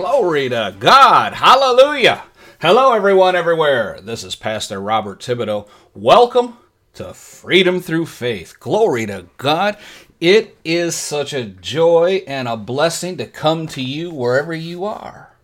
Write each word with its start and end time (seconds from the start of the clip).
Glory 0.00 0.48
to 0.48 0.74
God. 0.78 1.34
Hallelujah. 1.34 2.22
Hello, 2.58 2.94
everyone, 2.94 3.36
everywhere. 3.36 4.00
This 4.02 4.24
is 4.24 4.34
Pastor 4.34 4.80
Robert 4.80 5.20
Thibodeau. 5.20 5.68
Welcome 5.94 6.56
to 6.94 7.12
Freedom 7.12 7.80
Through 7.80 8.06
Faith. 8.06 8.58
Glory 8.58 9.04
to 9.04 9.26
God. 9.36 9.76
It 10.18 10.56
is 10.64 10.94
such 10.94 11.34
a 11.34 11.44
joy 11.44 12.22
and 12.26 12.48
a 12.48 12.56
blessing 12.56 13.18
to 13.18 13.26
come 13.26 13.66
to 13.66 13.82
you 13.82 14.10
wherever 14.10 14.54
you 14.54 14.86
are. 14.86 15.36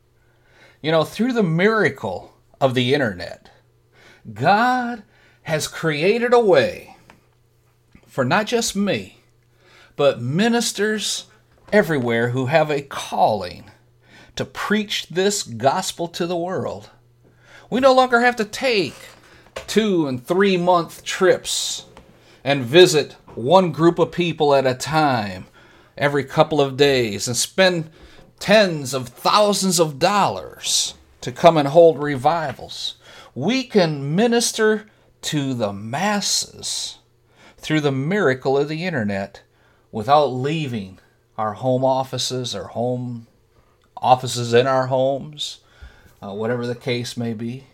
You 0.81 0.91
know, 0.91 1.05
through 1.05 1.35
the 1.35 1.43
miracle 1.43 2.33
of 2.59 2.73
the 2.73 2.95
internet, 2.95 3.51
God 4.33 5.03
has 5.43 5.69
created 5.69 6.33
a 6.33 6.41
way 6.41 6.97
for 8.07 8.25
not 8.25 8.47
just 8.47 8.75
me, 8.75 9.19
but 9.97 10.23
ministers 10.23 11.27
everywhere 11.75 12.31
who 12.31 12.47
have 12.47 12.71
a 12.71 12.81
calling 12.81 13.71
to 14.37 14.45
preach 14.45 15.09
this 15.09 15.43
gospel 15.43 16.09
to 16.09 16.27
the 16.27 16.37
world. 16.37 16.91
We 17.69 17.81
no 17.81 17.93
longer 17.93 18.21
have 18.21 18.37
to 18.37 18.45
take 18.45 18.95
two 19.67 20.07
and 20.07 20.25
three 20.25 20.57
month 20.57 21.03
trips 21.03 21.87
and 22.45 22.65
visit 22.65 23.17
one 23.35 23.73
group 23.73 23.99
of 23.99 24.13
people 24.13 24.55
at 24.55 24.67
a 24.67 24.75
time 24.75 25.47
every 25.99 26.25
couple 26.25 26.61
of 26.61 26.77
days 26.77 27.27
and 27.27 27.37
spend 27.37 27.91
tens 28.39 28.95
of 28.95 29.09
thousands 29.09 29.81
of 29.81 29.99
dollars 29.99 30.95
to 31.23 31.33
come 31.33 31.57
and 31.57 31.69
hold 31.69 31.99
revivals. 31.99 32.97
We 33.35 33.65
can 33.65 34.15
minister 34.15 34.87
to 35.23 35.55
the 35.55 35.73
masses 35.73 36.99
through 37.57 37.81
the 37.81 37.93
miracle 37.93 38.57
of 38.57 38.69
the 38.69 38.85
internet 38.85 39.43
without 39.91 40.27
leaving 40.27 40.99
our 41.37 41.55
home 41.55 41.85
offices 41.85 42.55
or 42.55 42.69
home 42.69 43.27
offices 44.07 44.55
in 44.55 44.69
our 44.69 44.87
homes, 44.87 45.59
uh, 46.23 46.33
whatever 46.33 46.65
the 46.65 46.77
case 46.77 47.17
may 47.17 47.35
be, 47.35 47.65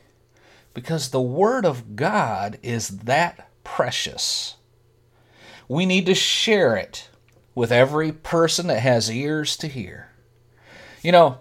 because 0.73 1.11
the 1.11 1.21
Word 1.21 1.67
of 1.67 1.95
God 1.95 2.59
is 2.63 2.89
that 2.89 3.51
precious. 3.65 4.57
We 5.69 5.85
need 5.85 6.07
to 6.07 6.15
share 6.15 6.75
it 6.75 7.11
with 7.55 7.71
every 7.71 8.13
person 8.13 8.67
that 8.69 8.81
has 8.81 9.11
ears 9.11 9.59
to 9.59 9.69
hear. 9.69 10.09
You 11.03 11.13
know, 11.13 11.39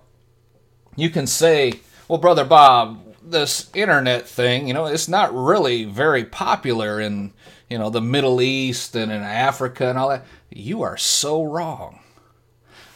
you 0.98 1.10
can 1.10 1.26
say, 1.26 1.80
well, 2.10 2.20
Brother 2.20 2.44
Bob, 2.44 3.16
this 3.24 3.70
internet 3.74 4.28
thing, 4.28 4.68
you 4.68 4.74
know, 4.74 4.88
it's 4.88 5.08
not 5.08 5.34
really 5.34 5.86
very 5.86 6.26
popular 6.26 7.00
in, 7.00 7.32
you 7.70 7.78
know, 7.78 7.90
the 7.90 8.02
Middle 8.02 8.42
East 8.42 8.94
and 8.98 9.10
in 9.10 9.22
Africa 9.22 9.88
and 9.88 9.98
all 9.98 10.10
that. 10.10 10.26
You 10.50 10.82
are 10.82 10.98
so 10.98 11.44
wrong 11.44 12.01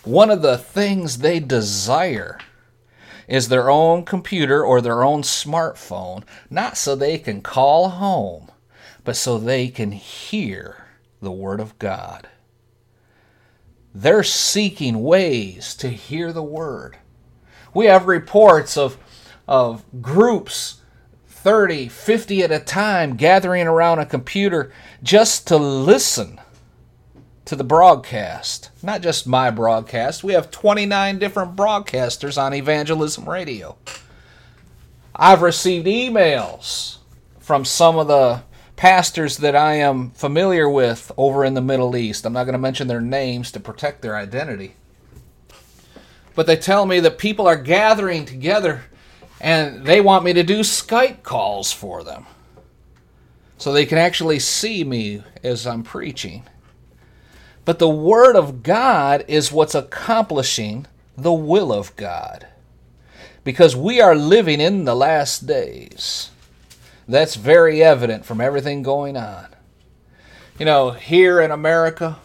one 0.06 0.30
of 0.30 0.42
the 0.42 0.58
things 0.58 1.18
they 1.18 1.40
desire 1.40 2.40
is 3.28 3.50
their 3.50 3.70
own 3.70 4.06
computer 4.06 4.64
or 4.64 4.80
their 4.82 5.04
own 5.04 5.24
smartphone, 5.24 6.24
not 6.50 6.78
so 6.78 6.96
they 6.96 7.18
can 7.18 7.42
call 7.42 7.90
home, 7.90 8.52
but 9.04 9.16
so 9.16 9.38
they 9.38 9.68
can 9.68 9.92
hear 9.92 10.86
the 11.22 11.32
Word 11.32 11.60
of 11.60 11.78
God. 11.80 12.30
They're 13.94 14.24
seeking 14.24 15.02
ways 15.02 15.74
to 15.76 15.90
hear 15.90 16.32
the 16.32 16.44
Word. 16.44 16.98
We 17.74 17.88
have 17.88 18.08
reports 18.08 18.78
of, 18.78 18.98
of 19.48 19.84
groups, 20.02 20.82
30, 21.28 21.90
50 21.90 22.44
at 22.44 22.52
a 22.52 22.60
time, 22.60 23.16
gathering 23.16 23.68
around 23.68 24.00
a 24.00 24.06
computer 24.06 24.72
just 25.02 25.48
to 25.48 25.58
listen 25.58 26.40
to 27.46 27.56
the 27.56 27.64
broadcast. 27.64 28.72
Not 28.82 29.02
just 29.02 29.28
my 29.28 29.52
broadcast, 29.52 30.24
we 30.24 30.34
have 30.34 30.52
29 30.52 31.20
different 31.20 31.56
broadcasters 31.56 32.42
on 32.42 32.54
Evangelism 32.54 33.30
Radio. 33.30 33.78
I've 35.16 35.42
received 35.42 35.88
emails 35.88 36.98
from 37.40 37.64
some 37.64 37.98
of 37.98 38.08
the 38.08 38.42
pastors 38.76 39.38
that 39.38 39.56
I 39.56 39.76
am 39.76 40.12
familiar 40.12 40.70
with 40.70 41.12
over 41.16 41.46
in 41.46 41.54
the 41.54 41.62
Middle 41.62 41.96
East. 41.96 42.26
I'm 42.26 42.34
not 42.34 42.44
going 42.46 42.54
to 42.54 42.60
mention 42.60 42.88
their 42.88 43.00
names 43.00 43.52
to 43.52 43.60
protect 43.60 44.02
their 44.02 44.18
identity. 44.18 44.76
But 46.34 46.48
they 46.48 46.58
tell 46.58 46.86
me 46.86 47.00
that 47.00 47.18
people 47.18 47.48
are 47.48 47.56
gathering 47.56 48.26
together 48.26 48.86
and 49.40 49.86
they 49.86 50.02
want 50.02 50.26
me 50.26 50.34
to 50.34 50.44
do 50.44 50.62
Skype 50.62 51.24
calls 51.24 51.72
for 51.72 52.04
them 52.04 52.26
so 53.58 53.72
they 53.72 53.86
can 53.86 53.98
actually 53.98 54.40
see 54.40 54.84
me 54.84 55.24
as 55.44 55.66
I'm 55.66 55.84
preaching. 55.84 56.44
But 57.66 57.80
the 57.80 57.90
Word 57.90 58.36
of 58.36 58.62
God 58.62 59.26
is 59.28 59.52
what's 59.52 59.76
accomplishing 59.76 60.86
the 61.18 61.34
will 61.34 61.74
of 61.74 61.96
God. 61.96 62.48
Because 63.44 63.76
we 63.76 64.00
are 64.00 64.16
living 64.16 64.62
in 64.62 64.86
the 64.86 64.96
last 64.96 65.48
days. 65.48 66.30
That's 67.08 67.36
very 67.36 67.84
evident 67.84 68.26
from 68.26 68.40
everything 68.40 68.84
going 68.84 69.18
on. 69.18 69.48
You 70.58 70.66
know, 70.66 70.92
here 70.92 71.42
in 71.42 71.52
America, 71.52 72.18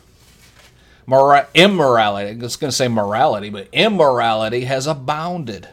mora- 1.06 1.48
immorality, 1.54 2.30
I 2.30 2.42
was 2.42 2.56
going 2.56 2.70
to 2.70 2.76
say 2.76 2.88
morality, 2.88 3.50
but 3.50 3.68
immorality 3.72 4.64
has 4.64 4.86
abounded. 4.86 5.68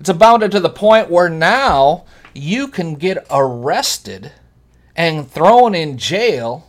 It's 0.00 0.08
abounded 0.08 0.50
to 0.52 0.60
the 0.60 0.68
point 0.68 1.10
where 1.10 1.28
now 1.28 2.04
you 2.34 2.68
can 2.68 2.94
get 2.94 3.26
arrested 3.30 4.32
and 4.96 5.30
thrown 5.30 5.74
in 5.74 5.98
jail 5.98 6.67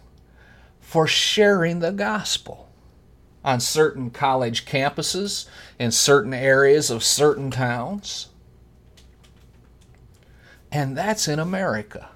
for 0.90 1.06
sharing 1.06 1.82
the 1.82 1.92
gospel 1.92 2.68
on 3.46 3.60
certain 3.60 4.10
college 4.10 4.66
campuses 4.66 5.48
in 5.78 5.92
certain 5.92 6.34
areas 6.34 6.90
of 6.90 7.04
certain 7.04 7.52
towns. 7.52 8.30
And 10.72 10.98
that's 10.98 11.28
in 11.28 11.38
America. 11.38 12.10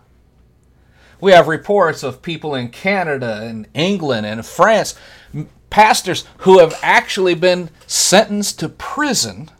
We 1.21 1.33
have 1.33 1.48
reports 1.48 2.01
of 2.01 2.24
people 2.24 2.56
in 2.56 2.69
Canada 2.69 3.42
and 3.44 3.68
England 3.75 4.25
and 4.25 4.44
France, 4.44 4.95
pastors 5.69 6.25
who 6.38 6.57
have 6.57 6.75
actually 6.81 7.36
been 7.36 7.69
sentenced 7.86 8.57
to 8.57 8.69
prison 8.69 9.51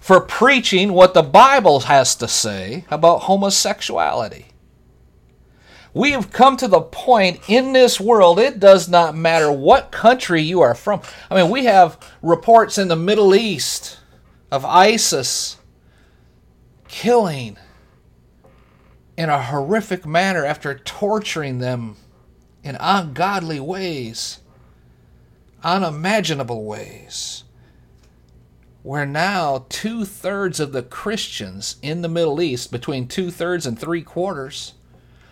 for 0.00 0.18
preaching 0.18 0.92
what 0.92 1.14
the 1.14 1.22
Bible 1.22 1.78
has 1.82 2.16
to 2.16 2.26
say 2.26 2.86
about 2.90 3.22
homosexuality. 3.22 4.46
We 5.96 6.10
have 6.10 6.30
come 6.30 6.58
to 6.58 6.68
the 6.68 6.82
point 6.82 7.40
in 7.48 7.72
this 7.72 7.98
world, 7.98 8.38
it 8.38 8.60
does 8.60 8.86
not 8.86 9.16
matter 9.16 9.50
what 9.50 9.90
country 9.90 10.42
you 10.42 10.60
are 10.60 10.74
from. 10.74 11.00
I 11.30 11.40
mean, 11.40 11.50
we 11.50 11.64
have 11.64 11.98
reports 12.20 12.76
in 12.76 12.88
the 12.88 12.96
Middle 12.96 13.34
East 13.34 13.98
of 14.52 14.62
ISIS 14.66 15.56
killing 16.86 17.56
in 19.16 19.30
a 19.30 19.42
horrific 19.42 20.04
manner 20.04 20.44
after 20.44 20.74
torturing 20.74 21.60
them 21.60 21.96
in 22.62 22.76
ungodly 22.78 23.58
ways, 23.58 24.40
unimaginable 25.64 26.62
ways, 26.66 27.44
where 28.82 29.06
now 29.06 29.64
two 29.70 30.04
thirds 30.04 30.60
of 30.60 30.72
the 30.72 30.82
Christians 30.82 31.76
in 31.80 32.02
the 32.02 32.08
Middle 32.10 32.42
East, 32.42 32.70
between 32.70 33.08
two 33.08 33.30
thirds 33.30 33.64
and 33.64 33.78
three 33.78 34.02
quarters, 34.02 34.74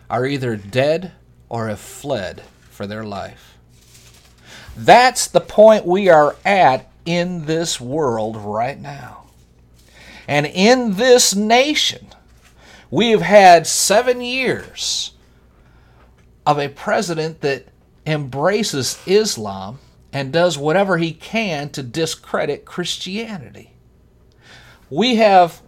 are 0.08 0.26
either 0.26 0.56
dead 0.56 1.12
or 1.48 1.68
have 1.68 1.80
fled 1.80 2.42
for 2.70 2.86
their 2.86 3.04
life. 3.04 3.56
That's 4.76 5.26
the 5.26 5.40
point 5.40 5.86
we 5.86 6.08
are 6.08 6.36
at 6.44 6.90
in 7.04 7.46
this 7.46 7.80
world 7.80 8.36
right 8.36 8.80
now. 8.80 9.24
And 10.26 10.46
in 10.46 10.94
this 10.94 11.34
nation, 11.34 12.08
we 12.90 13.10
have 13.10 13.22
had 13.22 13.66
seven 13.66 14.20
years 14.20 15.12
of 16.46 16.58
a 16.58 16.68
president 16.68 17.40
that 17.42 17.66
embraces 18.06 19.00
Islam 19.06 19.78
and 20.12 20.32
does 20.32 20.58
whatever 20.58 20.98
he 20.98 21.12
can 21.12 21.70
to 21.70 21.82
discredit 21.82 22.64
Christianity. 22.64 23.72
We 24.90 25.16
have 25.16 25.60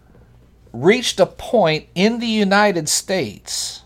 reached 0.73 1.19
a 1.19 1.27
point 1.27 1.89
in 1.95 2.21
the 2.21 2.27
United 2.27 2.89
States 2.89 3.83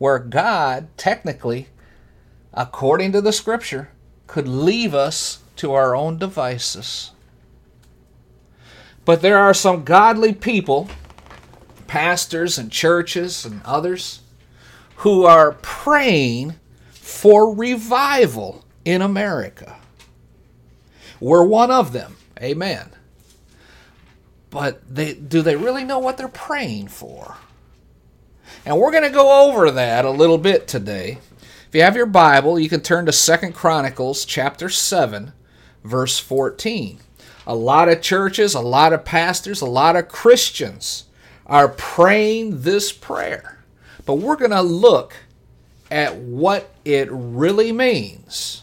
where 0.00 0.18
God, 0.18 0.88
technically, 0.96 1.68
according 2.54 3.12
to 3.12 3.20
the 3.20 3.34
scripture, 3.34 3.90
could 4.26 4.48
leave 4.48 4.94
us 4.94 5.40
to 5.56 5.74
our 5.74 5.94
own 5.94 6.16
devices. 6.16 7.10
But 9.04 9.20
there 9.20 9.36
are 9.36 9.52
some 9.52 9.84
godly 9.84 10.32
people, 10.32 10.88
pastors 11.86 12.56
and 12.56 12.72
churches 12.72 13.44
and 13.44 13.60
others, 13.62 14.22
who 14.96 15.26
are 15.26 15.52
praying 15.60 16.54
for 16.92 17.54
revival 17.54 18.64
in 18.86 19.02
America. 19.02 19.76
We're 21.20 21.44
one 21.44 21.70
of 21.70 21.92
them. 21.92 22.16
Amen. 22.40 22.88
But 24.48 24.80
they, 24.88 25.12
do 25.12 25.42
they 25.42 25.56
really 25.56 25.84
know 25.84 25.98
what 25.98 26.16
they're 26.16 26.26
praying 26.26 26.88
for? 26.88 27.36
And 28.64 28.78
we're 28.78 28.92
going 28.92 29.04
to 29.04 29.10
go 29.10 29.48
over 29.48 29.70
that 29.70 30.04
a 30.04 30.10
little 30.10 30.38
bit 30.38 30.68
today. 30.68 31.18
If 31.68 31.74
you 31.74 31.82
have 31.82 31.96
your 31.96 32.06
Bible, 32.06 32.58
you 32.58 32.68
can 32.68 32.80
turn 32.80 33.06
to 33.06 33.12
Second 33.12 33.54
Chronicles 33.54 34.24
chapter 34.24 34.68
7, 34.68 35.32
verse 35.84 36.18
14. 36.18 36.98
A 37.46 37.54
lot 37.54 37.88
of 37.88 38.02
churches, 38.02 38.54
a 38.54 38.60
lot 38.60 38.92
of 38.92 39.04
pastors, 39.04 39.60
a 39.60 39.66
lot 39.66 39.96
of 39.96 40.08
Christians 40.08 41.04
are 41.46 41.68
praying 41.68 42.62
this 42.62 42.92
prayer. 42.92 43.62
But 44.04 44.14
we're 44.14 44.36
going 44.36 44.50
to 44.50 44.62
look 44.62 45.14
at 45.90 46.16
what 46.16 46.74
it 46.84 47.08
really 47.10 47.72
means 47.72 48.62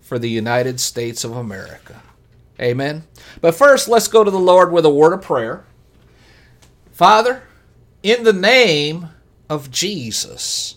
for 0.00 0.18
the 0.18 0.30
United 0.30 0.80
States 0.80 1.24
of 1.24 1.36
America. 1.36 2.02
Amen. 2.60 3.04
But 3.40 3.54
first, 3.54 3.88
let's 3.88 4.08
go 4.08 4.24
to 4.24 4.30
the 4.30 4.38
Lord 4.38 4.72
with 4.72 4.86
a 4.86 4.90
word 4.90 5.12
of 5.12 5.22
prayer. 5.22 5.64
Father, 6.92 7.42
in 8.02 8.24
the 8.24 8.32
name 8.32 9.10
of 9.48 9.70
Jesus, 9.70 10.76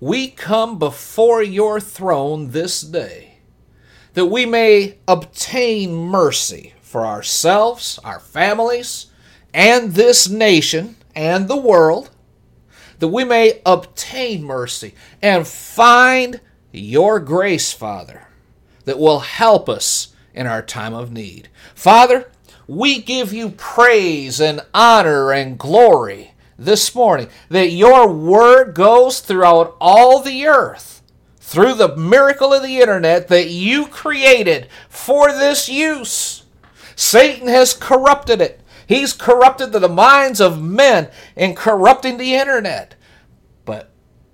we 0.00 0.28
come 0.28 0.78
before 0.78 1.42
your 1.42 1.80
throne 1.80 2.50
this 2.50 2.80
day 2.80 3.34
that 4.14 4.26
we 4.26 4.46
may 4.46 4.96
obtain 5.06 5.94
mercy 5.94 6.72
for 6.80 7.04
ourselves, 7.04 7.98
our 8.04 8.20
families, 8.20 9.06
and 9.52 9.92
this 9.92 10.28
nation 10.28 10.96
and 11.14 11.48
the 11.48 11.56
world, 11.56 12.10
that 13.00 13.08
we 13.08 13.24
may 13.24 13.60
obtain 13.66 14.42
mercy 14.42 14.94
and 15.20 15.46
find 15.46 16.40
your 16.72 17.18
grace, 17.20 17.72
Father, 17.72 18.28
that 18.84 18.98
will 18.98 19.20
help 19.20 19.68
us 19.68 20.14
in 20.32 20.46
our 20.46 20.62
time 20.62 20.94
of 20.94 21.12
need. 21.12 21.48
Father, 21.74 22.30
we 22.66 23.00
give 23.00 23.32
you 23.32 23.50
praise 23.50 24.40
and 24.40 24.60
honor 24.72 25.32
and 25.32 25.58
glory 25.58 26.33
this 26.58 26.94
morning 26.94 27.28
that 27.48 27.70
your 27.70 28.08
word 28.10 28.74
goes 28.74 29.20
throughout 29.20 29.76
all 29.80 30.20
the 30.20 30.46
earth 30.46 31.02
through 31.38 31.74
the 31.74 31.96
miracle 31.96 32.52
of 32.52 32.62
the 32.62 32.80
internet 32.80 33.28
that 33.28 33.48
you 33.48 33.86
created 33.86 34.66
for 34.88 35.30
this 35.30 35.68
use. 35.68 36.44
Satan 36.96 37.48
has 37.48 37.74
corrupted 37.74 38.40
it. 38.40 38.60
He's 38.86 39.12
corrupted 39.12 39.72
the 39.72 39.88
minds 39.88 40.40
of 40.40 40.62
men 40.62 41.10
in 41.36 41.54
corrupting 41.54 42.16
the 42.16 42.34
internet. 42.34 42.96
But 43.64 43.92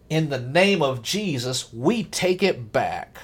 in 0.08 0.28
the 0.28 0.40
name 0.40 0.82
of 0.82 1.02
Jesus, 1.02 1.72
we 1.72 2.04
take 2.04 2.42
it 2.42 2.72
back. 2.72 3.18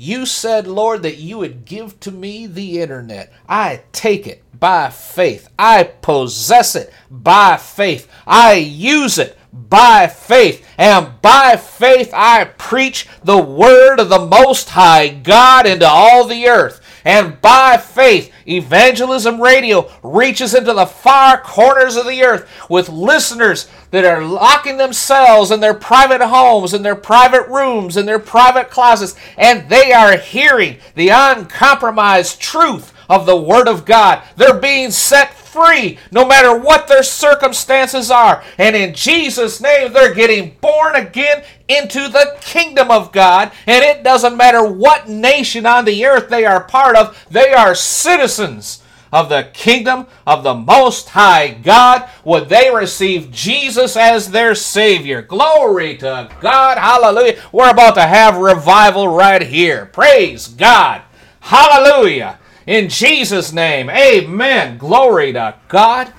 You 0.00 0.26
said, 0.26 0.68
Lord, 0.68 1.02
that 1.02 1.16
you 1.16 1.38
would 1.38 1.64
give 1.64 1.98
to 2.00 2.12
me 2.12 2.46
the 2.46 2.80
internet. 2.80 3.32
I 3.48 3.82
take 3.90 4.28
it 4.28 4.44
by 4.54 4.90
faith. 4.90 5.48
I 5.58 5.82
possess 5.82 6.76
it 6.76 6.92
by 7.10 7.56
faith. 7.56 8.08
I 8.24 8.52
use 8.52 9.18
it 9.18 9.36
by 9.52 10.06
faith. 10.06 10.64
And 10.78 11.20
by 11.20 11.56
faith 11.56 12.12
I 12.14 12.44
preach 12.44 13.08
the 13.24 13.38
word 13.42 13.98
of 13.98 14.08
the 14.08 14.24
Most 14.24 14.68
High 14.68 15.08
God 15.08 15.66
into 15.66 15.88
all 15.88 16.28
the 16.28 16.46
earth. 16.46 16.80
And 17.04 17.40
by 17.40 17.76
faith, 17.76 18.32
Evangelism 18.46 19.40
Radio 19.40 19.90
reaches 20.02 20.54
into 20.54 20.72
the 20.72 20.86
far 20.86 21.40
corners 21.40 21.96
of 21.96 22.06
the 22.06 22.22
earth 22.22 22.48
with 22.68 22.88
listeners 22.88 23.68
that 23.90 24.04
are 24.04 24.24
locking 24.24 24.76
themselves 24.76 25.50
in 25.50 25.60
their 25.60 25.74
private 25.74 26.20
homes, 26.20 26.74
in 26.74 26.82
their 26.82 26.96
private 26.96 27.48
rooms, 27.48 27.96
in 27.96 28.06
their 28.06 28.18
private 28.18 28.70
closets, 28.70 29.14
and 29.36 29.68
they 29.68 29.92
are 29.92 30.16
hearing 30.16 30.78
the 30.94 31.08
uncompromised 31.08 32.40
truth 32.40 32.92
of 33.08 33.26
the 33.26 33.36
Word 33.36 33.68
of 33.68 33.84
God. 33.84 34.22
They're 34.36 34.58
being 34.58 34.90
set 34.90 35.32
free 35.58 35.98
no 36.10 36.26
matter 36.26 36.56
what 36.56 36.88
their 36.88 37.02
circumstances 37.02 38.10
are. 38.10 38.42
And 38.56 38.76
in 38.76 38.94
Jesus' 38.94 39.60
name, 39.60 39.92
they're 39.92 40.14
getting 40.14 40.56
born 40.60 40.94
again 40.94 41.44
into 41.68 42.08
the 42.08 42.36
kingdom 42.40 42.90
of 42.90 43.12
God. 43.12 43.52
And 43.66 43.84
it 43.84 44.02
doesn't 44.02 44.36
matter 44.36 44.64
what 44.64 45.08
nation 45.08 45.66
on 45.66 45.84
the 45.84 46.06
earth 46.06 46.28
they 46.28 46.44
are 46.44 46.64
part 46.64 46.96
of, 46.96 47.26
they 47.30 47.52
are 47.52 47.74
citizens 47.74 48.82
of 49.12 49.28
the 49.28 49.48
kingdom 49.54 50.06
of 50.26 50.42
the 50.42 50.54
Most 50.54 51.08
High 51.10 51.48
God. 51.48 52.08
Would 52.24 52.48
they 52.48 52.70
receive 52.74 53.30
Jesus 53.30 53.96
as 53.96 54.30
their 54.30 54.54
Savior? 54.54 55.22
Glory 55.22 55.96
to 55.98 56.30
God. 56.40 56.78
Hallelujah. 56.78 57.42
We're 57.52 57.70
about 57.70 57.94
to 57.94 58.02
have 58.02 58.36
revival 58.36 59.08
right 59.08 59.42
here. 59.42 59.86
Praise 59.86 60.48
God. 60.48 61.02
Hallelujah. 61.40 62.38
In 62.68 62.90
Jesus' 62.90 63.50
name, 63.50 63.88
amen. 63.88 64.76
Glory 64.76 65.32
to 65.32 65.54
God. 65.68 66.12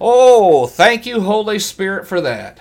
Oh, 0.00 0.66
thank 0.66 1.04
you, 1.04 1.20
Holy 1.20 1.58
Spirit, 1.58 2.08
for 2.08 2.22
that. 2.22 2.58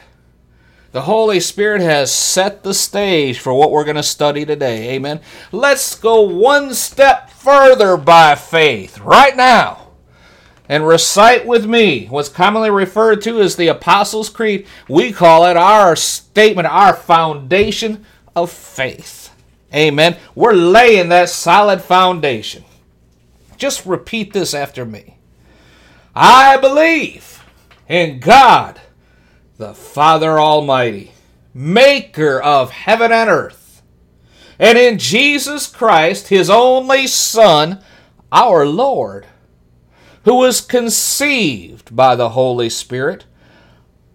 The 0.92 1.03
Holy 1.03 1.39
Spirit 1.39 1.80
has 1.80 2.12
set 2.12 2.63
the 2.63 2.74
stage 2.74 3.39
for 3.39 3.53
what 3.53 3.72
we're 3.72 3.86
going 3.86 3.96
to 3.96 4.03
study 4.03 4.46
today. 4.46 4.89
Amen. 4.96 5.22
Let's 5.53 5.96
go 5.96 6.20
one 6.20 6.74
step 6.74 7.30
further 7.30 7.96
by 7.96 8.36
faith 8.36 9.00
right 9.00 9.38
now 9.38 9.88
and 10.68 10.86
recite 10.86 11.48
with 11.48 11.65
me 11.65 12.08
what's 12.08 12.27
commonly 12.27 12.72
referred 12.72 13.22
to 13.22 13.39
as 13.39 13.56
the 13.56 13.70
Apostles' 13.70 14.30
Creed. 14.30 14.68
We 14.89 15.13
call 15.13 15.46
it 15.46 15.56
our 15.56 15.96
statement, 15.96 16.68
our 16.68 16.94
foundation 16.94 18.03
of 18.36 18.51
faith. 18.51 19.34
Amen. 19.74 20.18
We're 20.36 20.51
laying 20.51 21.08
that 21.08 21.30
solid 21.30 21.82
foundation. 21.82 22.65
Just 23.63 23.86
repeat 23.86 24.34
this 24.34 24.53
after 24.53 24.84
me. 24.84 25.20
I 26.13 26.58
believe 26.58 27.46
in 27.88 28.20
God, 28.20 28.82
the 29.55 29.74
Father 29.74 30.38
Almighty, 30.38 31.13
maker 31.53 32.41
of 32.41 32.72
heaven 32.72 33.13
and 33.13 33.29
earth, 33.29 33.82
and 34.60 34.77
in 34.77 34.98
Jesus 34.98 35.65
Christ, 35.65 36.27
his 36.27 36.50
only 36.50 37.08
Son, 37.08 37.82
our 38.34 38.65
Lord, 38.65 39.27
who 40.25 40.36
was 40.36 40.60
conceived 40.60 41.96
by 41.96 42.17
the 42.17 42.32
Holy 42.32 42.70
Spirit, 42.70 43.24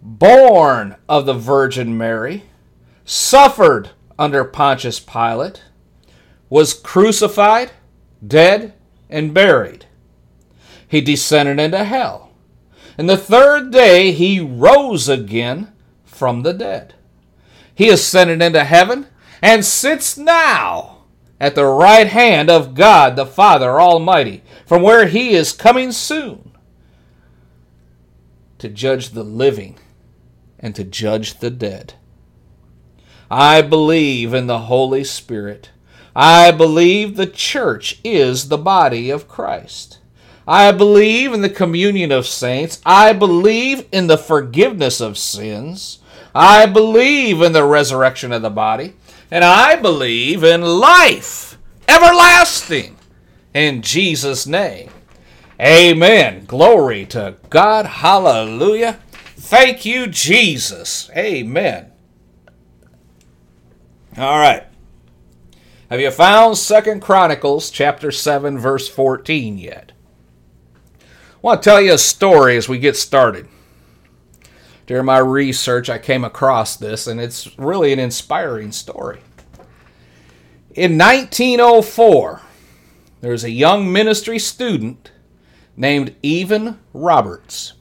born 0.03 0.97
of 1.09 1.25
the 1.25 1.33
Virgin 1.33 1.97
Mary, 1.97 2.43
suffered 3.07 3.93
under 4.19 4.45
Pontius 4.45 5.01
Pilate, 5.01 5.63
was 6.51 6.75
crucified, 6.75 7.71
dead, 8.27 8.75
and 9.11 9.35
buried. 9.35 9.87
He 10.87 11.01
descended 11.01 11.61
into 11.61 11.85
hell. 11.85 12.31
And 12.97 13.09
the 13.09 13.17
third 13.17 13.71
day 13.71 14.13
he 14.13 14.41
rose 14.41 15.09
again 15.09 15.73
from 16.05 16.43
the 16.43 16.53
dead. 16.53 16.95
He 17.75 17.91
ascended 17.91 18.43
into 18.43 18.65
heaven 18.65 19.07
and 19.41 19.65
sits 19.65 20.19
now 20.19 21.05
at 21.39 21.55
the 21.55 21.65
right 21.65 22.09
hand 22.09 22.51
of 22.51 22.75
God 22.75 23.15
the 23.15 23.27
Father 23.27 23.81
Almighty, 23.81 24.43
from 24.67 24.83
where 24.83 25.07
he 25.07 25.31
is 25.31 25.53
coming 25.53 25.93
soon 25.93 26.51
to 28.59 28.69
judge 28.69 29.11
the 29.11 29.23
living 29.23 29.79
and 30.59 30.75
to 30.75 30.83
judge 30.83 31.39
the 31.39 31.51
dead. 31.51 31.95
I 33.31 33.63
believe 33.63 34.35
in 34.35 34.49
the 34.49 34.61
Holy 34.61 35.05
Spirit. 35.05 35.71
I 36.21 36.51
believe 36.51 37.15
the 37.15 37.29
church 37.29 38.01
is 38.03 38.49
the 38.49 38.59
body 38.59 39.09
of 39.09 39.29
Christ. 39.29 39.99
I 40.49 40.73
believe 40.73 41.33
in 41.33 41.43
the 41.43 41.49
communion 41.49 42.11
of 42.11 42.27
saints. 42.27 42.83
I 42.85 43.13
believe 43.13 43.87
in 43.93 44.09
the 44.09 44.19
forgiveness 44.19 45.01
of 45.01 45.17
sins. 45.17 46.01
I 46.35 46.67
believe 46.67 47.41
in 47.41 47.53
the 47.53 47.63
resurrection 47.63 48.33
of 48.33 48.43
the 48.43 48.51
body. 48.51 48.95
And 49.31 49.45
I 49.45 49.77
believe 49.77 50.43
in 50.43 50.63
life 50.63 51.57
everlasting 51.87 52.97
in 53.55 53.81
Jesus' 53.81 54.45
name. 54.45 54.91
Amen. 55.61 56.47
Glory 56.47 57.07
to 57.07 57.37
God. 57.49 57.87
Hallelujah. 57.87 58.99
Thank 59.37 59.85
you, 59.85 60.09
Jesus. 60.09 61.13
Amen. 61.17 61.93
All 64.17 64.41
right. 64.41 64.68
Have 65.91 66.01
you 66.01 66.11
found 66.11 66.59
Second 66.59 67.01
Chronicles 67.01 67.71
chapter 67.71 68.13
7 68.13 68.59
verse 68.59 68.91
14 68.91 69.57
yet? 69.57 69.93
I 71.01 71.05
want 71.41 71.63
to 71.63 71.71
tell 71.71 71.81
you 71.81 71.95
a 71.95 71.99
story 71.99 72.59
as 72.59 72.69
we 72.69 72.79
get 72.79 72.95
started. 72.95 73.49
During 74.87 75.07
my 75.07 75.17
research, 75.17 75.89
I 75.89 75.97
came 75.97 76.25
across 76.25 76.77
this, 76.77 77.07
and 77.07 77.19
it's 77.19 77.59
really 77.59 77.91
an 77.95 77.99
inspiring 77.99 78.71
story. 78.71 79.21
In 80.75 80.99
1904, 80.99 82.43
there 83.23 83.33
was 83.33 83.45
a 83.45 83.51
young 83.51 83.91
ministry 83.91 84.39
student 84.39 85.11
named 85.75 86.15
Evan 86.23 86.81
Roberts. 86.93 87.73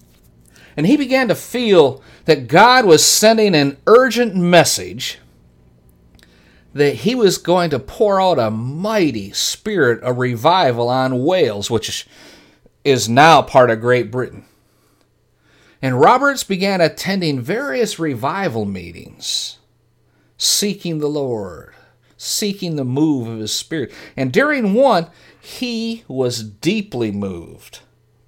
And 0.78 0.88
he 0.88 0.96
began 0.96 1.28
to 1.28 1.36
feel 1.36 2.02
that 2.24 2.48
God 2.48 2.86
was 2.86 3.06
sending 3.06 3.54
an 3.54 3.76
urgent 3.86 4.34
message 4.34 5.20
that 6.78 6.96
he 6.96 7.16
was 7.16 7.38
going 7.38 7.70
to 7.72 7.80
pour 7.80 8.22
out 8.22 8.40
a 8.40 8.50
mighty 8.50 9.32
spirit 9.32 10.02
of 10.04 10.18
revival 10.18 10.90
on 10.90 11.24
Wales, 11.24 11.70
which 11.70 12.08
is 12.84 13.10
now 13.10 13.42
part 13.42 13.70
of 13.70 13.82
Great 13.82 14.12
Britain. 14.12 14.46
And 15.82 16.00
Roberts 16.00 16.44
began 16.44 16.82
attending 16.82 17.42
various 17.42 18.00
revival 18.00 18.66
meetings, 18.66 19.58
seeking 20.38 21.00
the 21.00 21.10
Lord, 21.10 21.74
seeking 22.18 22.76
the 22.76 22.86
move 22.86 23.28
of 23.28 23.40
his 23.40 23.54
spirit. 23.54 23.92
And 24.16 24.32
during 24.32 24.74
one, 24.74 25.08
he 25.40 26.04
was 26.08 26.44
deeply 26.44 27.12
moved 27.12 27.80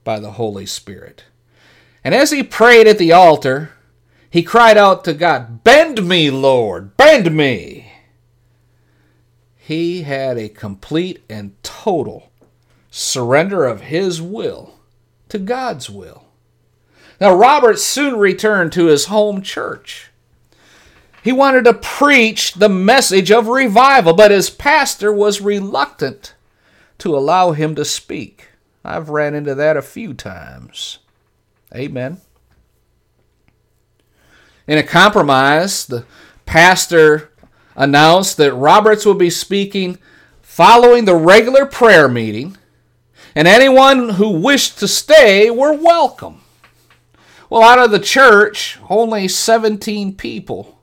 by 0.03 0.20
the 0.20 0.32
Holy 0.32 0.65
Spirit. 0.65 1.25
And 2.03 2.13
as 2.15 2.32
he 2.32 2.44
prayed 2.44 2.88
at 2.88 2.98
the 2.98 3.12
altar, 3.12 3.72
he 4.29 4.44
cried 4.44 4.77
out 4.77 5.03
to 5.06 5.13
God, 5.13 5.63
Bend 5.63 6.08
me, 6.08 6.29
Lord, 6.29 6.96
bend 6.98 7.36
me. 7.36 7.78
He 9.69 10.01
had 10.01 10.39
a 10.39 10.49
complete 10.49 11.21
and 11.29 11.53
total 11.61 12.31
surrender 12.89 13.65
of 13.65 13.81
his 13.81 14.19
will 14.19 14.79
to 15.27 15.38
God's 15.38 15.91
will. 15.91 16.25
Now, 17.21 17.35
Robert 17.35 17.77
soon 17.77 18.17
returned 18.17 18.71
to 18.71 18.88
his 18.88 19.05
home 19.05 19.43
church. 19.43 20.09
He 21.23 21.31
wanted 21.31 21.65
to 21.65 21.75
preach 21.75 22.55
the 22.55 22.67
message 22.67 23.29
of 23.31 23.47
revival, 23.47 24.13
but 24.13 24.31
his 24.31 24.49
pastor 24.49 25.13
was 25.13 25.39
reluctant 25.39 26.33
to 26.97 27.15
allow 27.15 27.51
him 27.51 27.75
to 27.75 27.85
speak. 27.85 28.47
I've 28.83 29.09
ran 29.09 29.35
into 29.35 29.53
that 29.53 29.77
a 29.77 29.83
few 29.83 30.15
times. 30.15 30.97
Amen. 31.75 32.21
In 34.65 34.79
a 34.79 34.83
compromise, 34.83 35.85
the 35.85 36.05
pastor 36.47 37.28
announced 37.79 38.38
that 38.38 38.53
Roberts 38.53 39.05
would 39.05 39.17
be 39.17 39.29
speaking 39.31 39.98
following 40.41 41.05
the 41.05 41.15
regular 41.15 41.65
prayer 41.65 42.09
meeting, 42.09 42.57
and 43.33 43.48
anyone 43.48 44.09
who 44.09 44.29
wished 44.29 44.77
to 44.77 44.88
stay 44.88 45.50
were 45.50 45.74
welcome. 45.74 46.41
Well, 47.50 47.63
out 47.63 47.79
of 47.79 47.89
the 47.89 48.00
church, 48.00 48.77
only 48.89 49.27
17 49.27 50.15
people 50.15 50.81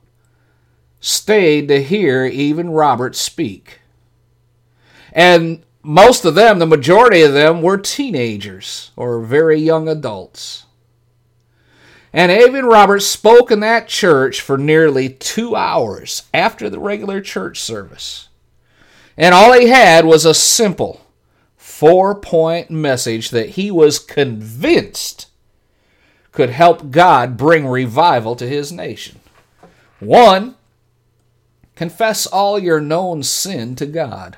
stayed 0.99 1.67
to 1.67 1.83
hear 1.83 2.25
Evan 2.25 2.71
Roberts 2.71 3.19
speak. 3.19 3.79
And 5.13 5.63
most 5.83 6.25
of 6.25 6.35
them, 6.35 6.59
the 6.59 6.65
majority 6.65 7.21
of 7.21 7.33
them, 7.33 7.61
were 7.61 7.77
teenagers 7.77 8.91
or 8.95 9.21
very 9.21 9.59
young 9.59 9.87
adults. 9.87 10.65
And 12.17 12.31
Evan 12.31 12.65
Roberts 12.65 13.05
spoke 13.05 13.51
in 13.51 13.59
that 13.59 13.87
church 13.87 14.41
for 14.41 14.57
nearly 14.57 15.07
two 15.07 15.55
hours 15.55 16.23
after 16.33 16.67
the 16.67 16.79
regular 16.79 17.21
church 17.21 17.61
service. 17.61 18.29
And 19.15 19.35
all 19.35 19.53
he 19.53 19.67
had 19.67 20.03
was 20.03 20.25
a 20.25 20.33
simple 20.33 21.05
four 21.57 22.15
point 22.15 22.71
message 22.71 23.29
that 23.29 23.49
he 23.49 23.69
was 23.69 23.99
convinced 23.99 25.27
could 26.31 26.49
help 26.49 26.89
God 26.89 27.37
bring 27.37 27.67
revival 27.67 28.35
to 28.37 28.49
his 28.49 28.71
nation. 28.71 29.19
One, 29.99 30.55
confess 31.75 32.25
all 32.25 32.57
your 32.57 32.81
known 32.81 33.21
sin 33.21 33.75
to 33.75 33.85
God. 33.85 34.37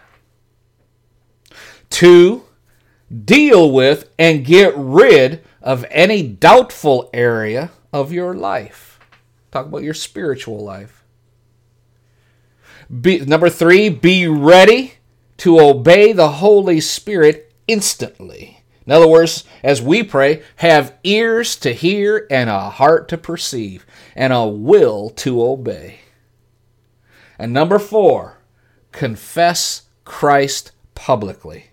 Two, 1.90 2.44
deal 3.24 3.72
with 3.72 4.10
and 4.20 4.44
get 4.44 4.74
rid 4.76 5.46
of 5.62 5.86
any 5.90 6.24
doubtful 6.24 7.10
area 7.14 7.72
of 7.92 8.12
your 8.12 8.34
life. 8.34 9.00
Talk 9.52 9.66
about 9.68 9.84
your 9.84 9.94
spiritual 9.94 10.64
life. 10.64 11.04
Be, 13.02 13.20
number 13.20 13.50
three, 13.50 13.90
be 13.90 14.28
ready 14.28 14.94
to 15.38 15.60
obey 15.60 16.12
the 16.12 16.30
Holy 16.30 16.80
Spirit 16.80 17.54
instantly. 17.68 18.64
In 18.86 18.92
other 18.92 19.08
words, 19.08 19.44
as 19.64 19.82
we 19.82 20.02
pray, 20.02 20.42
have 20.58 20.96
ears 21.04 21.56
to 21.58 21.74
hear 21.74 22.26
and 22.32 22.50
a 22.50 22.72
heart 22.72 23.08
to 23.10 23.18
perceive 23.18 23.86
and 24.16 24.34
a 24.34 24.48
will 24.48 25.12
to 25.12 25.44
obey. 25.44 26.00
And 27.38 27.54
number 27.54 27.78
four, 27.78 28.40
confess 28.92 29.84
Christ 30.06 30.72
publicly. 30.96 31.68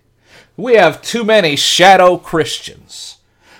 We 0.55 0.75
have 0.75 1.01
too 1.01 1.23
many 1.23 1.55
shadow 1.55 2.17
Christians. 2.17 3.16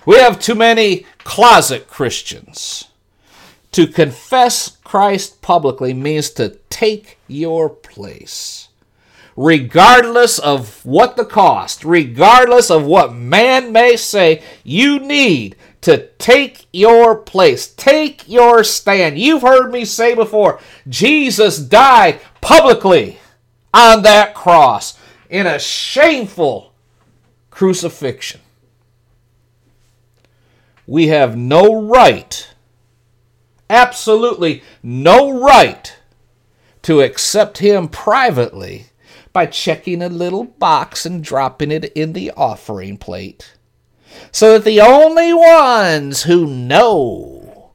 We 0.07 0.19
have 0.19 0.39
too 0.39 0.55
many 0.55 1.05
closet 1.19 1.89
Christians. 1.89 2.85
To 3.73 3.85
confess 3.85 4.77
Christ 4.85 5.41
publicly 5.41 5.93
means 5.93 6.29
to 6.29 6.57
take 6.69 7.19
your 7.27 7.69
place. 7.69 8.69
Regardless 9.35 10.39
of 10.39 10.85
what 10.85 11.17
the 11.17 11.25
cost, 11.25 11.83
regardless 11.83 12.71
of 12.71 12.85
what 12.85 13.13
man 13.13 13.73
may 13.73 13.97
say, 13.97 14.41
you 14.63 14.97
need 14.97 15.57
to 15.81 16.07
take 16.19 16.67
your 16.71 17.17
place, 17.17 17.67
take 17.67 18.29
your 18.29 18.63
stand. 18.63 19.19
You've 19.19 19.41
heard 19.41 19.73
me 19.73 19.83
say 19.83 20.15
before 20.15 20.61
Jesus 20.87 21.57
died 21.57 22.21
publicly 22.39 23.19
on 23.73 24.03
that 24.03 24.33
cross 24.33 24.97
in 25.29 25.45
a 25.45 25.59
shameful 25.59 26.71
crucifixion. 27.49 28.39
We 30.87 31.07
have 31.07 31.35
no 31.35 31.81
right, 31.83 32.47
absolutely 33.69 34.63
no 34.81 35.39
right, 35.39 35.97
to 36.83 37.01
accept 37.01 37.57
him 37.57 37.89
privately 37.89 38.85
by 39.33 39.47
checking 39.47 40.01
a 40.01 40.07
little 40.07 40.45
box 40.45 41.05
and 41.05 41.21
dropping 41.23 41.71
it 41.71 41.85
in 41.93 42.13
the 42.13 42.31
offering 42.31 42.97
plate. 42.97 43.57
So 44.31 44.53
that 44.53 44.63
the 44.63 44.79
only 44.81 45.33
ones 45.33 46.23
who 46.23 46.47
know 46.47 47.71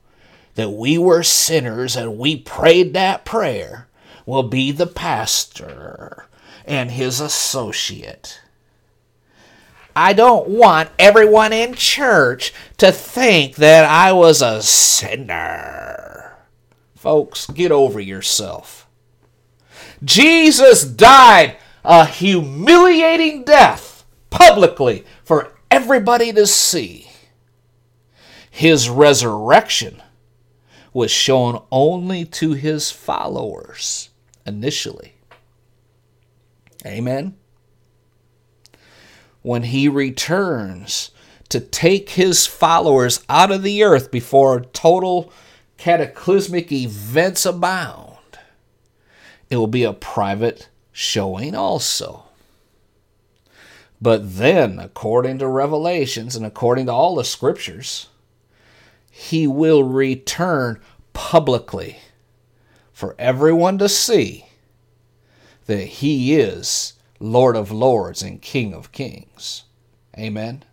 that 0.54 0.70
we 0.70 0.96
were 0.98 1.22
sinners 1.22 1.94
and 1.94 2.18
we 2.18 2.36
prayed 2.36 2.94
that 2.94 3.24
prayer 3.26 3.88
will 4.24 4.42
be 4.42 4.72
the 4.72 4.86
pastor 4.86 6.26
and 6.64 6.90
his 6.90 7.20
associate. 7.20 8.41
I 9.94 10.12
don't 10.12 10.48
want 10.48 10.90
everyone 10.98 11.52
in 11.52 11.74
church 11.74 12.52
to 12.78 12.92
think 12.92 13.56
that 13.56 13.84
I 13.84 14.12
was 14.12 14.40
a 14.40 14.62
sinner. 14.62 16.36
Folks, 16.94 17.46
get 17.48 17.72
over 17.72 18.00
yourself. 18.00 18.88
Jesus 20.04 20.84
died 20.84 21.56
a 21.84 22.06
humiliating 22.06 23.44
death 23.44 24.04
publicly 24.30 25.04
for 25.24 25.52
everybody 25.70 26.32
to 26.32 26.46
see. 26.46 27.10
His 28.50 28.88
resurrection 28.88 30.02
was 30.92 31.10
shown 31.10 31.62
only 31.70 32.24
to 32.26 32.52
his 32.52 32.90
followers 32.90 34.10
initially. 34.46 35.14
Amen 36.84 37.36
when 39.42 39.64
he 39.64 39.88
returns 39.88 41.10
to 41.48 41.60
take 41.60 42.10
his 42.10 42.46
followers 42.46 43.22
out 43.28 43.50
of 43.50 43.62
the 43.62 43.82
earth 43.82 44.10
before 44.10 44.60
total 44.60 45.32
cataclysmic 45.76 46.72
events 46.72 47.44
abound. 47.44 48.08
it 49.50 49.56
will 49.56 49.66
be 49.66 49.84
a 49.84 49.92
private 49.92 50.70
showing 50.92 51.54
also. 51.54 52.24
But 54.00 54.36
then, 54.38 54.78
according 54.78 55.38
to 55.38 55.46
Revelations 55.46 56.34
and 56.34 56.46
according 56.46 56.86
to 56.86 56.92
all 56.92 57.14
the 57.14 57.24
scriptures, 57.24 58.08
he 59.10 59.46
will 59.46 59.84
return 59.84 60.80
publicly 61.12 61.98
for 62.92 63.14
everyone 63.18 63.76
to 63.78 63.88
see 63.88 64.46
that 65.66 65.84
he 65.84 66.34
is 66.34 66.94
Lord 67.22 67.56
of 67.56 67.70
Lords 67.70 68.20
and 68.20 68.42
King 68.42 68.74
of 68.74 68.90
Kings. 68.92 69.64
Amen. 70.18 70.64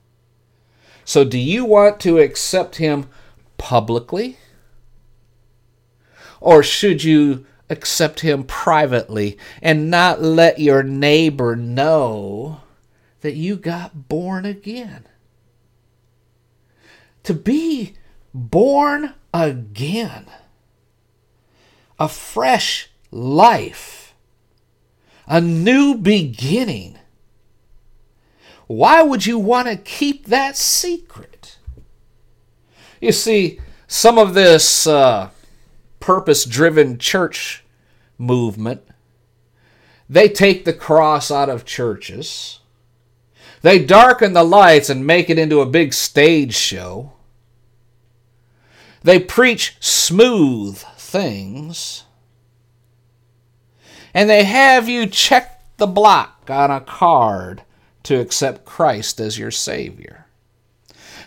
So, 1.06 1.24
do 1.24 1.38
you 1.38 1.64
want 1.64 2.00
to 2.02 2.18
accept 2.18 2.78
him 2.78 3.08
publicly? 3.58 4.38
Or 6.42 6.64
should 6.64 7.04
you 7.04 7.46
accept 7.70 8.22
him 8.22 8.44
privately 8.44 9.38
and 9.62 9.92
not 9.92 10.22
let 10.22 10.60
your 10.60 10.82
neighbor 10.84 11.56
know 11.56 12.62
that 13.22 13.36
you 13.36 13.56
got 13.56 14.08
born 14.08 14.46
again? 14.46 15.06
To 17.24 17.34
be 17.34 17.94
born 18.34 19.14
again, 19.34 20.26
a 22.00 22.08
fresh 22.08 22.90
life, 23.12 24.09
a 25.30 25.40
new 25.40 25.96
beginning. 25.96 26.98
Why 28.68 29.04
would 29.04 29.26
you 29.26 29.40
want 29.40 29.68
to 29.68 29.78
keep 29.78 30.26
that 30.26 30.58
secret? 30.58 31.58
You 33.00 33.12
see, 33.12 33.60
some 33.88 34.18
of 34.18 34.34
this 34.34 34.86
uh, 34.86 35.30
purpose 36.00 36.46
driven 36.46 36.98
church 36.98 37.64
movement, 38.18 38.82
they 40.10 40.28
take 40.28 40.66
the 40.66 40.74
cross 40.74 41.32
out 41.32 41.50
of 41.50 41.64
churches. 41.64 42.60
They 43.62 43.84
darken 43.84 44.34
the 44.34 44.44
lights 44.44 44.90
and 44.90 45.06
make 45.06 45.30
it 45.30 45.40
into 45.40 45.62
a 45.62 45.66
big 45.66 45.94
stage 45.94 46.56
show. 46.56 47.14
They 49.04 49.20
preach 49.20 49.78
smooth 49.80 50.78
things. 50.98 52.06
And 54.14 54.30
they 54.30 54.44
have 54.44 54.90
you 54.90 55.06
check 55.06 55.62
the 55.78 55.88
block 55.88 56.50
on 56.50 56.72
a 56.72 56.82
card 56.82 57.64
to 58.04 58.20
accept 58.20 58.66
Christ 58.66 59.20
as 59.20 59.38
your 59.38 59.52
Savior. 59.52 60.26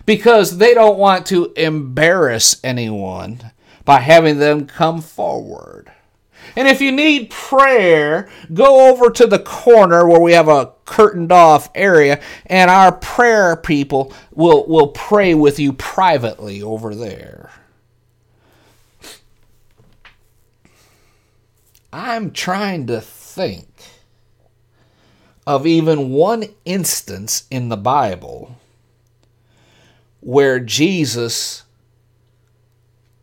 Because 0.04 0.58
they 0.58 0.74
don't 0.74 0.98
want 0.98 1.26
to 1.26 1.52
embarrass 1.56 2.60
anyone 2.64 3.52
by 3.84 4.00
having 4.00 4.38
them 4.38 4.66
come 4.66 5.00
forward. 5.00 5.92
And 6.56 6.68
if 6.68 6.80
you 6.80 6.92
need 6.92 7.30
prayer, 7.30 8.28
go 8.52 8.90
over 8.90 9.10
to 9.10 9.26
the 9.26 9.38
corner 9.38 10.06
where 10.06 10.20
we 10.20 10.32
have 10.32 10.48
a 10.48 10.72
curtained 10.84 11.32
off 11.32 11.70
area, 11.74 12.20
and 12.46 12.70
our 12.70 12.92
prayer 12.92 13.56
people 13.56 14.12
will, 14.32 14.66
will 14.66 14.88
pray 14.88 15.34
with 15.34 15.58
you 15.58 15.72
privately 15.72 16.62
over 16.62 16.94
there. 16.94 17.50
I'm 21.92 22.30
trying 22.30 22.87
to 22.87 23.00
think 23.00 23.68
of 25.46 25.66
even 25.66 26.11
one 26.11 26.44
instance 26.64 27.44
in 27.50 27.68
the 27.68 27.76
Bible 27.76 28.56
where 30.20 30.61
Jesus 30.61 31.64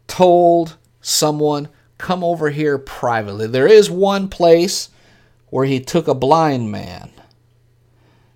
told 0.07 0.77
someone, 1.01 1.69
Come 1.97 2.23
over 2.23 2.49
here 2.49 2.77
privately. 2.77 3.47
There 3.47 3.67
is 3.67 3.89
one 3.89 4.29
place 4.29 4.89
where 5.49 5.65
he 5.65 5.79
took 5.79 6.07
a 6.07 6.13
blind 6.13 6.71
man 6.71 7.11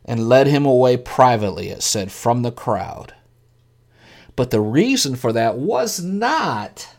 and 0.04 0.28
led 0.28 0.48
him 0.48 0.66
away 0.66 0.98
privately, 0.98 1.70
it 1.70 1.82
said, 1.82 2.12
from 2.12 2.42
the 2.42 2.52
crowd. 2.52 3.14
But 4.36 4.52
the 4.52 4.60
reason 4.60 5.16
for 5.16 5.32
that 5.32 5.58
was 5.58 6.02
not 6.04 6.93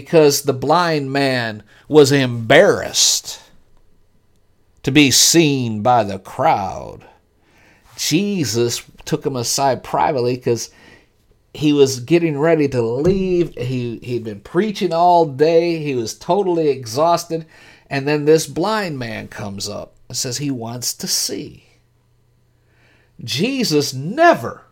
because 0.00 0.42
the 0.42 0.52
blind 0.52 1.12
man 1.12 1.60
was 1.88 2.12
embarrassed 2.12 3.40
to 4.84 4.92
be 4.92 5.10
seen 5.10 5.82
by 5.82 6.04
the 6.04 6.20
crowd. 6.20 7.04
Jesus 7.96 8.84
took 9.04 9.26
him 9.26 9.34
aside 9.34 9.82
privately 9.82 10.36
because 10.36 10.70
he 11.52 11.72
was 11.72 11.98
getting 11.98 12.38
ready 12.38 12.68
to 12.68 12.80
leave. 12.80 13.52
He 13.56 13.98
he'd 13.98 14.22
been 14.22 14.38
preaching 14.38 14.92
all 14.92 15.26
day. 15.26 15.82
He 15.82 15.96
was 15.96 16.16
totally 16.16 16.68
exhausted, 16.68 17.44
and 17.90 18.06
then 18.06 18.24
this 18.24 18.46
blind 18.46 19.00
man 19.00 19.26
comes 19.26 19.68
up 19.68 19.96
and 20.08 20.16
says 20.16 20.38
he 20.38 20.52
wants 20.52 20.94
to 20.94 21.08
see. 21.08 21.64
Jesus 23.24 23.92
never, 23.92 24.62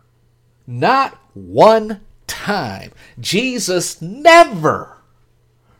not 0.69 1.19
one 1.35 2.03
time, 2.29 2.93
Jesus 3.19 4.01
never 4.01 4.96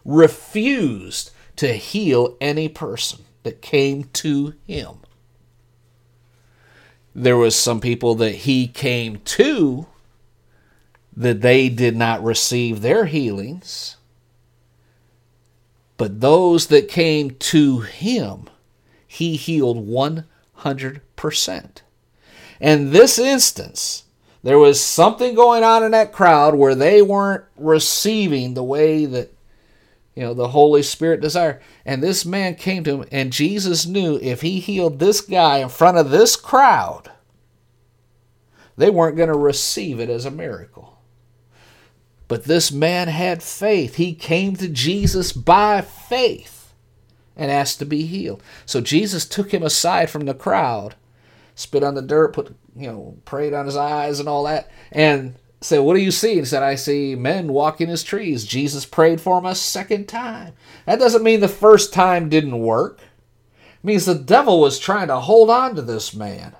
refused 0.07 1.33
to 1.57 1.73
heal 1.73 2.37
any 2.41 2.69
person 2.69 3.25
that 3.43 3.61
came 3.61 4.05
to 4.05 4.55
him. 4.67 4.95
There 7.15 7.37
was 7.37 7.57
some 7.57 7.81
people 7.81 8.15
that 8.17 8.35
he 8.35 8.69
came 8.69 9.19
to 9.25 9.87
that 11.17 11.41
they 11.41 11.69
did 11.69 11.97
not 11.97 12.23
receive 12.23 12.83
their 12.83 13.07
healings. 13.07 13.97
But 15.97 16.21
those 16.21 16.67
that 16.67 16.89
came 16.89 17.31
to 17.31 17.81
him, 17.81 18.51
he 19.07 19.37
healed 19.37 19.89
100%. 19.89 21.81
And 22.61 22.93
this 22.93 23.19
instance, 23.19 24.05
there 24.43 24.59
was 24.59 24.79
something 24.81 25.35
going 25.35 25.65
on 25.65 25.83
in 25.83 25.93
that 25.93 26.13
crowd 26.13 26.55
where 26.55 26.75
they 26.75 27.01
weren't 27.01 27.45
receiving 27.57 28.53
the 28.53 28.63
way 28.63 29.07
that 29.07 29.33
you 30.17 30.23
know 30.23 30.35
the 30.35 30.49
Holy 30.49 30.83
Spirit 30.83 31.21
desire. 31.21 31.61
And 31.85 32.03
this 32.03 32.25
man 32.25 32.57
came 32.57 32.83
to 32.85 33.03
him, 33.03 33.09
and 33.13 33.33
Jesus 33.33 33.87
knew 33.87 34.19
if 34.21 34.41
he 34.41 34.59
healed 34.59 34.99
this 34.99 35.21
guy 35.21 35.59
in 35.59 35.69
front 35.69 35.99
of 35.99 36.11
this 36.11 36.35
crowd, 36.35 37.13
they 38.77 38.91
weren't 38.91 39.17
going 39.17 39.29
to 39.29 39.39
receive 39.39 40.01
it 40.01 40.11
as 40.11 40.25
a 40.25 40.31
miracle. 40.31 40.99
But 42.29 42.45
this 42.45 42.73
man 42.73 43.09
had 43.09 43.43
faith. 43.43 43.97
He 43.97 44.15
came 44.15 44.57
to 44.57 44.69
Jesus 44.69 45.33
by 45.33 45.83
faith 45.83 46.73
and 47.37 47.51
asked 47.51 47.79
to 47.79 47.87
be 47.87 48.07
healed. 48.07 48.43
So 48.65 48.81
Jesus 48.81 49.27
took 49.27 49.53
him 49.53 49.63
aside 49.63 50.11
from 50.11 50.25
the 50.25 50.35
crowd, 50.35 50.97
spit 51.55 51.85
on 51.85 51.95
the 51.95 52.03
dirt, 52.03 52.33
put, 52.33 52.57
you 52.75 52.89
know, 52.89 53.17
prayed 53.27 53.53
on 53.53 53.67
his 53.67 53.77
eyes 53.77 54.19
and 54.19 54.29
all 54.29 54.45
that, 54.45 54.71
and 54.91 55.35
said, 55.67 55.81
What 55.81 55.95
do 55.95 56.01
you 56.01 56.11
see? 56.11 56.37
He 56.37 56.45
said, 56.45 56.63
I 56.63 56.77
see 56.77 57.15
men 57.15 57.53
walking 57.53 57.91
as 57.91 58.03
trees. 58.03 58.45
Jesus 58.45 58.87
prayed 58.87 59.21
for 59.21 59.39
him 59.39 59.47
a 59.47 59.55
second 59.55 60.07
time. 60.07 60.55
That 60.87 60.99
doesn't 60.99 61.25
mean 61.25 61.41
the 61.41 61.49
first 61.49 61.93
time 61.93 62.29
didn't 62.29 62.61
work. 62.61 63.01
It 63.01 63.85
means 63.85 64.07
the 64.07 64.15
devil 64.15 64.61
was 64.61 64.79
trying 64.79 65.09
to 65.09 65.21
hold 65.21 65.51
on 65.51 65.75
to 65.75 65.83
this 65.83 66.15
man. 66.15 66.55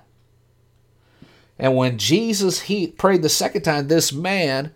And 1.57 1.75
when 1.75 1.97
Jesus 1.97 2.61
he 2.61 2.87
prayed 2.87 3.21
the 3.21 3.29
second 3.29 3.63
time, 3.63 3.87
this 3.87 4.11
man 4.11 4.73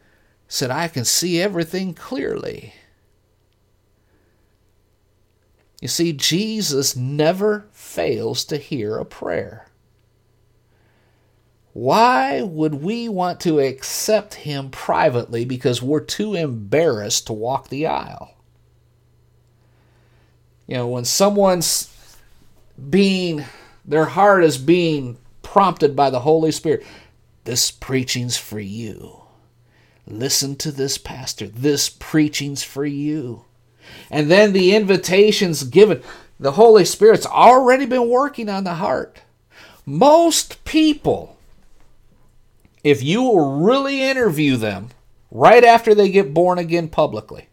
said, 0.48 0.72
I 0.72 0.88
can 0.88 1.06
see 1.06 1.42
everything 1.42 1.94
clearly. 1.94 2.74
You 5.82 5.88
see, 5.88 6.14
Jesus 6.14 6.96
never 6.96 7.66
fails 7.72 8.46
to 8.46 8.58
hear 8.58 8.98
a 8.98 9.06
prayer. 9.06 9.68
Why 11.74 12.42
would 12.42 12.76
we 12.76 13.08
want 13.08 13.40
to 13.42 13.60
accept 13.60 14.34
him 14.34 14.70
privately 14.70 15.46
because 15.46 15.82
we're 15.82 16.02
too 16.02 16.36
embarrassed 16.36 17.28
to 17.28 17.34
walk 17.34 17.70
the 17.70 17.88
aisle? 17.88 18.36
You 20.68 20.78
know, 20.78 20.88
when 20.88 21.06
someone's 21.06 21.94
being, 22.90 23.46
their 23.86 24.06
heart 24.06 24.44
is 24.44 24.58
being 24.58 25.18
prompted 25.44 25.96
by 25.96 26.10
the 26.10 26.22
Holy 26.22 26.52
Spirit, 26.52 26.86
this 27.44 27.72
preaching's 27.72 28.38
for 28.38 28.60
you. 28.60 29.22
Listen 30.08 30.56
to 30.58 30.72
this 30.72 30.98
pastor. 30.98 31.48
This 31.48 31.90
preaching's 31.90 32.64
for 32.64 32.86
you. 32.86 33.46
And 34.10 34.30
then 34.30 34.54
the 34.54 34.76
invitation's 34.76 35.64
given. 35.64 36.02
The 36.40 36.54
Holy 36.54 36.86
Spirit's 36.86 37.26
already 37.26 37.86
been 37.86 38.10
working 38.10 38.50
on 38.50 38.64
the 38.64 38.76
heart. 38.76 39.22
Most 39.86 40.64
people, 40.66 41.38
if 42.84 43.04
you 43.04 43.24
will 43.24 43.62
really 43.62 44.04
interview 44.04 44.58
them 44.58 44.90
right 45.32 45.64
after 45.64 45.96
they 45.96 46.10
get 46.10 46.34
born 46.34 46.60
again 46.60 46.90
publicly, 46.90 47.50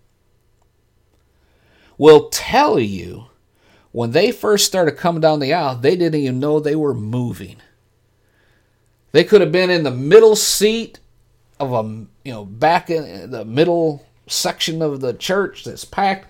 will 1.98 2.28
tell 2.30 2.78
you 2.78 3.26
when 3.92 4.12
they 4.12 4.32
first 4.32 4.66
started 4.66 4.92
coming 4.92 5.20
down 5.20 5.40
the 5.40 5.54
aisle, 5.54 5.76
they 5.76 5.96
didn't 5.96 6.20
even 6.20 6.40
know 6.40 6.60
they 6.60 6.76
were 6.76 6.94
moving. 6.94 7.56
They 9.12 9.24
could 9.24 9.40
have 9.40 9.52
been 9.52 9.70
in 9.70 9.84
the 9.84 9.90
middle 9.90 10.36
seat 10.36 11.00
of 11.60 11.72
a 11.72 11.82
you 12.24 12.32
know 12.32 12.44
back 12.44 12.90
in 12.90 13.30
the 13.30 13.44
middle 13.44 14.06
section 14.28 14.82
of 14.82 15.00
the 15.00 15.14
church 15.14 15.64
that's 15.64 15.84
packed 15.84 16.28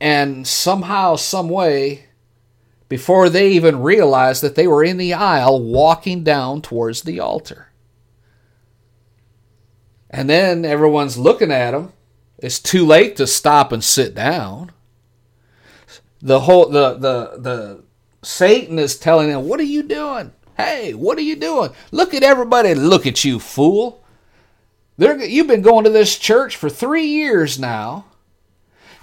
And 0.00 0.46
somehow, 0.46 1.16
some 1.16 1.48
way, 1.48 2.06
before 2.88 3.28
they 3.30 3.50
even 3.52 3.82
realized 3.82 4.42
that 4.42 4.56
they 4.56 4.66
were 4.68 4.84
in 4.84 4.98
the 4.98 5.14
aisle 5.14 5.62
walking 5.62 6.24
down 6.24 6.62
towards 6.62 7.02
the 7.02 7.20
altar. 7.20 7.69
And 10.10 10.28
then 10.28 10.64
everyone's 10.64 11.16
looking 11.16 11.52
at 11.52 11.70
them. 11.70 11.92
It's 12.38 12.58
too 12.58 12.84
late 12.84 13.16
to 13.16 13.26
stop 13.26 13.70
and 13.70 13.82
sit 13.82 14.14
down. 14.14 14.72
The 16.20 16.40
whole 16.40 16.68
the 16.68 16.94
the 16.94 17.38
the 17.38 17.84
Satan 18.22 18.78
is 18.78 18.98
telling 18.98 19.28
them, 19.30 19.48
"What 19.48 19.60
are 19.60 19.64
you 19.64 19.82
doing? 19.82 20.32
Hey, 20.56 20.92
what 20.94 21.16
are 21.16 21.22
you 21.22 21.36
doing? 21.36 21.70
Look 21.90 22.12
at 22.12 22.22
everybody! 22.22 22.74
Look 22.74 23.06
at 23.06 23.24
you, 23.24 23.38
fool! 23.38 24.04
They're, 24.98 25.22
you've 25.24 25.46
been 25.46 25.62
going 25.62 25.84
to 25.84 25.90
this 25.90 26.18
church 26.18 26.56
for 26.56 26.68
three 26.68 27.06
years 27.06 27.58
now, 27.58 28.06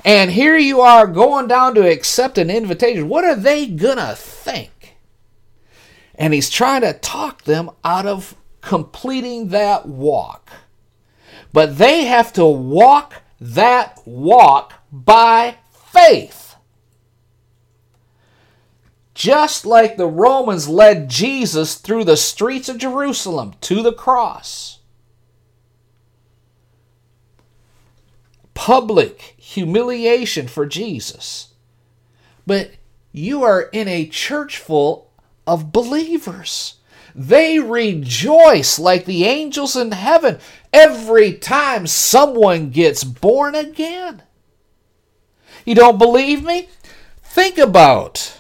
and 0.06 0.30
here 0.30 0.58
you 0.58 0.82
are 0.82 1.08
going 1.08 1.48
down 1.48 1.74
to 1.76 1.90
accept 1.90 2.38
an 2.38 2.52
invitation. 2.52 3.10
What 3.10 3.24
are 3.24 3.36
they 3.36 3.66
gonna 3.66 4.16
think?" 4.16 4.98
And 6.16 6.34
he's 6.34 6.50
trying 6.50 6.82
to 6.82 6.94
talk 6.94 7.44
them 7.44 7.72
out 7.84 8.06
of 8.06 8.36
completing 8.62 9.50
that 9.50 9.88
walk. 9.88 10.52
But 11.58 11.80
they 11.80 12.06
have 12.06 12.34
to 12.34 12.46
walk 12.46 13.24
that 13.42 14.00
walk 14.06 14.74
by 14.92 15.58
faith. 15.72 16.56
Just 19.16 19.66
like 19.66 19.98
the 19.98 20.06
Romans 20.06 20.70
led 20.70 21.10
Jesus 21.10 21.74
through 21.74 22.04
the 22.04 22.16
streets 22.16 22.70
of 22.70 22.78
Jerusalem 22.78 23.56
to 23.62 23.82
the 23.82 23.92
cross. 23.92 24.82
Public 28.54 29.34
humiliation 29.40 30.48
for 30.48 30.68
Jesus. 30.68 31.56
But 32.46 32.70
you 33.12 33.42
are 33.42 33.62
in 33.74 33.88
a 33.88 34.06
church 34.06 34.60
full 34.60 35.10
of 35.48 35.72
believers. 35.72 36.76
They 37.20 37.58
rejoice 37.58 38.78
like 38.78 39.06
the 39.06 39.26
angels 39.26 39.76
in 39.76 39.92
heaven 39.92 40.38
every 40.74 41.34
time 41.34 41.88
someone 41.88 42.70
gets 42.70 43.04
born 43.04 43.56
again. 43.56 44.24
You 45.66 45.76
don't 45.76 45.98
believe 45.98 46.44
me? 46.44 46.70
Think 47.22 47.58
about 47.58 48.40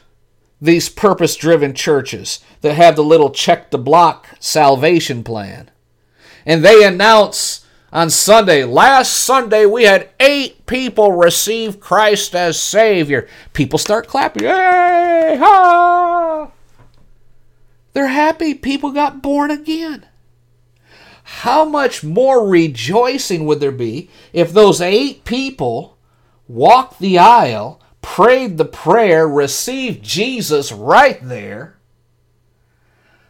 these 0.59 0.89
purpose 0.89 1.35
driven 1.35 1.73
churches 1.73 2.39
that 2.61 2.73
have 2.73 2.95
the 2.95 3.03
little 3.03 3.29
check 3.29 3.69
the 3.69 3.77
block 3.77 4.27
salvation 4.39 5.23
plan. 5.23 5.69
And 6.45 6.63
they 6.63 6.83
announce 6.83 7.65
on 7.91 8.09
Sunday, 8.09 8.63
last 8.63 9.13
Sunday, 9.13 9.65
we 9.65 9.83
had 9.83 10.09
eight 10.19 10.65
people 10.65 11.11
receive 11.11 11.79
Christ 11.79 12.35
as 12.35 12.59
Savior. 12.59 13.27
People 13.53 13.79
start 13.79 14.07
clapping. 14.07 14.43
Hey, 14.43 15.37
ha! 15.39 16.49
They're 17.93 18.07
happy 18.07 18.53
people 18.53 18.91
got 18.91 19.21
born 19.21 19.51
again. 19.51 20.06
How 21.29 21.65
much 21.65 22.05
more 22.05 22.47
rejoicing 22.47 23.45
would 23.45 23.59
there 23.59 23.69
be 23.73 24.09
if 24.31 24.53
those 24.53 24.79
eight 24.79 25.25
people 25.25 25.97
walked 26.47 26.99
the 26.99 27.19
aisle, 27.19 27.81
prayed 28.01 28.57
the 28.57 28.63
prayer, 28.63 29.27
received 29.27 30.01
Jesus 30.01 30.71
right 30.71 31.19
there? 31.21 31.75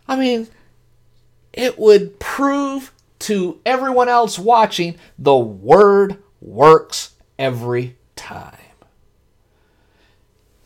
I 0.08 0.16
mean, 0.16 0.48
it 1.52 1.80
would 1.80 2.20
prove 2.20 2.94
to 3.20 3.60
everyone 3.66 4.10
else 4.10 4.38
watching 4.38 4.98
the 5.18 5.36
word 5.36 6.22
works 6.40 7.16
every 7.40 7.98
time. 8.16 8.54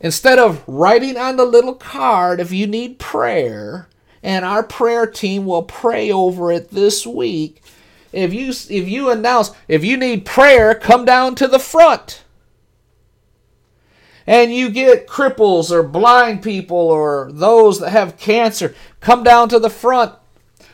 Instead 0.00 0.38
of 0.38 0.62
writing 0.66 1.16
on 1.16 1.36
the 1.36 1.46
little 1.46 1.76
card 1.76 2.40
if 2.40 2.52
you 2.52 2.66
need 2.66 2.98
prayer, 2.98 3.88
and 4.22 4.44
our 4.44 4.62
prayer 4.62 5.06
team 5.06 5.46
will 5.46 5.62
pray 5.62 6.10
over 6.10 6.52
it 6.52 6.70
this 6.70 7.06
week. 7.06 7.62
If 8.12 8.32
you 8.32 8.48
if 8.50 8.88
you 8.88 9.10
announce 9.10 9.50
if 9.68 9.84
you 9.84 9.96
need 9.96 10.24
prayer, 10.24 10.74
come 10.74 11.04
down 11.04 11.34
to 11.36 11.48
the 11.48 11.58
front. 11.58 12.24
And 14.26 14.54
you 14.54 14.70
get 14.70 15.08
cripples 15.08 15.72
or 15.72 15.82
blind 15.82 16.42
people 16.42 16.76
or 16.76 17.30
those 17.32 17.80
that 17.80 17.90
have 17.90 18.18
cancer, 18.18 18.74
come 19.00 19.24
down 19.24 19.48
to 19.48 19.58
the 19.58 19.70
front. 19.70 20.14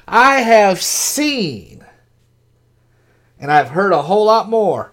I 0.06 0.40
have 0.40 0.82
seen 0.82 1.78
and 3.40 3.52
I've 3.52 3.70
heard 3.70 3.92
a 3.92 4.02
whole 4.02 4.24
lot 4.24 4.48
more 4.48 4.92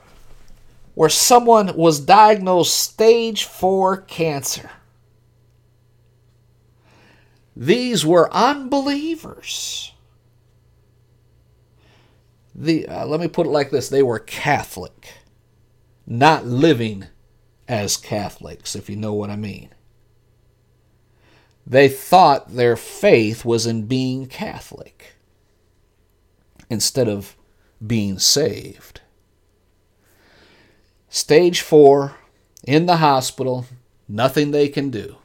where 0.94 1.10
someone 1.10 1.76
was 1.76 2.00
diagnosed 2.00 2.76
stage 2.76 3.44
4 3.44 3.98
cancer 3.98 4.70
these 7.56 8.06
were 8.06 8.34
unbelievers. 8.34 9.94
The, 12.54 12.88
uh, 12.88 13.06
let 13.06 13.20
me 13.20 13.28
put 13.28 13.48
it 13.48 13.52
like 13.52 13.70
this 13.70 13.89
they 13.89 14.04
were 14.04 14.20
Catholic, 14.20 15.10
not 16.06 16.46
living 16.46 17.06
as 17.68 17.98
Catholics, 17.98 18.76
if 18.76 18.89
you 18.89 18.96
know 18.96 19.13
what 19.13 19.30
I 19.30 19.36
mean. 19.36 19.70
They 21.68 21.89
thought 21.89 22.56
their 22.56 22.76
faith 22.76 23.44
was 23.44 23.65
in 23.65 23.88
being 23.88 24.28
Catholic 24.28 25.15
instead 26.70 27.08
of 27.08 27.36
being 27.86 28.20
saved. 28.20 29.02
Stage 31.10 31.62
four, 31.62 32.15
in 32.65 32.86
the 32.86 32.98
hospital, 32.98 33.65
nothing 34.08 34.52
they 34.52 34.68
can 34.68 34.89
do. 34.89 35.18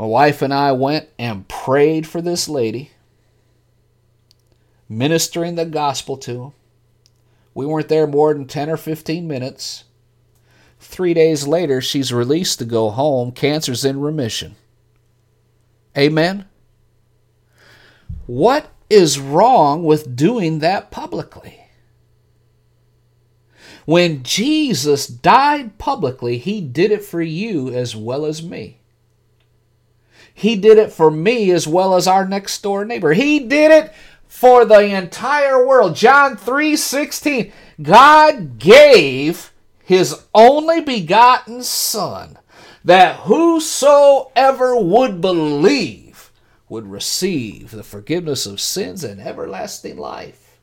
My 0.00 0.06
wife 0.06 0.40
and 0.40 0.54
I 0.54 0.72
went 0.72 1.10
and 1.18 1.46
prayed 1.46 2.06
for 2.06 2.22
this 2.22 2.48
lady, 2.48 2.92
ministering 4.88 5.56
the 5.56 5.66
gospel 5.66 6.16
to 6.16 6.42
him. 6.42 6.52
We 7.52 7.66
weren't 7.66 7.90
there 7.90 8.06
more 8.06 8.32
than 8.32 8.46
10 8.46 8.70
or 8.70 8.78
15 8.78 9.28
minutes. 9.28 9.84
Three 10.78 11.12
days 11.12 11.46
later, 11.46 11.82
she's 11.82 12.14
released 12.14 12.60
to 12.60 12.64
go 12.64 12.88
home. 12.88 13.30
Cancer's 13.30 13.84
in 13.84 14.00
remission. 14.00 14.56
Amen? 15.94 16.48
What 18.24 18.70
is 18.88 19.20
wrong 19.20 19.84
with 19.84 20.16
doing 20.16 20.60
that 20.60 20.90
publicly? 20.90 21.60
When 23.84 24.22
Jesus 24.22 25.06
died 25.06 25.76
publicly, 25.76 26.38
he 26.38 26.62
did 26.62 26.90
it 26.90 27.04
for 27.04 27.20
you 27.20 27.68
as 27.68 27.94
well 27.94 28.24
as 28.24 28.42
me. 28.42 28.79
He 30.40 30.56
did 30.56 30.78
it 30.78 30.90
for 30.90 31.10
me 31.10 31.50
as 31.50 31.68
well 31.68 31.94
as 31.94 32.06
our 32.08 32.26
next 32.26 32.62
door 32.62 32.86
neighbor. 32.86 33.12
He 33.12 33.40
did 33.40 33.70
it 33.70 33.92
for 34.26 34.64
the 34.64 34.80
entire 34.80 35.62
world. 35.66 35.94
John 35.94 36.34
3:16. 36.34 37.52
God 37.82 38.58
gave 38.58 39.52
his 39.84 40.22
only 40.34 40.80
begotten 40.80 41.62
son 41.62 42.38
that 42.82 43.16
whosoever 43.16 44.76
would 44.76 45.20
believe 45.20 46.30
would 46.70 46.90
receive 46.90 47.72
the 47.72 47.82
forgiveness 47.82 48.46
of 48.46 48.62
sins 48.62 49.04
and 49.04 49.20
everlasting 49.20 49.98
life. 49.98 50.58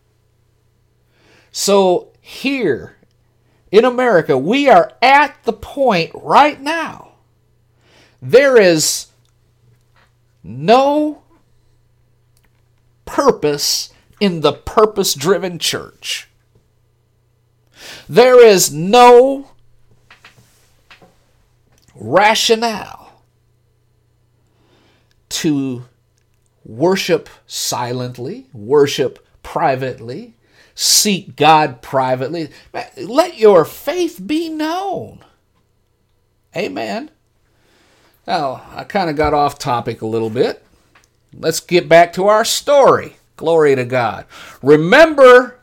So 1.52 2.14
here 2.20 2.96
in 3.72 3.86
America, 3.86 4.40
we 4.40 4.70
are 4.70 4.94
at 5.04 5.36
the 5.44 5.54
point 5.54 6.10
right 6.16 6.60
now. 6.60 7.12
There 8.20 8.60
is 8.60 9.07
no 10.48 11.24
purpose 13.06 13.94
in 14.20 14.42
the 14.42 14.54
purpose 14.54 15.14
driven 15.14 15.60
church. 15.60 16.30
There 18.08 18.44
is 18.44 18.72
no 18.72 19.52
rationale 21.94 23.22
to 25.30 25.86
worship 26.64 27.30
silently, 27.46 28.48
worship 28.54 29.26
privately, 29.44 30.36
seek 30.74 31.36
God 31.36 31.82
privately. 31.82 32.50
Let 32.98 33.38
your 33.38 33.66
faith 33.66 34.22
be 34.26 34.50
known. 34.50 35.24
Amen. 36.56 37.12
Now, 38.28 38.64
I 38.76 38.84
kind 38.84 39.10
of 39.10 39.16
got 39.16 39.34
off 39.34 39.58
topic 39.58 40.02
a 40.02 40.08
little 40.08 40.30
bit. 40.30 40.62
Let's 41.34 41.62
get 41.62 41.88
back 41.88 42.12
to 42.14 42.28
our 42.28 42.44
story. 42.44 43.16
Glory 43.38 43.76
to 43.76 43.86
God. 43.86 44.26
Remember 44.62 45.60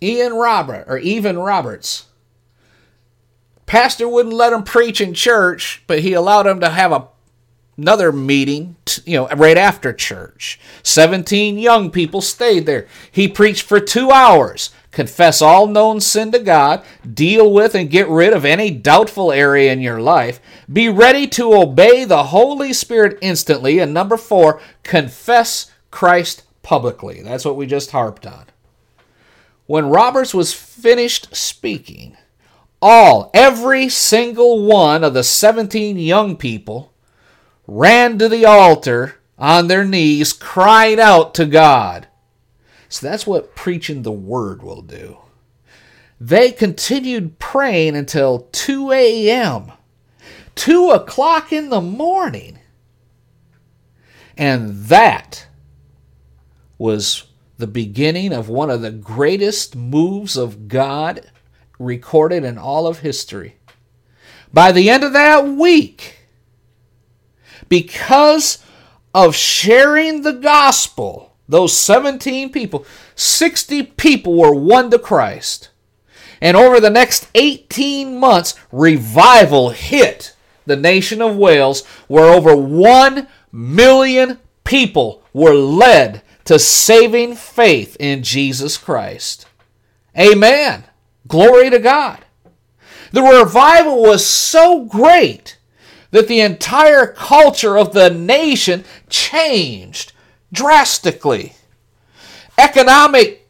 Ian 0.00 0.34
Robert 0.34 0.84
or 0.86 0.98
Evan 0.98 1.38
Roberts. 1.38 2.06
Pastor 3.66 4.08
wouldn't 4.08 4.34
let 4.34 4.52
him 4.52 4.62
preach 4.62 5.00
in 5.00 5.12
church, 5.12 5.82
but 5.86 6.00
he 6.00 6.12
allowed 6.12 6.46
him 6.46 6.60
to 6.60 6.70
have 6.70 6.92
a, 6.92 7.08
another 7.76 8.12
meeting, 8.12 8.76
you 9.04 9.16
know, 9.16 9.28
right 9.28 9.58
after 9.58 9.92
church. 9.92 10.60
17 10.84 11.58
young 11.58 11.90
people 11.90 12.20
stayed 12.20 12.64
there. 12.64 12.86
He 13.10 13.28
preached 13.28 13.62
for 13.62 13.80
2 13.80 14.10
hours. 14.10 14.70
Confess 14.90 15.42
all 15.42 15.66
known 15.66 16.00
sin 16.00 16.32
to 16.32 16.38
God, 16.38 16.84
deal 17.14 17.52
with 17.52 17.74
and 17.74 17.90
get 17.90 18.08
rid 18.08 18.32
of 18.32 18.44
any 18.44 18.70
doubtful 18.70 19.32
area 19.32 19.72
in 19.72 19.80
your 19.80 20.00
life, 20.00 20.40
be 20.72 20.88
ready 20.88 21.26
to 21.26 21.54
obey 21.54 22.04
the 22.04 22.24
Holy 22.24 22.72
Spirit 22.72 23.18
instantly, 23.20 23.78
and 23.78 23.92
number 23.94 24.16
four, 24.16 24.60
confess 24.82 25.70
Christ 25.90 26.44
publicly. 26.62 27.22
That's 27.22 27.44
what 27.44 27.56
we 27.56 27.66
just 27.66 27.92
harped 27.92 28.26
on. 28.26 28.46
When 29.66 29.90
Roberts 29.90 30.32
was 30.32 30.54
finished 30.54 31.34
speaking, 31.36 32.16
all, 32.80 33.30
every 33.34 33.88
single 33.88 34.64
one 34.64 35.04
of 35.04 35.14
the 35.14 35.24
17 35.24 35.98
young 35.98 36.36
people 36.36 36.92
ran 37.66 38.18
to 38.18 38.28
the 38.28 38.46
altar 38.46 39.16
on 39.38 39.68
their 39.68 39.84
knees, 39.84 40.32
cried 40.32 40.98
out 40.98 41.34
to 41.34 41.46
God. 41.46 42.07
So 42.88 43.06
that's 43.06 43.26
what 43.26 43.54
preaching 43.54 44.02
the 44.02 44.12
word 44.12 44.62
will 44.62 44.82
do. 44.82 45.18
They 46.20 46.50
continued 46.50 47.38
praying 47.38 47.96
until 47.96 48.48
2 48.52 48.92
a.m., 48.92 49.72
2 50.54 50.90
o'clock 50.90 51.52
in 51.52 51.68
the 51.68 51.80
morning. 51.80 52.58
And 54.36 54.84
that 54.86 55.46
was 56.78 57.24
the 57.58 57.66
beginning 57.66 58.32
of 58.32 58.48
one 58.48 58.70
of 58.70 58.82
the 58.82 58.90
greatest 58.90 59.76
moves 59.76 60.36
of 60.36 60.68
God 60.68 61.30
recorded 61.78 62.44
in 62.44 62.56
all 62.56 62.86
of 62.86 63.00
history. 63.00 63.56
By 64.52 64.72
the 64.72 64.88
end 64.90 65.04
of 65.04 65.12
that 65.12 65.46
week, 65.46 66.18
because 67.68 68.64
of 69.12 69.34
sharing 69.36 70.22
the 70.22 70.32
gospel, 70.32 71.27
those 71.48 71.76
17 71.76 72.50
people, 72.50 72.84
60 73.14 73.84
people 73.84 74.34
were 74.34 74.54
won 74.54 74.90
to 74.90 74.98
Christ. 74.98 75.70
And 76.40 76.56
over 76.56 76.78
the 76.78 76.90
next 76.90 77.28
18 77.34 78.18
months, 78.18 78.54
revival 78.70 79.70
hit 79.70 80.36
the 80.66 80.76
nation 80.76 81.22
of 81.22 81.36
Wales, 81.36 81.84
where 82.06 82.26
over 82.26 82.54
1 82.54 83.26
million 83.50 84.38
people 84.64 85.22
were 85.32 85.54
led 85.54 86.22
to 86.44 86.58
saving 86.58 87.34
faith 87.34 87.96
in 87.98 88.22
Jesus 88.22 88.76
Christ. 88.76 89.46
Amen. 90.18 90.84
Glory 91.26 91.70
to 91.70 91.78
God. 91.78 92.24
The 93.12 93.22
revival 93.22 94.02
was 94.02 94.26
so 94.26 94.84
great 94.84 95.58
that 96.10 96.28
the 96.28 96.40
entire 96.40 97.06
culture 97.06 97.78
of 97.78 97.92
the 97.92 98.10
nation 98.10 98.84
changed 99.08 100.12
drastically. 100.52 101.54
Economic 102.56 103.46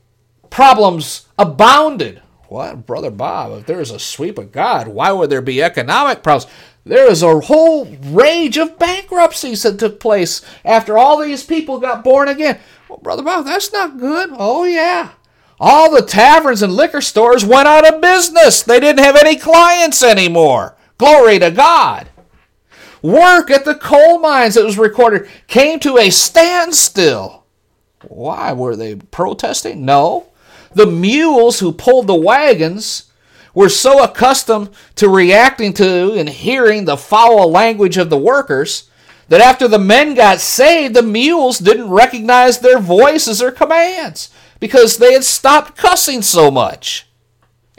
problems 0.50 1.26
abounded. 1.38 2.22
What, 2.48 2.87
Brother 2.87 3.11
Bob, 3.11 3.58
if 3.58 3.66
there's 3.66 3.90
a 3.90 3.98
sweep 3.98 4.38
of 4.38 4.52
God, 4.52 4.88
why 4.88 5.12
would 5.12 5.30
there 5.30 5.42
be 5.42 5.62
economic 5.62 6.22
problems? 6.22 6.50
There 6.84 7.11
is 7.11 7.22
a 7.22 7.40
whole 7.40 7.84
rage 7.84 8.56
of 8.56 8.78
bankruptcies 8.78 9.62
that 9.62 9.78
took 9.78 10.00
place 10.00 10.40
after 10.64 10.96
all 10.96 11.18
these 11.18 11.44
people 11.44 11.78
got 11.78 12.02
born 12.02 12.28
again. 12.28 12.58
Well, 12.88 12.98
Brother 12.98 13.22
Bob, 13.22 13.44
that's 13.44 13.70
not 13.72 13.98
good. 13.98 14.30
Oh, 14.32 14.64
yeah. 14.64 15.11
All 15.61 15.90
the 15.90 16.06
taverns 16.06 16.62
and 16.62 16.72
liquor 16.72 17.02
stores 17.02 17.44
went 17.44 17.68
out 17.68 17.87
of 17.87 18.00
business. 18.00 18.62
They 18.62 18.80
didn't 18.80 19.04
have 19.04 19.16
any 19.16 19.37
clients 19.37 20.02
anymore. 20.02 20.76
Glory 20.96 21.38
to 21.40 21.50
God. 21.50 22.08
Work 23.02 23.50
at 23.50 23.64
the 23.64 23.74
coal 23.74 24.18
mines 24.18 24.54
that 24.54 24.64
was 24.64 24.78
recorded 24.78 25.28
came 25.46 25.78
to 25.80 25.98
a 25.98 26.11
standstill. 26.11 27.44
Why? 28.06 28.52
Were 28.52 28.76
they 28.76 28.96
protesting? 28.96 29.84
No. 29.84 30.26
The 30.74 30.87
mules 30.87 31.61
who 31.61 31.72
pulled 31.72 32.06
the 32.06 32.14
wagons 32.14 33.11
were 33.54 33.68
so 33.68 34.02
accustomed 34.02 34.70
to 34.96 35.08
reacting 35.08 35.72
to 35.74 36.12
and 36.14 36.28
hearing 36.28 36.84
the 36.84 36.96
foul 36.96 37.50
language 37.50 37.96
of 37.96 38.11
the 38.11 38.18
workers 38.18 38.88
that 39.28 39.40
after 39.40 39.68
the 39.68 39.78
men 39.78 40.14
got 40.14 40.40
saved, 40.40 40.94
the 40.94 41.02
mules 41.02 41.58
didn't 41.58 41.90
recognize 41.90 42.58
their 42.58 42.78
voices 42.78 43.42
or 43.42 43.50
commands 43.50 44.30
because 44.61 44.96
they 44.96 45.12
had 45.12 45.24
stopped 45.24 45.76
cussing 45.76 46.22
so 46.22 46.50
much. 46.50 47.06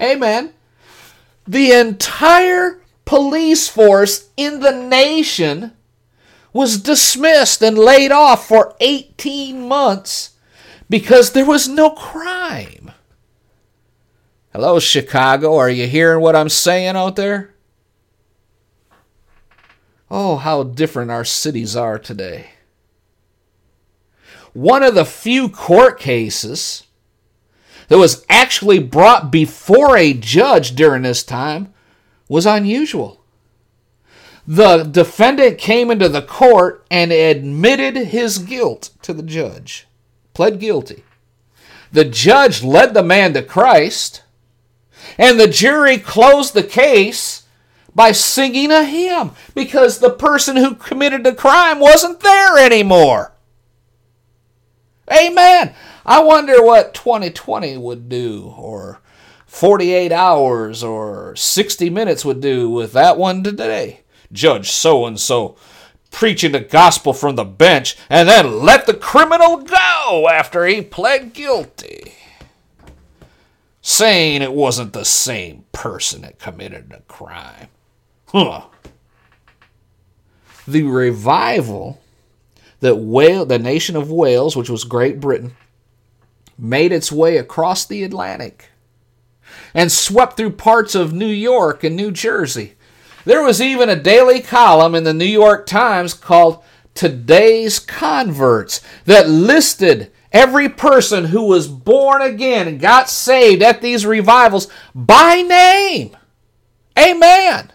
Amen. 0.01 0.53
The 1.47 1.71
entire 1.71 2.78
police 3.09 3.67
force 3.67 4.29
in 4.37 4.59
the 4.59 4.71
nation 4.71 5.71
was 6.53 6.79
dismissed 6.79 7.59
and 7.63 7.75
laid 7.75 8.11
off 8.11 8.47
for 8.47 8.75
18 8.79 9.67
months 9.67 10.37
because 10.87 11.31
there 11.31 11.45
was 11.45 11.67
no 11.67 11.89
crime. 11.89 12.91
Hello, 14.53 14.79
Chicago. 14.79 15.55
Are 15.57 15.71
you 15.71 15.87
hearing 15.87 16.21
what 16.21 16.35
I'm 16.35 16.49
saying 16.49 16.95
out 16.95 17.15
there? 17.15 17.55
Oh, 20.11 20.35
how 20.35 20.61
different 20.61 21.09
our 21.09 21.25
cities 21.25 21.75
are 21.75 21.97
today 21.97 22.51
one 24.53 24.83
of 24.83 24.93
the 24.93 25.05
few 25.05 25.49
court 25.49 25.99
cases 25.99 26.85
that 27.87 27.97
was 27.97 28.25
actually 28.29 28.79
brought 28.79 29.31
before 29.31 29.97
a 29.97 30.13
judge 30.13 30.75
during 30.75 31.03
this 31.03 31.23
time 31.23 31.73
was 32.29 32.45
unusual. 32.45 33.19
The 34.47 34.83
defendant 34.83 35.57
came 35.57 35.91
into 35.91 36.07
the 36.07 36.21
court 36.21 36.85
and 36.89 37.11
admitted 37.11 37.97
his 37.97 38.37
guilt 38.37 38.91
to 39.01 39.13
the 39.13 39.23
judge, 39.23 39.87
pled 40.33 40.59
guilty. 40.59 41.03
The 41.91 42.05
judge 42.05 42.63
led 42.63 42.93
the 42.93 43.03
man 43.03 43.33
to 43.33 43.41
Christ, 43.43 44.23
and 45.17 45.39
the 45.39 45.47
jury 45.47 45.97
closed 45.97 46.53
the 46.53 46.63
case 46.63 47.43
by 47.93 48.11
singing 48.11 48.71
a 48.71 48.83
hymn 48.83 49.31
because 49.53 49.99
the 49.99 50.11
person 50.11 50.55
who 50.55 50.75
committed 50.75 51.23
the 51.23 51.35
crime 51.35 51.79
wasn't 51.79 52.19
there 52.21 52.57
anymore. 52.57 53.33
Amen. 55.11 55.73
I 56.05 56.21
wonder 56.21 56.63
what 56.63 56.93
2020 56.93 57.77
would 57.77 58.09
do, 58.09 58.53
or 58.57 59.01
48 59.49 60.11
hours, 60.11 60.83
or 60.83 61.35
60 61.35 61.89
minutes 61.89 62.23
would 62.23 62.39
do 62.39 62.69
with 62.69 62.93
that 62.93 63.17
one 63.17 63.43
today. 63.43 64.01
Judge 64.31 64.69
so 64.69 65.07
and 65.07 65.19
so 65.19 65.57
preaching 66.11 66.51
the 66.51 66.59
gospel 66.59 67.13
from 67.13 67.35
the 67.35 67.43
bench 67.43 67.97
and 68.11 68.29
then 68.29 68.59
let 68.59 68.85
the 68.85 68.93
criminal 68.93 69.57
go 69.57 70.29
after 70.31 70.67
he 70.67 70.83
pled 70.83 71.33
guilty, 71.33 72.13
saying 73.81 74.43
it 74.43 74.53
wasn't 74.53 74.93
the 74.93 75.03
same 75.03 75.65
person 75.71 76.21
that 76.21 76.37
committed 76.37 76.91
the 76.91 76.99
crime. 77.07 77.69
Huh. 78.27 78.67
The 80.67 80.83
revival 80.83 81.99
that 82.81 82.97
Wales, 82.97 83.47
the 83.47 83.57
nation 83.57 83.95
of 83.95 84.11
Wales, 84.11 84.55
which 84.55 84.69
was 84.69 84.83
Great 84.83 85.19
Britain, 85.19 85.55
made 86.55 86.91
its 86.91 87.11
way 87.11 87.37
across 87.37 87.83
the 87.87 88.03
Atlantic 88.03 88.69
and 89.73 89.91
swept 89.91 90.37
through 90.37 90.51
parts 90.51 90.95
of 90.95 91.13
New 91.13 91.27
York 91.27 91.83
and 91.83 91.95
New 91.95 92.11
Jersey. 92.11 92.73
There 93.25 93.43
was 93.43 93.61
even 93.61 93.89
a 93.89 93.95
daily 93.95 94.41
column 94.41 94.95
in 94.95 95.03
the 95.03 95.13
New 95.13 95.25
York 95.25 95.65
Times 95.65 96.13
called 96.13 96.63
Today's 96.95 97.79
Converts 97.79 98.81
that 99.05 99.29
listed 99.29 100.11
every 100.31 100.69
person 100.69 101.25
who 101.25 101.43
was 101.43 101.67
born 101.67 102.21
again 102.21 102.67
and 102.67 102.79
got 102.79 103.09
saved 103.09 103.61
at 103.61 103.81
these 103.81 104.05
revivals 104.05 104.67
by 104.95 105.41
name. 105.41 106.15
Amen. 106.97 107.73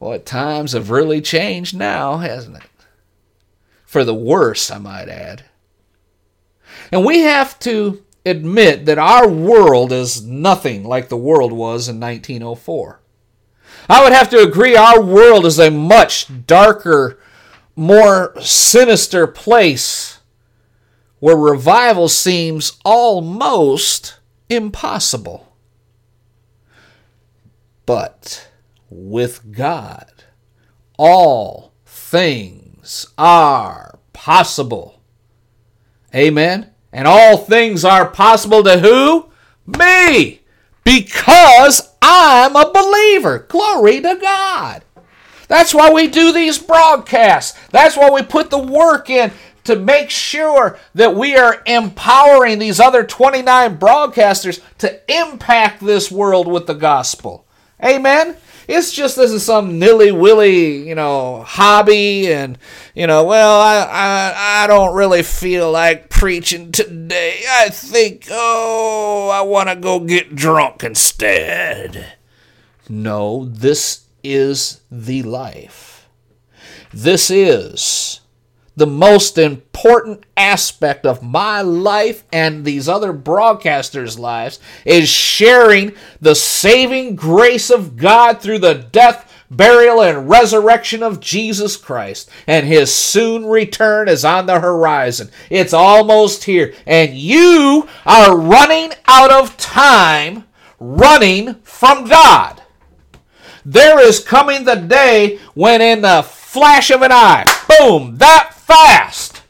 Well, 0.00 0.18
times 0.20 0.72
have 0.72 0.90
really 0.90 1.20
changed 1.20 1.76
now, 1.76 2.18
hasn't 2.18 2.56
it? 2.56 2.62
for 3.88 4.04
the 4.04 4.14
worse, 4.14 4.70
I 4.70 4.76
might 4.76 5.08
add. 5.08 5.44
And 6.92 7.06
we 7.06 7.20
have 7.20 7.58
to 7.60 8.04
admit 8.24 8.86
that 8.86 8.98
our 8.98 9.28
world 9.28 9.92
is 9.92 10.24
nothing 10.24 10.84
like 10.84 11.08
the 11.08 11.16
world 11.16 11.52
was 11.52 11.88
in 11.88 12.00
1904. 12.00 13.00
I 13.88 14.02
would 14.02 14.12
have 14.12 14.28
to 14.30 14.42
agree 14.42 14.76
our 14.76 15.02
world 15.02 15.46
is 15.46 15.58
a 15.58 15.70
much 15.70 16.46
darker, 16.46 17.18
more 17.74 18.34
sinister 18.40 19.26
place 19.26 20.20
where 21.20 21.36
revival 21.36 22.08
seems 22.08 22.78
almost 22.84 24.18
impossible. 24.48 25.56
But 27.86 28.50
with 28.90 29.52
God, 29.52 30.24
all 30.98 31.72
things 31.86 33.06
are 33.16 33.98
possible. 34.12 35.00
Amen. 36.14 36.72
And 36.92 37.06
all 37.06 37.38
things 37.38 37.84
are 37.84 38.08
possible 38.08 38.62
to 38.64 38.78
who? 38.78 39.30
Me. 39.66 40.40
Because 40.84 41.94
I'm 42.00 42.56
a 42.56 42.72
believer. 42.72 43.40
Glory 43.48 44.00
to 44.00 44.18
God. 44.20 44.82
That's 45.48 45.74
why 45.74 45.90
we 45.90 46.08
do 46.08 46.32
these 46.32 46.58
broadcasts. 46.58 47.58
That's 47.68 47.96
why 47.96 48.10
we 48.10 48.22
put 48.22 48.50
the 48.50 48.58
work 48.58 49.10
in 49.10 49.32
to 49.64 49.76
make 49.76 50.08
sure 50.08 50.78
that 50.94 51.14
we 51.14 51.36
are 51.36 51.62
empowering 51.66 52.58
these 52.58 52.80
other 52.80 53.04
29 53.04 53.78
broadcasters 53.78 54.62
to 54.78 55.00
impact 55.12 55.84
this 55.84 56.10
world 56.10 56.48
with 56.48 56.66
the 56.66 56.74
gospel. 56.74 57.46
Amen. 57.84 58.36
It's 58.68 58.92
just 58.92 59.16
this 59.16 59.32
is 59.32 59.44
some 59.44 59.78
nilly 59.78 60.12
willy, 60.12 60.86
you 60.86 60.94
know, 60.94 61.42
hobby, 61.42 62.30
and 62.30 62.58
you 62.94 63.06
know, 63.06 63.24
well, 63.24 63.60
I, 63.60 63.78
I 63.78 64.64
I 64.64 64.66
don't 64.66 64.94
really 64.94 65.22
feel 65.22 65.72
like 65.72 66.10
preaching 66.10 66.70
today. 66.70 67.40
I 67.48 67.70
think, 67.70 68.26
oh, 68.30 69.30
I 69.32 69.40
want 69.40 69.70
to 69.70 69.76
go 69.76 70.00
get 70.00 70.36
drunk 70.36 70.84
instead. 70.84 72.12
No, 72.90 73.46
this 73.46 74.04
is 74.22 74.82
the 74.90 75.22
life. 75.22 76.06
This 76.92 77.30
is 77.30 78.20
the 78.78 78.86
most 78.86 79.38
important 79.38 80.24
aspect 80.36 81.04
of 81.04 81.22
my 81.22 81.60
life 81.60 82.24
and 82.32 82.64
these 82.64 82.88
other 82.88 83.12
broadcasters' 83.12 84.18
lives 84.18 84.60
is 84.84 85.08
sharing 85.08 85.94
the 86.20 86.34
saving 86.34 87.16
grace 87.16 87.70
of 87.70 87.96
God 87.96 88.40
through 88.40 88.60
the 88.60 88.74
death, 88.74 89.32
burial, 89.50 90.00
and 90.00 90.28
resurrection 90.28 91.02
of 91.02 91.18
Jesus 91.20 91.76
Christ. 91.76 92.30
And 92.46 92.66
his 92.66 92.94
soon 92.94 93.46
return 93.46 94.08
is 94.08 94.24
on 94.24 94.46
the 94.46 94.60
horizon. 94.60 95.30
It's 95.50 95.72
almost 95.72 96.44
here. 96.44 96.72
And 96.86 97.14
you 97.14 97.88
are 98.06 98.38
running 98.38 98.92
out 99.06 99.32
of 99.32 99.56
time 99.56 100.44
running 100.78 101.54
from 101.62 102.06
God. 102.06 102.62
There 103.64 104.00
is 104.00 104.20
coming 104.20 104.64
the 104.64 104.76
day 104.76 105.38
when, 105.54 105.82
in 105.82 106.02
the 106.02 106.22
flash 106.48 106.90
of 106.90 107.02
an 107.02 107.12
eye, 107.12 107.44
boom, 107.68 108.16
that 108.16 108.54
fast, 108.54 109.42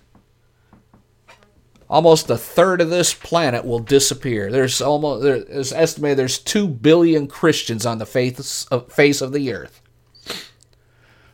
almost 1.89 2.29
a 2.29 2.37
third 2.37 2.81
of 2.81 2.91
this 2.91 3.15
planet 3.15 3.65
will 3.65 3.79
disappear. 3.79 4.51
There's 4.51 4.81
almost 4.81 5.23
there's 5.23 5.73
estimated 5.73 6.19
there's 6.19 6.41
two 6.41 6.67
billion 6.67 7.29
Christians 7.29 7.87
on 7.87 7.99
the 7.99 8.07
face 8.07 8.67
of, 8.73 8.83
uh, 8.83 8.87
face 8.87 9.21
of 9.21 9.33
the 9.33 9.53
earth, 9.53 9.81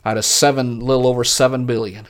out 0.04 0.18
of 0.18 0.26
seven, 0.26 0.80
little 0.80 1.06
over 1.06 1.24
seven 1.24 1.64
billion. 1.64 2.06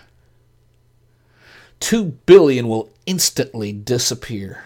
Two 1.78 2.04
billion 2.04 2.66
will 2.66 2.92
instantly 3.06 3.72
disappear, 3.72 4.64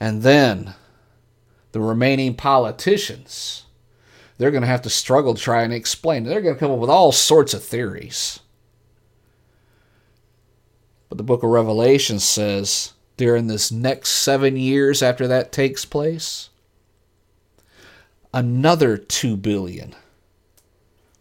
and 0.00 0.22
then 0.22 0.72
the 1.72 1.80
remaining 1.80 2.34
politicians 2.34 3.65
they're 4.38 4.50
going 4.50 4.62
to 4.62 4.68
have 4.68 4.82
to 4.82 4.90
struggle 4.90 5.34
to 5.34 5.40
try 5.40 5.62
and 5.62 5.72
explain. 5.72 6.24
They're 6.24 6.40
going 6.40 6.54
to 6.54 6.60
come 6.60 6.70
up 6.70 6.78
with 6.78 6.90
all 6.90 7.12
sorts 7.12 7.54
of 7.54 7.64
theories. 7.64 8.40
But 11.08 11.18
the 11.18 11.24
book 11.24 11.42
of 11.42 11.50
Revelation 11.50 12.18
says 12.18 12.92
during 13.16 13.46
this 13.46 13.72
next 13.72 14.10
seven 14.10 14.56
years 14.56 15.02
after 15.02 15.26
that 15.28 15.52
takes 15.52 15.84
place, 15.84 16.50
another 18.34 18.98
two 18.98 19.36
billion 19.36 19.94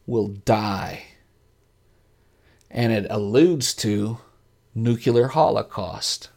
will 0.05 0.27
die. 0.27 1.03
And 2.69 2.91
it 2.91 3.07
alludes 3.09 3.73
to 3.75 4.17
nuclear 4.73 5.29
holocaust. 5.29 6.29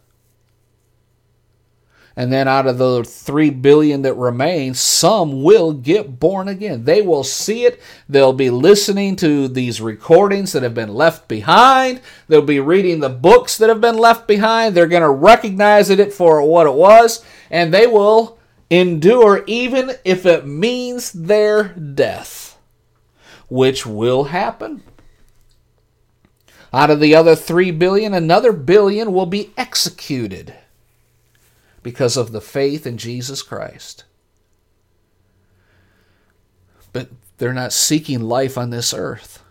And 2.19 2.33
then 2.33 2.49
out 2.49 2.67
of 2.67 2.77
the 2.77 3.05
3 3.05 3.49
billion 3.49 4.01
that 4.01 4.15
remain, 4.15 4.73
some 4.73 5.41
will 5.41 5.71
get 5.71 6.19
born 6.19 6.49
again. 6.49 6.83
They 6.83 7.01
will 7.01 7.23
see 7.23 7.63
it. 7.63 7.81
They'll 8.09 8.33
be 8.33 8.49
listening 8.49 9.15
to 9.15 9.47
these 9.47 9.79
recordings 9.79 10.51
that 10.51 10.61
have 10.61 10.73
been 10.73 10.93
left 10.93 11.29
behind. 11.29 12.01
They'll 12.27 12.41
be 12.41 12.59
reading 12.59 12.99
the 12.99 13.07
books 13.07 13.57
that 13.57 13.69
have 13.69 13.79
been 13.79 13.97
left 13.97 14.27
behind. 14.27 14.75
They're 14.75 14.85
going 14.85 15.01
to 15.01 15.09
recognize 15.09 15.89
it 15.89 16.11
for 16.11 16.41
what 16.41 16.67
it 16.67 16.73
was. 16.73 17.23
And 17.49 17.73
they 17.73 17.87
will 17.87 18.37
endure 18.69 19.45
even 19.47 19.93
if 20.03 20.25
it 20.25 20.45
means 20.45 21.13
their 21.13 21.69
death, 21.69 22.59
which 23.47 23.85
will 23.85 24.25
happen. 24.25 24.83
Out 26.73 26.89
of 26.89 26.99
the 26.99 27.15
other 27.15 27.37
3 27.37 27.71
billion, 27.71 28.13
another 28.13 28.51
billion 28.51 29.13
will 29.13 29.25
be 29.25 29.53
executed 29.55 30.53
because 31.83 32.17
of 32.17 32.31
the 32.31 32.41
faith 32.41 32.85
in 32.85 32.97
Jesus 32.97 33.41
Christ. 33.41 34.03
But 36.91 37.09
they're 37.37 37.53
not 37.53 37.73
seeking 37.73 38.21
life 38.21 38.57
on 38.57 38.69
this 38.69 38.93
earth, 38.93 39.43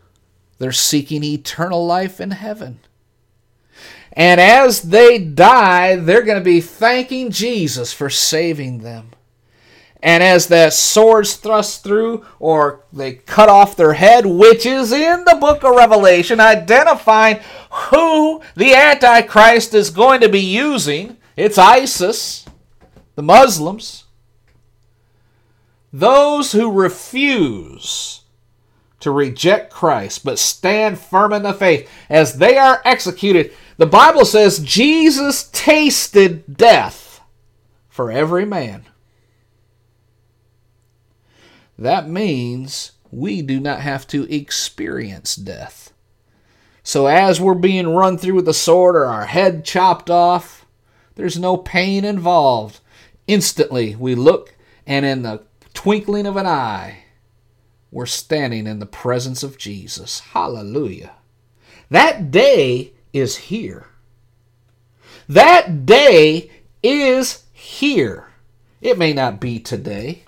they're 0.58 0.72
seeking 0.72 1.24
eternal 1.24 1.86
life 1.86 2.20
in 2.20 2.32
heaven. 2.32 2.80
And 4.12 4.40
as 4.40 4.82
they 4.82 5.18
die, 5.18 5.96
they're 5.96 6.22
going 6.22 6.38
to 6.38 6.44
be 6.44 6.60
thanking 6.60 7.30
Jesus 7.30 7.92
for 7.92 8.10
saving 8.10 8.78
them. 8.78 9.10
And 10.02 10.22
as 10.22 10.46
that 10.48 10.72
sword's 10.72 11.34
thrust 11.36 11.84
through, 11.84 12.24
or 12.38 12.84
they 12.92 13.14
cut 13.14 13.48
off 13.48 13.76
their 13.76 13.92
head, 13.92 14.26
which 14.26 14.64
is 14.64 14.92
in 14.92 15.24
the 15.24 15.38
book 15.40 15.64
of 15.64 15.74
Revelation, 15.74 16.40
identifying 16.40 17.40
who 17.70 18.40
the 18.54 18.74
Antichrist 18.74 19.74
is 19.74 19.90
going 19.90 20.20
to 20.20 20.28
be 20.28 20.40
using 20.40 21.17
it's 21.38 21.58
ISIS, 21.58 22.44
the 23.14 23.22
Muslims, 23.22 24.04
those 25.92 26.52
who 26.52 26.70
refuse 26.70 28.22
to 29.00 29.10
reject 29.10 29.72
Christ 29.72 30.24
but 30.24 30.38
stand 30.38 30.98
firm 30.98 31.32
in 31.32 31.44
the 31.44 31.54
faith 31.54 31.88
as 32.10 32.38
they 32.38 32.56
are 32.58 32.82
executed. 32.84 33.52
The 33.76 33.86
Bible 33.86 34.24
says 34.24 34.58
Jesus 34.58 35.48
tasted 35.52 36.56
death 36.56 37.20
for 37.88 38.10
every 38.10 38.44
man. 38.44 38.84
That 41.78 42.08
means 42.08 42.92
we 43.12 43.42
do 43.42 43.60
not 43.60 43.80
have 43.80 44.06
to 44.08 44.32
experience 44.34 45.36
death. 45.36 45.92
So, 46.82 47.06
as 47.06 47.40
we're 47.40 47.54
being 47.54 47.94
run 47.94 48.18
through 48.18 48.34
with 48.34 48.48
a 48.48 48.54
sword 48.54 48.96
or 48.96 49.06
our 49.06 49.26
head 49.26 49.64
chopped 49.64 50.10
off, 50.10 50.57
there's 51.18 51.36
no 51.36 51.56
pain 51.56 52.04
involved. 52.04 52.78
Instantly, 53.26 53.96
we 53.96 54.14
look, 54.14 54.54
and 54.86 55.04
in 55.04 55.22
the 55.22 55.42
twinkling 55.74 56.26
of 56.26 56.36
an 56.36 56.46
eye, 56.46 56.98
we're 57.90 58.06
standing 58.06 58.68
in 58.68 58.78
the 58.78 58.86
presence 58.86 59.42
of 59.42 59.58
Jesus. 59.58 60.20
Hallelujah. 60.20 61.16
That 61.90 62.30
day 62.30 62.92
is 63.12 63.36
here. 63.36 63.88
That 65.28 65.84
day 65.84 66.52
is 66.84 67.42
here. 67.52 68.28
It 68.80 68.96
may 68.96 69.12
not 69.12 69.40
be 69.40 69.58
today, 69.58 70.22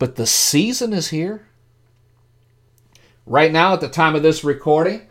but 0.00 0.16
the 0.16 0.26
season 0.26 0.92
is 0.92 1.10
here. 1.10 1.46
Right 3.24 3.52
now, 3.52 3.74
at 3.74 3.80
the 3.80 3.88
time 3.88 4.16
of 4.16 4.24
this 4.24 4.42
recording, 4.42 5.02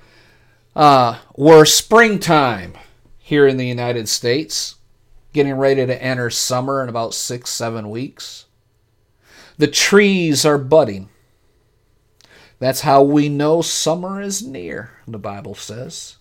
uh, 0.76 1.20
we're 1.38 1.64
springtime 1.64 2.74
here 3.18 3.48
in 3.48 3.56
the 3.56 3.66
United 3.66 4.10
States 4.10 4.76
getting 5.34 5.56
ready 5.56 5.86
to 5.86 6.04
enter 6.04 6.30
summer 6.30 6.82
in 6.82 6.90
about 6.90 7.14
six, 7.14 7.50
seven 7.50 7.90
weeks. 7.90 8.46
The 9.58 9.68
trees 9.68 10.46
are 10.46 10.58
budding. 10.58 11.10
That's 12.60 12.82
how 12.82 13.04
we 13.04 13.28
know 13.30 13.62
summer 13.62 14.22
is 14.22 14.46
near, 14.46 14.92
the 15.08 15.20
Bible 15.20 15.56
says. 15.56 16.18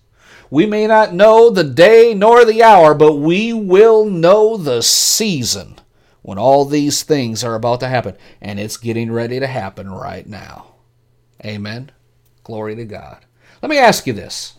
We 0.51 0.66
may 0.66 0.87
not 0.87 1.14
know 1.14 1.51
the 1.51 1.64
day 1.64 2.14
nor 2.14 2.44
the 2.44 2.62
hour, 2.62 2.94
but 2.94 3.16
we 3.16 3.53
will 3.53 4.05
know 4.05 4.57
the 4.57 4.83
season 4.83 5.77
when 6.22 6.38
all 6.38 6.64
these 6.64 7.03
things 7.03 7.44
are 7.44 7.55
about 7.55 7.81
to 7.81 7.88
happen. 7.88 8.16
And 8.40 8.59
it's 8.59 8.77
getting 8.77 9.12
ready 9.12 9.40
to 9.40 9.46
happen 9.46 9.90
right 9.90 10.27
now. 10.27 10.75
Amen. 11.44 11.90
Glory 12.44 12.77
to 12.77 12.85
God. 12.85 13.25
Let 13.62 13.70
me 13.70 13.79
ask 13.79 14.07
you 14.07 14.12
this 14.12 14.55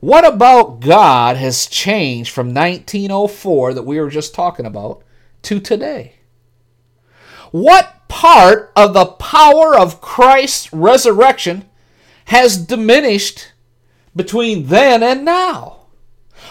what 0.00 0.24
about 0.26 0.80
God 0.80 1.36
has 1.36 1.66
changed 1.66 2.32
from 2.32 2.54
1904 2.54 3.74
that 3.74 3.82
we 3.82 4.00
were 4.00 4.10
just 4.10 4.34
talking 4.34 4.66
about 4.66 5.02
to 5.42 5.60
today? 5.60 6.14
What 7.50 8.08
part 8.08 8.72
of 8.74 8.94
the 8.94 9.06
power 9.06 9.76
of 9.76 10.00
Christ's 10.00 10.72
resurrection 10.72 11.68
has 12.26 12.56
diminished 12.56 13.52
between 14.16 14.66
then 14.66 15.02
and 15.02 15.24
now? 15.24 15.80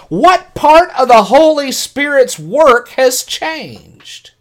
What 0.10 0.54
part 0.54 0.90
of 1.00 1.08
the 1.08 1.24
Holy 1.24 1.72
Spirit's 1.72 2.38
work 2.38 2.90
has 2.90 3.24
changed? 3.24 4.32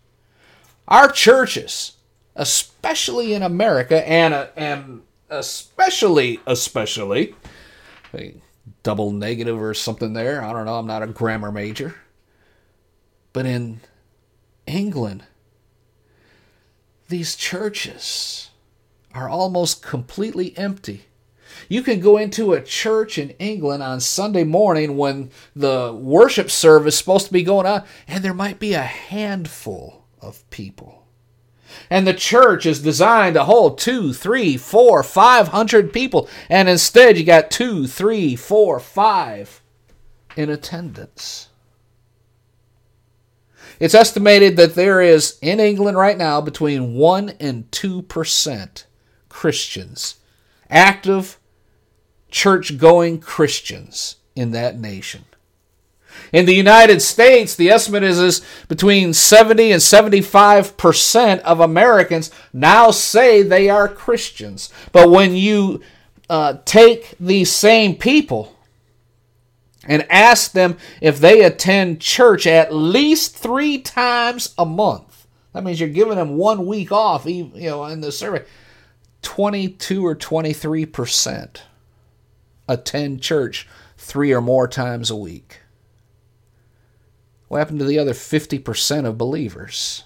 Our 0.87 1.11
churches, 1.11 1.93
especially 2.35 3.35
in 3.35 3.43
America 3.43 4.07
and, 4.09 4.35
uh, 4.35 4.47
and 4.57 5.03
especially, 5.31 6.41
especially, 6.47 7.35
double 8.89 9.13
negative 9.13 9.61
or 9.61 9.75
something 9.75 10.15
there. 10.15 10.43
I 10.43 10.51
don't 10.51 10.65
know. 10.65 10.79
I'm 10.79 10.87
not 10.87 11.03
a 11.03 11.07
grammar 11.07 11.53
major. 11.53 11.95
But 13.35 13.45
in 13.45 13.81
England, 14.67 15.25
these 17.11 17.37
churches 17.37 18.49
are 19.13 19.29
almost 19.29 19.83
completely 19.83 20.57
empty. 20.57 21.05
You 21.69 21.83
can 21.83 22.01
go 22.01 22.17
into 22.17 22.55
a 22.55 22.63
church 22.63 23.19
in 23.19 23.29
England 23.33 23.83
on 23.83 24.01
Sunday 24.01 24.45
morning 24.45 24.97
when 24.97 25.33
the 25.55 25.93
worship 25.93 26.51
service 26.51 26.95
is 26.95 26.99
supposed 26.99 27.27
to 27.27 27.33
be 27.35 27.43
going 27.43 27.67
on, 27.67 27.85
and 28.07 28.25
there 28.25 28.33
might 28.33 28.59
be 28.59 28.73
a 28.73 28.81
handful 28.81 30.07
of 30.23 30.49
people. 30.49 30.98
And 31.91 32.07
the 32.07 32.15
church 32.15 32.67
is 32.67 32.83
designed 32.83 33.35
to 33.35 33.45
hold 33.45 33.79
two, 33.79 34.13
three, 34.13 34.57
four, 34.57 35.03
five 35.03 35.49
hundred 35.49 35.93
people, 35.93 36.29
and 36.49 36.69
instead 36.69 37.17
you 37.19 37.25
got 37.25 37.51
two, 37.51 37.87
three, 37.87 38.37
four, 38.37 38.81
five 38.81 39.63
in 40.37 40.51
attendance. 40.51 41.49
It's 43.81 43.95
estimated 43.95 44.57
that 44.57 44.75
there 44.75 45.01
is 45.01 45.39
in 45.41 45.61
England 45.61 45.97
right 45.97 46.19
now 46.19 46.41
between 46.41 46.95
1 46.95 47.31
and 47.41 47.71
2% 47.71 48.85
Christians, 49.29 50.17
active 50.69 51.39
church 52.31 52.77
going 52.77 53.21
Christians 53.21 54.17
in 54.35 54.51
that 54.51 54.79
nation. 54.79 55.25
In 56.33 56.47
the 56.47 56.55
United 56.55 57.01
States, 57.01 57.55
the 57.55 57.71
estimate 57.71 58.03
is, 58.03 58.19
is 58.19 58.45
between 58.69 59.13
70 59.13 59.73
and 59.73 59.81
75% 59.81 61.41
of 61.41 61.61
Americans 61.61 62.31
now 62.53 62.91
say 62.91 63.43
they 63.43 63.71
are 63.71 63.89
Christians. 63.89 64.73
But 64.93 65.11
when 65.11 65.35
you 65.35 65.83
uh, 66.29 66.59
take 66.65 67.15
these 67.19 67.51
same 67.51 67.95
people 67.97 68.55
and 69.87 70.07
ask 70.11 70.53
them 70.53 70.77
if 71.01 71.19
they 71.19 71.43
attend 71.43 72.01
church 72.01 72.47
at 72.47 72.75
least 72.75 73.37
three 73.37 73.79
times 73.79 74.55
a 74.59 74.67
month, 74.67 75.27
that 75.53 75.65
means 75.65 75.81
you're 75.81 75.89
giving 75.89 76.17
them 76.17 76.37
one 76.37 76.67
week 76.67 76.93
off, 76.93 77.25
you 77.25 77.51
know, 77.55 77.87
in 77.87 78.01
the 78.01 78.13
survey. 78.13 78.45
22 79.23 80.07
or 80.07 80.15
23 80.15 80.87
percent 80.87 81.63
attend 82.69 83.23
church 83.23 83.67
three 83.97 84.33
or 84.33 84.41
more 84.41 84.69
times 84.69 85.11
a 85.11 85.17
week. 85.17 85.58
What 87.49 87.59
happened 87.59 87.79
to 87.81 87.85
the 87.87 87.99
other 87.99 88.13
50% 88.13 89.07
of 89.07 89.19
believers? 89.19 90.05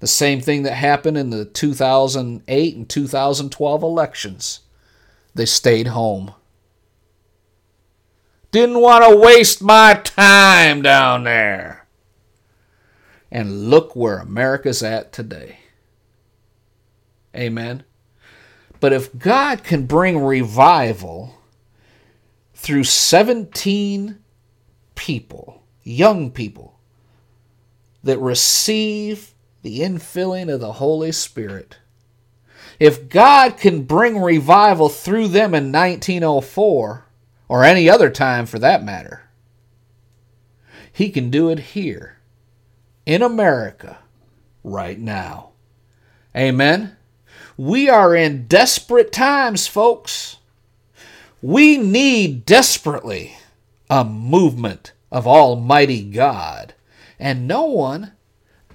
The 0.00 0.08
same 0.08 0.40
thing 0.40 0.64
that 0.64 0.74
happened 0.74 1.16
in 1.16 1.30
the 1.30 1.44
2008 1.44 2.76
and 2.76 2.88
2012 2.88 3.82
elections. 3.82 4.60
They 5.34 5.46
stayed 5.46 5.88
home. 5.88 6.34
Didn't 8.50 8.80
want 8.80 9.04
to 9.04 9.16
waste 9.16 9.62
my 9.62 9.94
time 9.94 10.82
down 10.82 11.24
there. 11.24 11.86
And 13.30 13.70
look 13.70 13.96
where 13.96 14.18
America's 14.18 14.82
at 14.82 15.12
today. 15.12 15.60
Amen. 17.34 17.84
But 18.80 18.92
if 18.92 19.16
God 19.16 19.62
can 19.62 19.86
bring 19.86 20.18
revival 20.18 21.38
through 22.54 22.84
17 22.84 24.18
people, 24.96 25.61
young 25.82 26.30
people, 26.30 26.78
that 28.02 28.18
receive 28.18 29.32
the 29.62 29.80
infilling 29.80 30.52
of 30.52 30.60
the 30.60 30.72
Holy 30.72 31.12
Spirit. 31.12 31.78
If 32.80 33.08
God 33.08 33.56
can 33.56 33.84
bring 33.84 34.20
revival 34.20 34.88
through 34.88 35.28
them 35.28 35.54
in 35.54 35.70
1904, 35.70 37.06
or 37.48 37.64
any 37.64 37.88
other 37.88 38.10
time 38.10 38.46
for 38.46 38.58
that 38.58 38.82
matter, 38.82 39.28
He 40.92 41.10
can 41.10 41.30
do 41.30 41.48
it 41.50 41.58
here, 41.58 42.18
in 43.06 43.22
America, 43.22 43.98
right 44.64 44.98
now. 44.98 45.50
Amen. 46.36 46.96
We 47.56 47.88
are 47.88 48.16
in 48.16 48.46
desperate 48.46 49.12
times, 49.12 49.66
folks. 49.66 50.38
We 51.42 51.76
need 51.76 52.46
desperately 52.46 53.36
a 53.90 54.04
movement 54.04 54.92
of 55.12 55.28
Almighty 55.28 56.02
God. 56.02 56.74
And 57.20 57.46
no 57.46 57.64
one, 57.64 58.12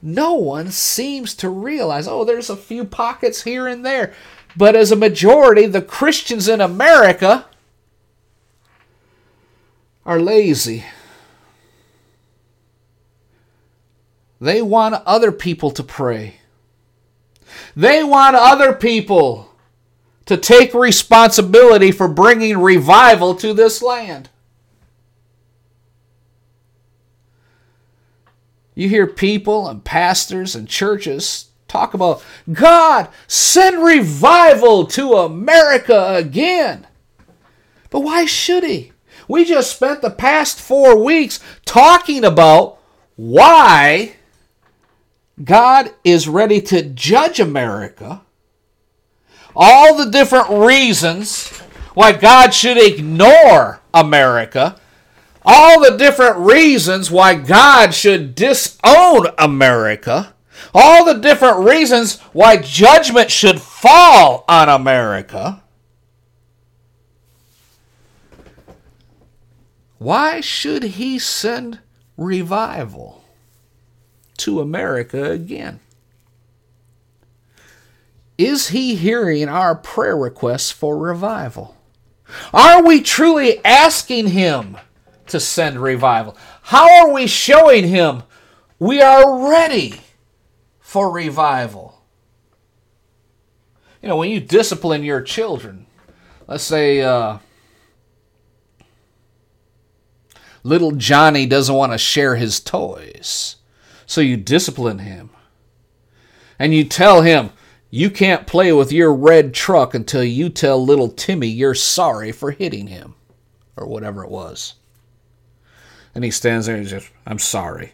no 0.02 0.36
one 0.36 0.72
seems 0.72 1.34
to 1.36 1.50
realize, 1.50 2.08
oh, 2.08 2.24
there's 2.24 2.50
a 2.50 2.56
few 2.56 2.86
pockets 2.86 3.42
here 3.42 3.68
and 3.68 3.86
there. 3.86 4.14
But 4.56 4.76
as 4.76 4.92
a 4.92 4.96
majority, 4.96 5.66
the 5.66 5.82
Christians 5.82 6.48
in 6.48 6.62
America 6.62 7.46
are 10.06 10.22
lazy. 10.22 10.86
They 14.40 14.62
want 14.62 14.96
other 15.06 15.32
people 15.32 15.72
to 15.72 15.84
pray. 15.84 16.36
They 17.76 18.04
want 18.04 18.36
other 18.36 18.74
people 18.74 19.56
to 20.26 20.38
take 20.38 20.74
responsibility 20.74 21.92
for 21.92 22.08
bringing 22.08 22.60
revival 22.60 23.34
to 23.36 23.54
this 23.54 23.82
land. 23.82 24.30
You 28.78 28.90
hear 28.90 29.08
people 29.08 29.68
and 29.68 29.84
pastors 29.84 30.54
and 30.56 30.68
churches 30.68 31.50
talk 31.68 31.96
about 31.96 32.24
God, 32.54 33.10
send 33.26 33.84
revival 33.84 34.86
to 34.86 35.14
America 35.14 36.14
again. 36.14 36.86
But 37.90 38.02
why 38.02 38.26
should 38.26 38.64
He? 38.64 38.92
We 39.28 39.46
just 39.46 39.76
spent 39.76 40.04
the 40.04 40.12
past 40.12 40.60
four 40.60 41.04
weeks 41.04 41.40
talking 41.66 42.24
about 42.24 42.78
why 43.16 44.18
God 45.44 45.92
is 46.04 46.28
ready 46.28 46.62
to 46.62 46.84
judge 46.84 47.40
America 47.40 48.22
all 49.56 49.96
the 49.96 50.12
different 50.12 50.52
reasons 50.52 51.50
why 51.96 52.12
God 52.12 52.54
should 52.54 52.78
ignore 52.78 53.82
America, 53.92 54.80
all 55.50 55.80
the 55.80 55.98
different 55.98 56.36
reasons 56.40 57.10
why 57.10 57.34
God 57.34 57.94
should 57.94 58.36
disown 58.36 59.28
America, 59.38 60.34
all 60.74 61.06
the 61.06 61.14
different 61.14 61.60
reasons 61.60 62.20
why 62.34 62.58
judgment 62.58 63.32
should 63.32 63.62
fall 63.62 64.44
on 64.50 64.68
America. 64.68 65.64
Why 70.00 70.42
should 70.42 70.84
he 70.84 71.18
send 71.18 71.80
revival 72.18 73.24
to 74.40 74.60
America 74.60 75.32
again? 75.32 75.80
Is 78.38 78.68
he 78.68 78.96
hearing 78.96 79.48
our 79.48 79.76
prayer 79.76 80.18
requests 80.18 80.72
for 80.72 80.98
revival? 80.98 81.78
Are 82.54 82.84
we 82.84 83.02
truly 83.02 83.64
asking 83.64 84.28
him 84.28 84.78
to 85.28 85.40
send 85.40 85.82
revival? 85.82 86.38
How 86.64 87.02
are 87.02 87.14
we 87.14 87.28
showing 87.28 87.88
him 87.88 88.24
we 88.80 89.02
are 89.02 89.52
ready 89.52 90.02
for 90.80 91.12
revival? 91.12 92.02
You 94.02 94.10
know, 94.10 94.18
when 94.18 94.30
you 94.30 94.40
discipline 94.40 95.04
your 95.04 95.22
children, 95.22 95.88
let's 96.48 96.64
say 96.64 97.02
uh, 97.02 97.40
little 100.64 100.92
Johnny 100.92 101.46
doesn't 101.46 101.74
want 101.74 101.92
to 101.92 101.98
share 101.98 102.36
his 102.36 102.60
toys, 102.60 103.56
so 104.06 104.22
you 104.22 104.38
discipline 104.38 105.00
him. 105.00 105.30
And 106.60 106.74
you 106.74 106.84
tell 106.84 107.22
him, 107.22 107.52
you 107.90 108.10
can't 108.10 108.48
play 108.48 108.74
with 108.74 108.92
your 108.92 109.14
red 109.14 109.54
truck 109.54 109.94
until 109.94 110.24
you 110.24 110.50
tell 110.50 110.84
little 110.84 111.10
Timmy 111.10 111.48
you're 111.48 111.76
sorry 111.76 112.32
for 112.32 112.52
hitting 112.52 112.88
him, 112.88 113.16
or 113.76 113.88
whatever 113.88 114.24
it 114.24 114.30
was. 114.30 114.76
And 116.18 116.24
he 116.24 116.32
stands 116.32 116.66
there 116.66 116.76
and 116.76 116.90
says, 116.90 117.12
I'm 117.28 117.38
sorry. 117.38 117.92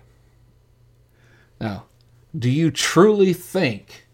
Now, 1.60 1.88
do 2.34 2.50
you 2.50 2.72
truly 2.72 3.34
think 3.34 4.08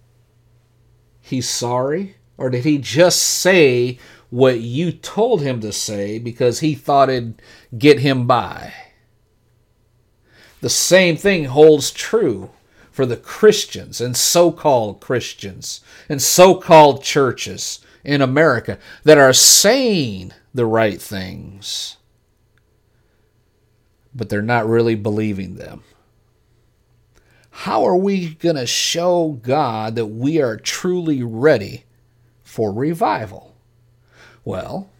he's 1.21 1.47
sorry? 1.47 2.15
Or 2.35 2.49
did 2.49 2.65
he 2.65 2.79
just 2.79 3.21
say 3.21 3.99
what 4.31 4.61
you 4.61 4.91
told 4.91 5.43
him 5.43 5.61
to 5.61 5.71
say 5.71 6.17
because 6.17 6.61
he 6.61 6.73
thought 6.73 7.11
it'd 7.11 7.39
get 7.77 7.99
him 7.99 8.25
by? 8.25 8.73
The 10.61 10.71
same 10.71 11.15
thing 11.15 11.45
holds 11.45 11.91
true 11.91 12.49
for 12.89 13.05
the 13.05 13.15
Christians 13.15 14.01
and 14.01 14.17
so 14.17 14.51
called 14.51 15.01
Christians 15.01 15.81
and 16.09 16.19
so 16.19 16.55
called 16.55 17.03
churches 17.03 17.79
in 18.03 18.23
America 18.23 18.79
that 19.03 19.19
are 19.19 19.33
saying 19.33 20.33
the 20.51 20.65
right 20.65 20.99
things, 20.99 21.97
but 24.19 24.29
they're 24.29 24.43
not 24.43 24.69
really 24.69 24.93
believing 24.93 25.55
them. 25.55 25.81
How 27.49 27.83
are 27.85 27.97
we 27.97 28.35
going 28.35 28.55
to 28.55 28.67
show 28.67 29.39
God 29.41 29.95
that 29.95 30.05
we 30.05 30.39
are 30.39 30.57
truly 30.57 31.23
ready 31.23 31.85
for 32.43 32.71
revival? 32.71 33.55
Well, 34.45 34.91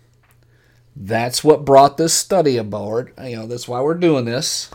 that's 0.96 1.44
what 1.44 1.64
brought 1.64 1.98
this 1.98 2.16
study 2.16 2.58
aboard. 2.58 3.14
You 3.24 3.36
know, 3.38 3.46
that's 3.46 3.68
why 3.68 3.82
we're 3.82 3.94
doing 3.94 4.26
this. 4.26 4.72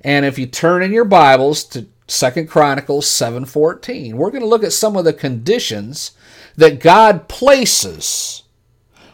And 0.00 0.24
if 0.24 0.38
you 0.38 0.46
turn 0.46 0.82
in 0.82 0.92
your 0.92 1.04
Bibles 1.04 1.64
to 1.64 1.86
Second 2.12 2.48
Chronicles 2.48 3.06
7:14. 3.06 4.14
We're 4.14 4.30
going 4.30 4.42
to 4.42 4.48
look 4.48 4.64
at 4.64 4.72
some 4.72 4.96
of 4.96 5.04
the 5.04 5.12
conditions 5.14 6.12
that 6.56 6.80
God 6.80 7.28
places 7.28 8.42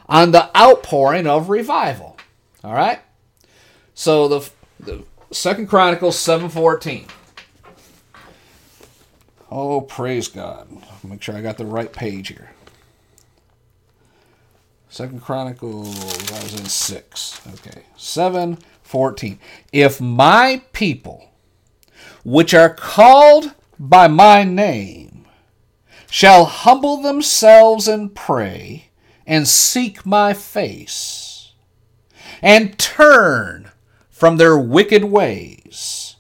on 0.09 0.33
the 0.33 0.51
outpouring 0.57 1.27
of 1.27 1.49
revival. 1.49 2.17
All 2.65 2.75
right? 2.75 3.01
So 3.95 4.27
the, 4.27 4.51
the 4.81 5.05
Second 5.31 5.69
Chronicles 5.69 6.17
7:14. 6.17 7.07
Oh, 9.51 9.81
praise 9.81 10.29
God. 10.29 10.69
Make 11.03 11.23
sure 11.23 11.37
I 11.37 11.41
got 11.41 11.57
the 11.57 11.67
right 11.67 11.93
page 11.93 12.29
here. 12.29 12.51
Second 14.91 15.23
Chronicles, 15.23 15.97
I 16.33 16.43
was 16.43 16.59
in 16.59 16.67
6. 16.67 17.41
Okay. 17.55 17.83
7:14. 17.97 19.39
If 19.73 20.01
my 20.01 20.63
people 20.73 21.31
which 22.25 22.55
are 22.55 22.73
called 22.73 23.53
by 23.79 24.09
my 24.09 24.45
name 24.45 25.27
shall 26.11 26.47
humble 26.47 27.03
themselves 27.03 27.87
and 27.87 28.15
pray 28.15 28.89
and 29.27 29.47
seek 29.47 30.07
my 30.07 30.33
face 30.33 31.53
and 32.43 32.79
turn 32.79 33.71
from 34.19 34.37
their 34.37 34.59
wicked 34.59 35.05
ways, 35.05 36.17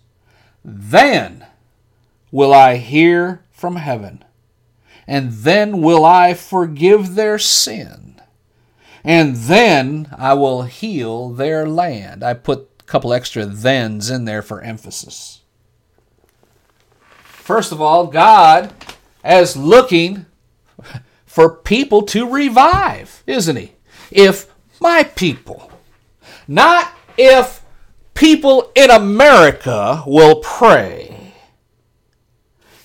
then 0.65 1.45
will 2.31 2.55
I 2.55 2.77
hear 2.77 3.43
from 3.51 3.75
heaven, 3.75 4.25
and 5.05 5.33
then 5.33 5.83
will 5.83 6.05
I 6.05 6.33
forgive 6.35 7.17
their 7.17 7.41
sin, 7.41 8.23
and 9.03 9.35
then 9.35 10.15
I 10.17 10.35
will 10.35 10.63
heal 10.63 11.31
their 11.31 11.67
land. 11.67 12.23
I 12.23 12.35
put 12.35 12.69
a 12.79 12.85
couple 12.85 13.13
extra 13.13 13.45
thens 13.47 14.11
in 14.11 14.27
there 14.27 14.43
for 14.43 14.61
emphasis. 14.61 15.41
First 17.25 17.73
of 17.73 17.81
all, 17.81 18.07
God 18.07 18.73
is 19.25 19.57
looking 19.57 20.27
for 21.27 21.51
people 21.51 22.03
to 22.03 22.31
revive, 22.31 23.25
isn't 23.27 23.57
He? 23.57 23.73
If 24.13 24.55
my 24.81 25.03
people, 25.03 25.73
not 26.47 26.93
if 27.17 27.58
people 28.19 28.73
in 28.75 28.91
America 28.91 30.03
will 30.05 30.41
pray. 30.41 31.35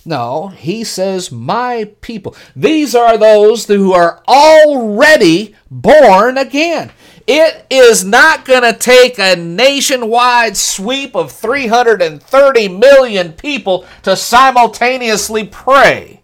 No, 0.06 0.50
he 0.50 0.84
says, 0.84 1.32
My 1.32 1.92
people. 2.02 2.36
These 2.56 2.94
are 2.94 3.18
those 3.18 3.66
who 3.66 3.94
are 3.94 4.22
already 4.28 5.56
born 5.72 6.38
again. 6.38 6.92
It 7.26 7.66
is 7.70 8.04
not 8.04 8.46
going 8.46 8.62
to 8.62 8.78
take 8.78 9.18
a 9.18 9.36
nationwide 9.36 10.56
sweep 10.56 11.16
of 11.16 11.32
330 11.32 12.68
million 12.68 13.34
people 13.34 13.88
to 14.04 14.16
simultaneously 14.16 15.48
pray. 15.48 16.22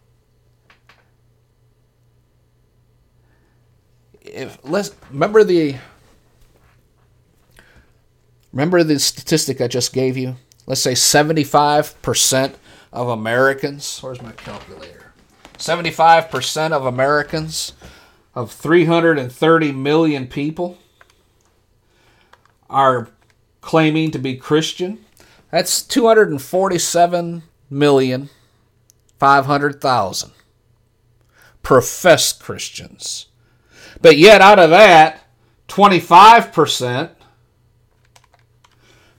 If 4.22 4.60
let's 4.64 4.92
remember 5.10 5.44
the 5.44 5.78
remember 8.60 8.84
the 8.84 9.00
statistic 9.00 9.62
I 9.62 9.70
just 9.70 9.94
gave 9.94 10.18
you. 10.18 10.36
Let's 10.68 10.82
say 10.82 10.92
75% 10.92 12.56
of 12.92 13.08
Americans. 13.08 14.00
Where's 14.04 14.22
my 14.22 14.34
calculator? 14.34 15.14
75% 15.58 16.74
of 16.74 16.86
Americans 16.86 17.72
of 18.36 18.52
330 18.52 19.72
million 19.72 20.28
people 20.28 20.78
are 22.70 23.08
claiming 23.62 24.12
to 24.12 24.20
be 24.20 24.36
Christian. 24.36 25.06
That's 25.52 25.82
247 25.82 27.44
million 27.70 28.30
500,000 29.20 30.32
professed 31.64 32.42
Christians. 32.42 33.28
But 34.02 34.18
yet 34.18 34.42
out 34.42 34.60
of 34.60 34.70
that, 34.72 35.22
25%, 35.70 37.12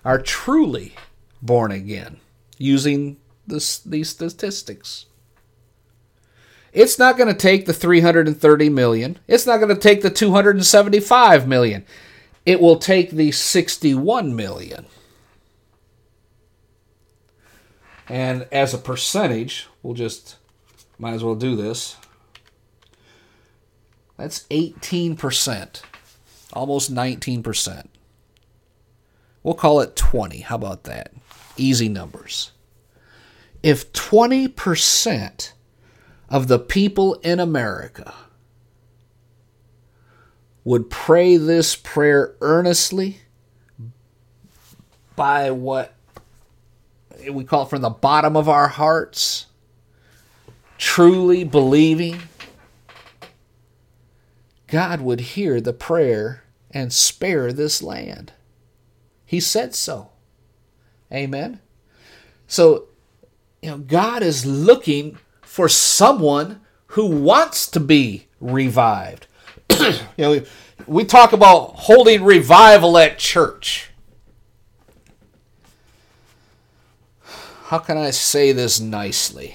are 0.04 0.20
truly 0.20 0.94
born 1.40 1.72
again 1.72 2.18
using 2.58 3.16
this, 3.46 3.78
these 3.78 4.10
statistics. 4.10 5.06
It's 6.72 6.98
not 6.98 7.16
going 7.16 7.28
to 7.28 7.34
take 7.34 7.66
the 7.66 7.72
330 7.72 8.68
million. 8.68 9.18
It's 9.26 9.46
not 9.46 9.56
going 9.56 9.74
to 9.74 9.80
take 9.80 10.02
the 10.02 10.10
275 10.10 11.48
million. 11.48 11.86
It 12.44 12.60
will 12.60 12.78
take 12.78 13.10
the 13.10 13.32
61 13.32 14.36
million. 14.36 14.86
And 18.08 18.46
as 18.52 18.74
a 18.74 18.78
percentage, 18.78 19.66
we'll 19.82 19.94
just 19.94 20.36
might 20.98 21.14
as 21.14 21.22
well 21.22 21.34
do 21.34 21.56
this. 21.56 21.96
That's 24.18 24.46
18%, 24.50 25.82
almost 26.52 26.92
19%. 26.92 27.86
We'll 29.42 29.54
call 29.54 29.80
it 29.80 29.96
20. 29.96 30.40
How 30.40 30.56
about 30.56 30.84
that? 30.84 31.12
Easy 31.56 31.88
numbers. 31.88 32.50
If 33.62 33.92
20% 33.92 35.52
of 36.28 36.48
the 36.48 36.58
people 36.58 37.14
in 37.14 37.40
America 37.40 38.12
would 40.64 40.90
pray 40.90 41.36
this 41.36 41.76
prayer 41.76 42.34
earnestly 42.40 43.18
by 45.16 45.50
what 45.50 45.94
we 47.30 47.44
call 47.44 47.62
it 47.62 47.70
from 47.70 47.82
the 47.82 47.90
bottom 47.90 48.36
of 48.36 48.48
our 48.48 48.68
hearts, 48.68 49.46
truly 50.76 51.44
believing, 51.44 52.20
God 54.68 55.00
would 55.00 55.20
hear 55.20 55.60
the 55.60 55.72
prayer 55.72 56.44
and 56.70 56.92
spare 56.92 57.52
this 57.52 57.82
land. 57.82 58.32
He 59.24 59.40
said 59.40 59.74
so. 59.74 60.10
Amen. 61.12 61.60
So, 62.46 62.88
you 63.62 63.70
know, 63.70 63.78
God 63.78 64.22
is 64.22 64.46
looking 64.46 65.18
for 65.42 65.68
someone 65.68 66.60
who 66.88 67.06
wants 67.06 67.66
to 67.68 67.80
be 67.80 68.28
revived. 68.40 69.26
you 69.70 69.98
know, 70.16 70.42
we 70.86 71.04
talk 71.04 71.32
about 71.32 71.74
holding 71.74 72.22
revival 72.22 72.96
at 72.98 73.18
church. 73.18 73.90
How 77.64 77.78
can 77.78 77.98
I 77.98 78.10
say 78.10 78.52
this 78.52 78.80
nicely? 78.80 79.54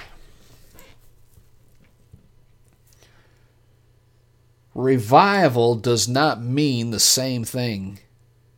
Revival 4.75 5.75
does 5.75 6.07
not 6.07 6.41
mean 6.41 6.89
the 6.91 6.99
same 6.99 7.43
thing 7.43 7.99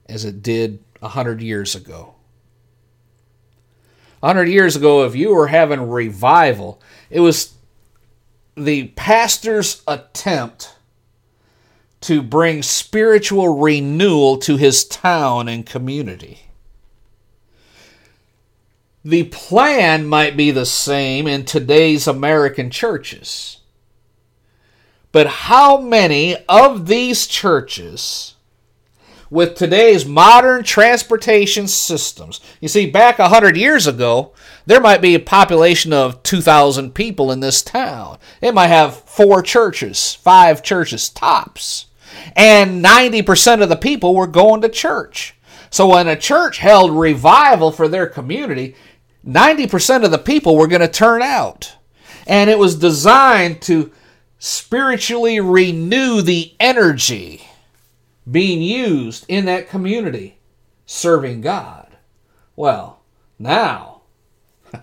as 0.08 0.24
it 0.24 0.42
did 0.42 0.84
a 1.02 1.10
hundred 1.10 1.42
years 1.42 1.76
ago. 1.76 2.16
A 4.24 4.28
hundred 4.28 4.48
years 4.48 4.76
ago, 4.76 5.06
if 5.06 5.16
you 5.16 5.36
were 5.36 5.48
having 5.48 5.90
revival, 5.90 6.82
it 7.10 7.20
was 7.20 7.54
the 8.56 8.88
pastor's 8.96 9.84
attempt 9.88 10.76
to 12.02 12.22
bring 12.22 12.64
spiritual 12.64 13.60
renewal 13.60 14.38
to 14.38 14.58
his 14.58 14.86
town 14.86 15.48
and 15.48 15.66
community. 15.66 16.42
The 19.04 19.26
plan 19.26 20.06
might 20.06 20.38
be 20.38 20.50
the 20.52 20.66
same 20.66 21.28
in 21.28 21.46
today's 21.46 22.08
American 22.08 22.72
churches. 22.72 23.60
But 25.16 25.28
how 25.28 25.78
many 25.78 26.36
of 26.50 26.88
these 26.88 27.26
churches, 27.26 28.36
with 29.30 29.56
today's 29.56 30.06
modern 30.06 30.66
transportation 30.66 31.70
systems, 31.70 32.42
you 32.60 32.68
see, 32.68 32.92
back 32.92 33.18
100 33.18 33.56
years 33.56 33.88
ago, 33.88 34.34
there 34.66 34.82
might 34.82 35.02
be 35.02 35.16
a 35.16 35.20
population 35.22 35.94
of 35.94 36.22
2,000 36.24 36.94
people 36.94 37.32
in 37.32 37.40
this 37.40 37.62
town. 37.62 38.18
It 38.42 38.54
might 38.54 38.68
have 38.68 39.04
four 39.04 39.42
churches, 39.42 40.16
five 40.16 40.62
churches 40.62 41.08
tops. 41.08 41.86
And 42.36 42.84
90% 42.84 43.64
of 43.64 43.70
the 43.70 43.78
people 43.78 44.16
were 44.16 44.28
going 44.28 44.60
to 44.64 44.70
church. 44.70 45.34
So 45.70 45.88
when 45.88 46.10
a 46.10 46.18
church 46.18 46.58
held 46.58 46.92
revival 46.92 47.72
for 47.72 47.88
their 47.88 48.08
community, 48.08 48.76
90% 49.26 50.04
of 50.04 50.12
the 50.12 50.18
people 50.18 50.58
were 50.58 50.68
going 50.68 50.82
to 50.82 50.90
turn 50.90 51.22
out. 51.22 51.74
And 52.28 52.50
it 52.50 52.60
was 52.60 52.76
designed 52.76 53.62
to 53.62 53.94
spiritually 54.40 55.40
renew 55.40 56.22
the 56.22 56.54
energy 56.60 57.48
being 58.30 58.62
used 58.62 59.26
in 59.28 59.46
that 59.46 59.70
community 59.70 60.38
serving 60.86 61.42
God. 61.42 61.98
Well, 62.56 63.02
now 63.38 64.02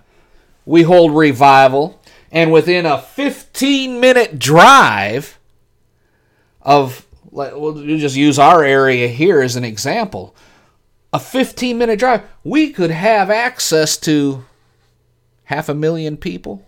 we 0.66 0.82
hold 0.82 1.16
revival, 1.16 2.00
and 2.30 2.52
within 2.52 2.86
a 2.86 3.00
15 3.00 4.00
minute 4.00 4.38
drive 4.38 5.38
of, 6.60 7.06
we'll 7.30 7.84
just 7.98 8.16
use 8.16 8.38
our 8.38 8.64
area 8.64 9.08
here 9.08 9.40
as 9.42 9.56
an 9.56 9.64
example, 9.64 10.34
a 11.12 11.18
15 11.18 11.76
minute 11.76 11.98
drive, 11.98 12.22
we 12.44 12.70
could 12.70 12.90
have 12.90 13.30
access 13.30 13.96
to 13.98 14.44
half 15.44 15.68
a 15.68 15.74
million 15.74 16.16
people. 16.16 16.64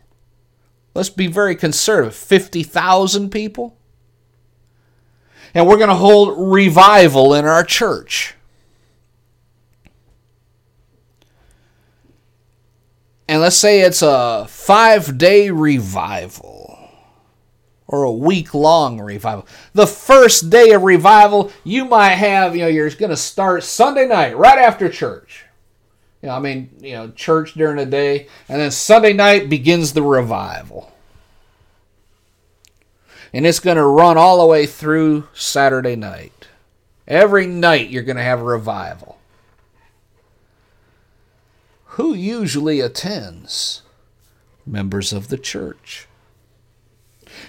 Let's 0.95 1.11
be 1.11 1.27
very 1.27 1.57
conservative 1.57 2.15
50,000 2.15 3.31
people. 3.31 3.77
And 5.53 5.67
we're 5.67 5.77
going 5.77 5.89
to 5.89 5.95
hold 5.95 6.53
revival 6.53 7.35
in 7.35 7.45
our 7.45 7.65
church. 7.65 8.35
And 13.29 13.41
let's 13.41 13.57
say 13.57 13.81
it's 13.81 14.03
a 14.03 14.47
five 14.49 15.17
day 15.19 15.51
revival 15.51 16.91
or 17.87 18.03
a 18.03 18.13
week 18.13 18.55
long 18.55 19.01
revival. 19.01 19.47
The 19.73 19.87
first 19.87 20.51
day 20.51 20.73
of 20.73 20.83
revival, 20.83 21.51
you 21.63 21.85
might 21.85 22.11
have, 22.11 22.55
you 22.55 22.63
know, 22.63 22.69
you're 22.69 22.91
going 22.91 23.11
to 23.11 23.17
start 23.17 23.63
Sunday 23.65 24.07
night 24.07 24.37
right 24.37 24.59
after 24.59 24.89
church. 24.89 25.44
You 26.25 26.31
know, 26.31 26.37
I 26.37 26.41
mean, 26.41 26.71
you 26.81 26.93
know, 26.93 27.11
church 27.11 27.53
during 27.53 27.77
the 27.77 27.85
day, 27.85 28.29
and 28.49 28.59
then 28.59 28.71
Sunday 28.71 29.13
night 29.13 29.51
begins 29.51 29.93
the 29.93 30.01
revival. 30.01 30.91
And 33.35 33.47
it's 33.47 33.61
going 33.61 33.77
to 33.77 33.85
run 33.85 34.17
all 34.17 34.41
the 34.41 34.47
way 34.47 34.65
through 34.65 35.29
Saturday 35.35 35.97
night. 35.97 36.49
Every 37.07 37.47
night 37.47 37.91
you're 37.91 38.03
going 38.03 38.17
to 38.17 38.23
have 38.23 38.41
a 38.41 38.45
revival. 38.45 39.19
Who 41.85 42.15
usually 42.15 42.81
attends? 42.81 43.83
Members 44.65 45.13
of 45.13 45.29
the 45.29 45.37
church. 45.37 46.07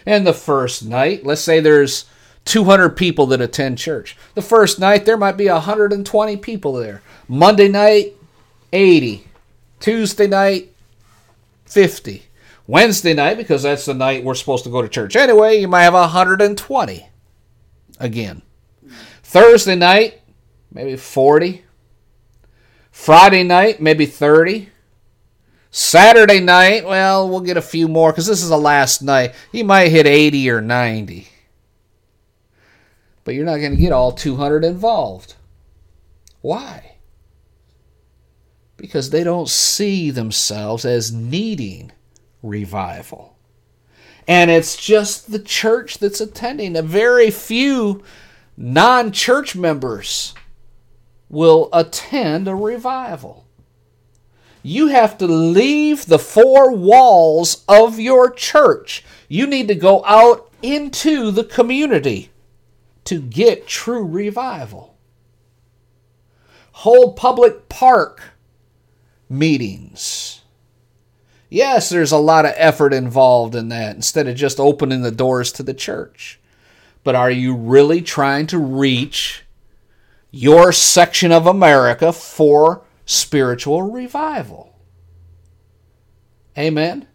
And 0.05 0.27
the 0.27 0.33
first 0.33 0.83
night, 0.83 1.25
let's 1.25 1.39
say 1.39 1.61
there's 1.61 2.07
200 2.43 2.89
people 2.89 3.25
that 3.27 3.39
attend 3.39 3.77
church. 3.77 4.17
The 4.33 4.41
first 4.41 4.81
night, 4.81 5.05
there 5.05 5.15
might 5.15 5.37
be 5.37 5.47
120 5.47 6.35
people 6.35 6.73
there. 6.73 7.01
Monday 7.29 7.69
night, 7.69 8.14
80. 8.75 9.25
Tuesday 9.79 10.27
night, 10.27 10.73
50. 11.65 12.23
Wednesday 12.67 13.13
night, 13.13 13.37
because 13.37 13.63
that's 13.63 13.85
the 13.85 13.93
night 13.93 14.23
we're 14.23 14.35
supposed 14.35 14.63
to 14.65 14.69
go 14.69 14.81
to 14.81 14.89
church 14.89 15.15
anyway, 15.15 15.59
you 15.59 15.67
might 15.67 15.83
have 15.83 15.93
120 15.93 17.09
again. 17.99 18.41
Thursday 19.23 19.75
night, 19.75 20.21
maybe 20.71 20.97
40. 20.97 21.63
Friday 22.91 23.43
night, 23.43 23.81
maybe 23.81 24.05
30. 24.05 24.69
Saturday 25.69 26.39
night, 26.39 26.85
well, 26.85 27.29
we'll 27.29 27.41
get 27.41 27.57
a 27.57 27.61
few 27.61 27.87
more 27.87 28.11
because 28.11 28.27
this 28.27 28.41
is 28.41 28.49
the 28.49 28.57
last 28.57 29.01
night. 29.01 29.35
You 29.51 29.63
might 29.63 29.89
hit 29.89 30.07
80 30.07 30.49
or 30.49 30.61
90. 30.61 31.27
But 33.23 33.35
you're 33.35 33.45
not 33.45 33.57
going 33.57 33.71
to 33.71 33.77
get 33.77 33.91
all 33.91 34.11
200 34.11 34.63
involved. 34.63 35.35
Why? 36.41 36.94
Because 38.77 39.09
they 39.09 39.23
don't 39.23 39.49
see 39.49 40.11
themselves 40.11 40.85
as 40.85 41.11
needing 41.11 41.91
revival. 42.43 43.37
And 44.27 44.51
it's 44.51 44.75
just 44.75 45.31
the 45.31 45.39
church 45.39 45.99
that's 45.99 46.19
attending. 46.19 46.75
A 46.75 46.81
very 46.81 47.31
few 47.31 48.03
non 48.57 49.11
church 49.11 49.55
members 49.55 50.33
will 51.29 51.69
attend 51.71 52.47
a 52.47 52.55
revival 52.55 53.45
you 54.65 54.87
have 54.87 55.15
to 55.19 55.27
leave 55.27 56.07
the 56.07 56.17
four 56.17 56.73
walls 56.73 57.63
of 57.67 57.99
your 57.99 58.31
church. 58.31 59.05
You 59.27 59.45
need 59.45 59.67
to 59.67 59.75
go 59.75 60.03
out 60.05 60.49
into 60.63 61.29
the 61.29 61.43
community 61.43 62.31
to 63.03 63.21
get 63.21 63.67
true 63.67 64.03
revival. 64.03 64.97
Whole 66.71 67.13
public 67.13 67.69
park 67.69 68.31
meetings. 69.29 70.41
Yes, 71.49 71.89
there's 71.89 72.11
a 72.11 72.17
lot 72.17 72.45
of 72.45 72.53
effort 72.55 72.93
involved 72.93 73.55
in 73.55 73.69
that 73.69 73.95
instead 73.95 74.27
of 74.27 74.35
just 74.35 74.59
opening 74.59 75.01
the 75.01 75.11
doors 75.11 75.51
to 75.53 75.63
the 75.63 75.73
church. 75.73 76.39
But 77.03 77.15
are 77.15 77.31
you 77.31 77.55
really 77.55 78.01
trying 78.01 78.47
to 78.47 78.57
reach 78.57 79.45
your 80.35 80.73
section 80.73 81.31
of 81.31 81.47
America 81.47 82.11
for 82.11 82.83
spiritual 83.05 83.83
revival. 83.83 84.77
Amen. 86.57 87.07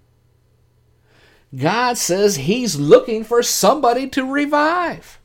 God 1.54 1.98
says 1.98 2.36
He's 2.36 2.76
looking 2.76 3.22
for 3.22 3.42
somebody 3.42 4.08
to 4.08 4.24
revive. 4.24 5.20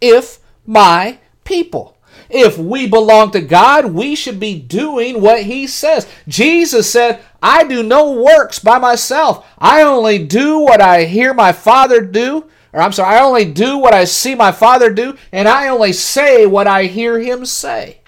If 0.00 0.38
my 0.64 1.18
people. 1.42 1.93
If 2.36 2.58
we 2.58 2.88
belong 2.88 3.30
to 3.30 3.40
God, 3.40 3.86
we 3.86 4.16
should 4.16 4.40
be 4.40 4.58
doing 4.58 5.20
what 5.20 5.44
He 5.44 5.68
says. 5.68 6.08
Jesus 6.26 6.90
said, 6.90 7.20
I 7.40 7.62
do 7.62 7.84
no 7.84 8.10
works 8.10 8.58
by 8.58 8.78
myself. 8.78 9.46
I 9.56 9.82
only 9.82 10.26
do 10.26 10.58
what 10.58 10.80
I 10.80 11.04
hear 11.04 11.32
my 11.32 11.52
Father 11.52 12.00
do. 12.00 12.50
Or 12.72 12.80
I'm 12.80 12.90
sorry, 12.90 13.16
I 13.16 13.22
only 13.22 13.44
do 13.44 13.78
what 13.78 13.94
I 13.94 14.02
see 14.02 14.34
my 14.34 14.50
Father 14.50 14.90
do, 14.90 15.16
and 15.30 15.46
I 15.46 15.68
only 15.68 15.92
say 15.92 16.44
what 16.44 16.66
I 16.66 16.86
hear 16.86 17.20
Him 17.20 17.46
say. 17.46 18.00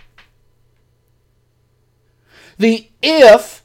The 2.58 2.88
if 3.00 3.62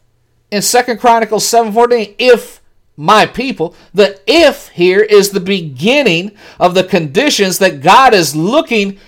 in 0.52 0.62
Second 0.62 1.00
Chronicles 1.00 1.44
7:14, 1.46 2.14
if 2.20 2.62
my 2.96 3.26
people, 3.26 3.76
the 3.96 4.20
if 4.28 4.68
here 4.70 5.02
is 5.02 5.32
the 5.32 5.40
beginning 5.40 6.34
of 6.60 6.76
the 6.76 6.84
conditions 6.84 7.58
that 7.58 7.82
God 7.82 8.14
is 8.14 8.36
looking 8.36 9.00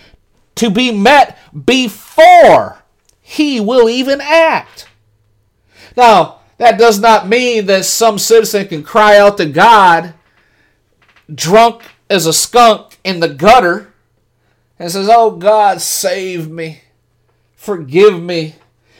to 0.55 0.69
be 0.69 0.91
met 0.91 1.37
before 1.65 2.83
he 3.21 3.59
will 3.59 3.89
even 3.89 4.21
act. 4.21 4.87
Now, 5.95 6.39
that 6.57 6.77
does 6.77 6.99
not 6.99 7.27
mean 7.27 7.65
that 7.65 7.85
some 7.85 8.17
citizen 8.19 8.67
can 8.67 8.83
cry 8.83 9.17
out 9.17 9.37
to 9.37 9.45
God 9.45 10.13
drunk 11.33 11.83
as 12.09 12.25
a 12.25 12.33
skunk 12.33 12.99
in 13.03 13.19
the 13.19 13.29
gutter 13.29 13.93
and 14.77 14.91
says, 14.91 15.09
"Oh 15.09 15.31
God, 15.31 15.81
save 15.81 16.49
me. 16.49 16.81
Forgive 17.55 18.21
me. 18.21 18.55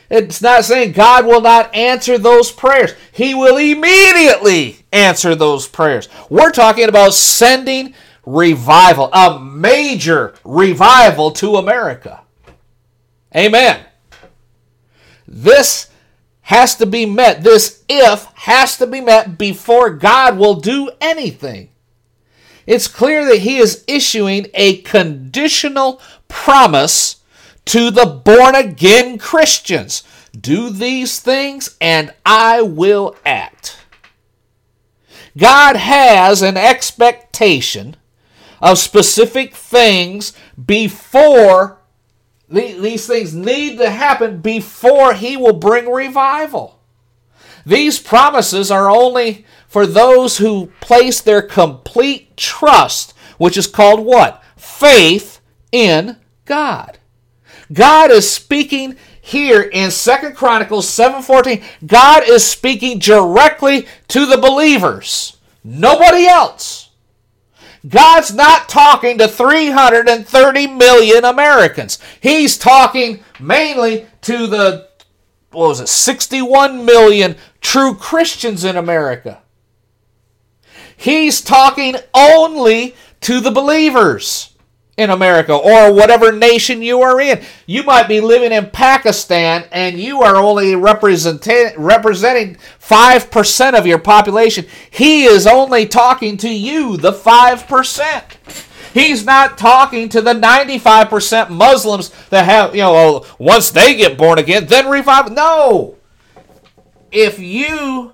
It's 0.09 0.41
not 0.41 0.63
saying 0.63 0.91
God 0.91 1.25
will 1.25 1.41
not 1.41 1.73
answer 1.73 2.17
those 2.17 2.51
prayers. 2.51 2.93
He 3.11 3.33
will 3.33 3.57
immediately 3.57 4.85
answer 4.91 5.35
those 5.35 5.67
prayers. 5.67 6.07
We're 6.29 6.51
talking 6.51 6.87
about 6.87 7.13
sending 7.13 7.93
revival, 8.25 9.09
a 9.13 9.39
major 9.39 10.33
revival 10.43 11.31
to 11.31 11.55
America. 11.55 12.21
Amen. 13.35 13.85
This 15.27 15.89
has 16.41 16.75
to 16.75 16.85
be 16.85 17.05
met. 17.05 17.43
This 17.43 17.83
if 17.89 18.25
has 18.35 18.77
to 18.77 18.87
be 18.87 19.01
met 19.01 19.37
before 19.37 19.89
God 19.89 20.37
will 20.37 20.55
do 20.55 20.91
anything. 21.01 21.69
It's 22.65 22.87
clear 22.87 23.25
that 23.25 23.39
He 23.39 23.57
is 23.57 23.83
issuing 23.87 24.47
a 24.53 24.77
conditional 24.81 26.01
promise 26.27 27.17
to 27.65 27.91
the 27.91 28.05
born 28.05 28.55
again 28.55 29.17
Christians 29.17 30.03
Do 30.39 30.69
these 30.69 31.19
things, 31.19 31.77
and 31.79 32.13
I 32.25 32.61
will 32.61 33.15
act. 33.25 33.77
God 35.37 35.75
has 35.75 36.41
an 36.41 36.57
expectation 36.57 37.95
of 38.63 38.79
specific 38.79 39.53
things 39.53 40.31
before 40.65 41.79
these 42.47 43.05
things 43.05 43.33
need 43.33 43.77
to 43.79 43.89
happen 43.89 44.39
before 44.39 45.13
He 45.13 45.35
will 45.35 45.53
bring 45.53 45.91
revival. 45.91 46.79
These 47.65 47.99
promises 47.99 48.71
are 48.71 48.89
only 48.89 49.45
for 49.67 49.85
those 49.85 50.37
who 50.37 50.71
place 50.79 51.19
their 51.19 51.41
complete 51.41 52.37
trust, 52.37 53.13
which 53.37 53.57
is 53.57 53.67
called 53.67 53.99
what? 53.99 54.41
Faith 54.55 55.41
in 55.71 56.17
God. 56.45 56.99
God 57.71 58.11
is 58.11 58.31
speaking 58.31 58.95
here 59.19 59.61
in 59.61 59.91
Second 59.91 60.35
Chronicles 60.35 60.87
7:14. 60.87 61.61
God 61.85 62.23
is 62.29 62.45
speaking 62.45 62.99
directly 62.99 63.87
to 64.09 64.25
the 64.25 64.37
believers. 64.37 65.37
Nobody 65.63 66.27
else. 66.27 66.82
God's 67.87 68.33
not 68.33 68.69
talking 68.69 69.17
to 69.17 69.27
330 69.27 70.67
million 70.67 71.25
Americans. 71.25 71.99
He's 72.21 72.57
talking 72.57 73.23
mainly 73.39 74.07
to 74.21 74.47
the 74.47 74.89
what 75.51 75.67
was 75.67 75.79
it? 75.81 75.87
61 75.87 76.83
million 76.83 77.35
true 77.61 77.93
Christians 77.93 78.63
in 78.63 78.75
America. 78.75 79.41
He's 80.97 81.41
talking 81.41 81.95
only 82.13 82.95
to 83.21 83.39
the 83.39 83.51
believers 83.51 84.52
in 84.95 85.09
America 85.09 85.53
or 85.53 85.91
whatever 85.91 86.31
nation 86.31 86.83
you 86.83 87.01
are 87.01 87.19
in. 87.19 87.41
You 87.65 87.83
might 87.83 88.07
be 88.07 88.21
living 88.21 88.51
in 88.51 88.69
Pakistan 88.69 89.65
and 89.71 89.99
you 89.99 90.21
are 90.21 90.35
only 90.35 90.75
representing 90.75 91.75
5% 91.79 93.73
of 93.73 93.87
your 93.87 93.97
population. 93.97 94.65
He 94.91 95.23
is 95.23 95.47
only 95.47 95.87
talking 95.87 96.37
to 96.37 96.49
you, 96.49 96.97
the 96.97 97.11
5%. 97.11 98.67
He's 98.93 99.25
not 99.25 99.57
talking 99.57 100.09
to 100.09 100.21
the 100.21 100.35
95% 100.35 101.49
Muslims 101.49 102.11
that 102.29 102.45
have, 102.45 102.75
you 102.75 102.81
know, 102.81 103.25
once 103.39 103.71
they 103.71 103.95
get 103.95 104.15
born 104.19 104.37
again, 104.37 104.67
then 104.67 104.87
revive. 104.87 105.31
No. 105.31 105.95
If 107.11 107.39
you 107.39 108.13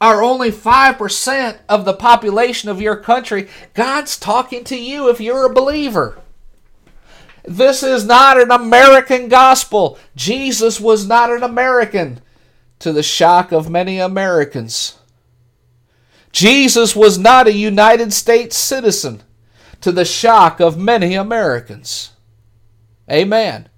are 0.00 0.22
only 0.22 0.50
5% 0.50 1.58
of 1.68 1.84
the 1.84 1.94
population 1.94 2.68
of 2.68 2.80
your 2.80 2.96
country, 2.96 3.48
God's 3.74 4.18
talking 4.18 4.64
to 4.64 4.76
you 4.76 5.08
if 5.08 5.20
you're 5.20 5.46
a 5.46 5.54
believer. 5.54 6.18
This 7.44 7.82
is 7.82 8.04
not 8.04 8.40
an 8.40 8.50
American 8.50 9.28
gospel. 9.28 9.98
Jesus 10.14 10.80
was 10.80 11.06
not 11.06 11.30
an 11.30 11.42
American, 11.42 12.20
to 12.80 12.92
the 12.92 13.02
shock 13.02 13.52
of 13.52 13.70
many 13.70 13.98
Americans. 13.98 14.98
Jesus 16.32 16.94
was 16.94 17.18
not 17.18 17.46
a 17.46 17.52
United 17.52 18.12
States 18.12 18.58
citizen, 18.58 19.22
to 19.80 19.92
the 19.92 20.04
shock 20.04 20.60
of 20.60 20.76
many 20.76 21.14
Americans. 21.14 22.12
Amen. 23.10 23.68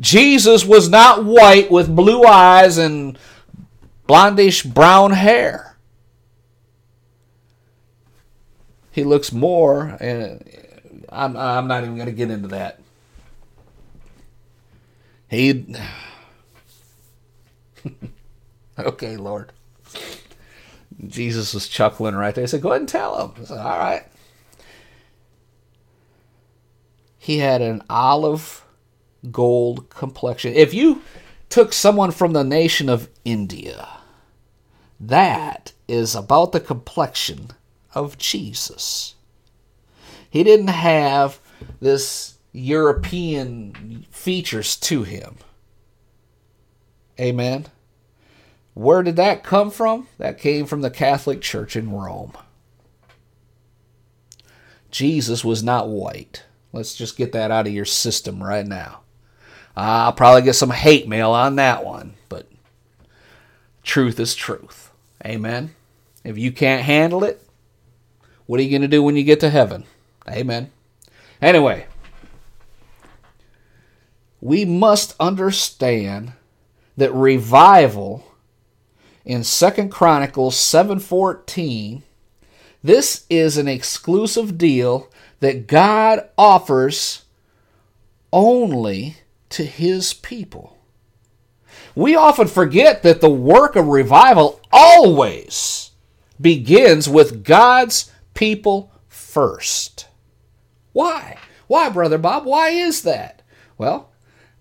Jesus 0.00 0.64
was 0.64 0.90
not 0.90 1.24
white 1.24 1.70
with 1.70 1.94
blue 1.94 2.24
eyes 2.24 2.76
and 2.76 3.18
blondish 4.06 4.72
brown 4.72 5.12
hair. 5.12 5.76
He 8.90 9.04
looks 9.04 9.30
more, 9.32 9.96
and 10.00 10.42
I'm, 11.10 11.36
I'm 11.36 11.68
not 11.68 11.82
even 11.82 11.96
going 11.96 12.06
to 12.06 12.12
get 12.12 12.30
into 12.30 12.48
that. 12.48 12.80
He. 15.28 15.66
okay, 18.78 19.16
Lord. 19.16 19.52
Jesus 21.06 21.52
was 21.52 21.68
chuckling 21.68 22.14
right 22.14 22.34
there. 22.34 22.44
He 22.44 22.48
said, 22.48 22.62
Go 22.62 22.70
ahead 22.70 22.82
and 22.82 22.88
tell 22.88 23.20
him. 23.20 23.32
I 23.42 23.44
said, 23.44 23.58
All 23.58 23.78
right. 23.78 24.04
He 27.18 27.38
had 27.38 27.60
an 27.60 27.82
olive 27.90 28.64
gold 29.30 29.90
complexion. 29.90 30.54
If 30.54 30.72
you 30.72 31.02
took 31.48 31.72
someone 31.72 32.12
from 32.12 32.32
the 32.32 32.44
nation 32.44 32.88
of 32.88 33.08
India, 33.24 33.88
that 34.98 35.72
is 35.88 36.14
about 36.14 36.52
the 36.52 36.60
complexion 36.60 37.50
of 37.94 38.18
Jesus. 38.18 39.14
He 40.28 40.42
didn't 40.42 40.68
have 40.68 41.38
this 41.80 42.38
European 42.52 44.06
features 44.10 44.76
to 44.76 45.02
him. 45.02 45.36
Amen. 47.18 47.66
Where 48.74 49.02
did 49.02 49.16
that 49.16 49.42
come 49.42 49.70
from? 49.70 50.08
That 50.18 50.38
came 50.38 50.66
from 50.66 50.82
the 50.82 50.90
Catholic 50.90 51.40
Church 51.40 51.76
in 51.76 51.90
Rome. 51.92 52.32
Jesus 54.90 55.44
was 55.44 55.62
not 55.62 55.88
white. 55.88 56.44
Let's 56.72 56.94
just 56.94 57.16
get 57.16 57.32
that 57.32 57.50
out 57.50 57.66
of 57.66 57.72
your 57.72 57.86
system 57.86 58.42
right 58.42 58.66
now. 58.66 59.00
I'll 59.76 60.12
probably 60.12 60.42
get 60.42 60.54
some 60.54 60.70
hate 60.70 61.06
mail 61.08 61.30
on 61.32 61.56
that 61.56 61.84
one, 61.84 62.14
but 62.28 62.48
truth 63.82 64.18
is 64.18 64.34
truth. 64.34 64.85
Amen. 65.26 65.74
If 66.24 66.38
you 66.38 66.52
can't 66.52 66.84
handle 66.84 67.24
it, 67.24 67.42
what 68.46 68.60
are 68.60 68.62
you 68.62 68.70
going 68.70 68.82
to 68.82 68.88
do 68.88 69.02
when 69.02 69.16
you 69.16 69.24
get 69.24 69.40
to 69.40 69.50
heaven? 69.50 69.84
Amen. 70.28 70.70
Anyway, 71.42 71.86
we 74.40 74.64
must 74.64 75.14
understand 75.18 76.32
that 76.96 77.12
revival 77.12 78.24
in 79.24 79.42
Second 79.42 79.90
Chronicles 79.90 80.56
7:14 80.56 82.02
this 82.86 83.26
is 83.28 83.56
an 83.56 83.66
exclusive 83.66 84.56
deal 84.56 85.10
that 85.40 85.66
God 85.66 86.28
offers 86.38 87.24
only 88.32 89.16
to 89.48 89.64
his 89.64 90.14
people. 90.14 90.75
We 91.96 92.14
often 92.14 92.46
forget 92.46 93.02
that 93.02 93.22
the 93.22 93.30
work 93.30 93.74
of 93.74 93.88
revival 93.88 94.60
always 94.70 95.92
begins 96.38 97.08
with 97.08 97.42
God's 97.42 98.12
people 98.34 98.92
first. 99.08 100.06
Why? 100.92 101.38
Why, 101.66 101.88
Brother 101.88 102.18
Bob? 102.18 102.44
Why 102.44 102.68
is 102.68 103.00
that? 103.02 103.40
Well, 103.78 104.10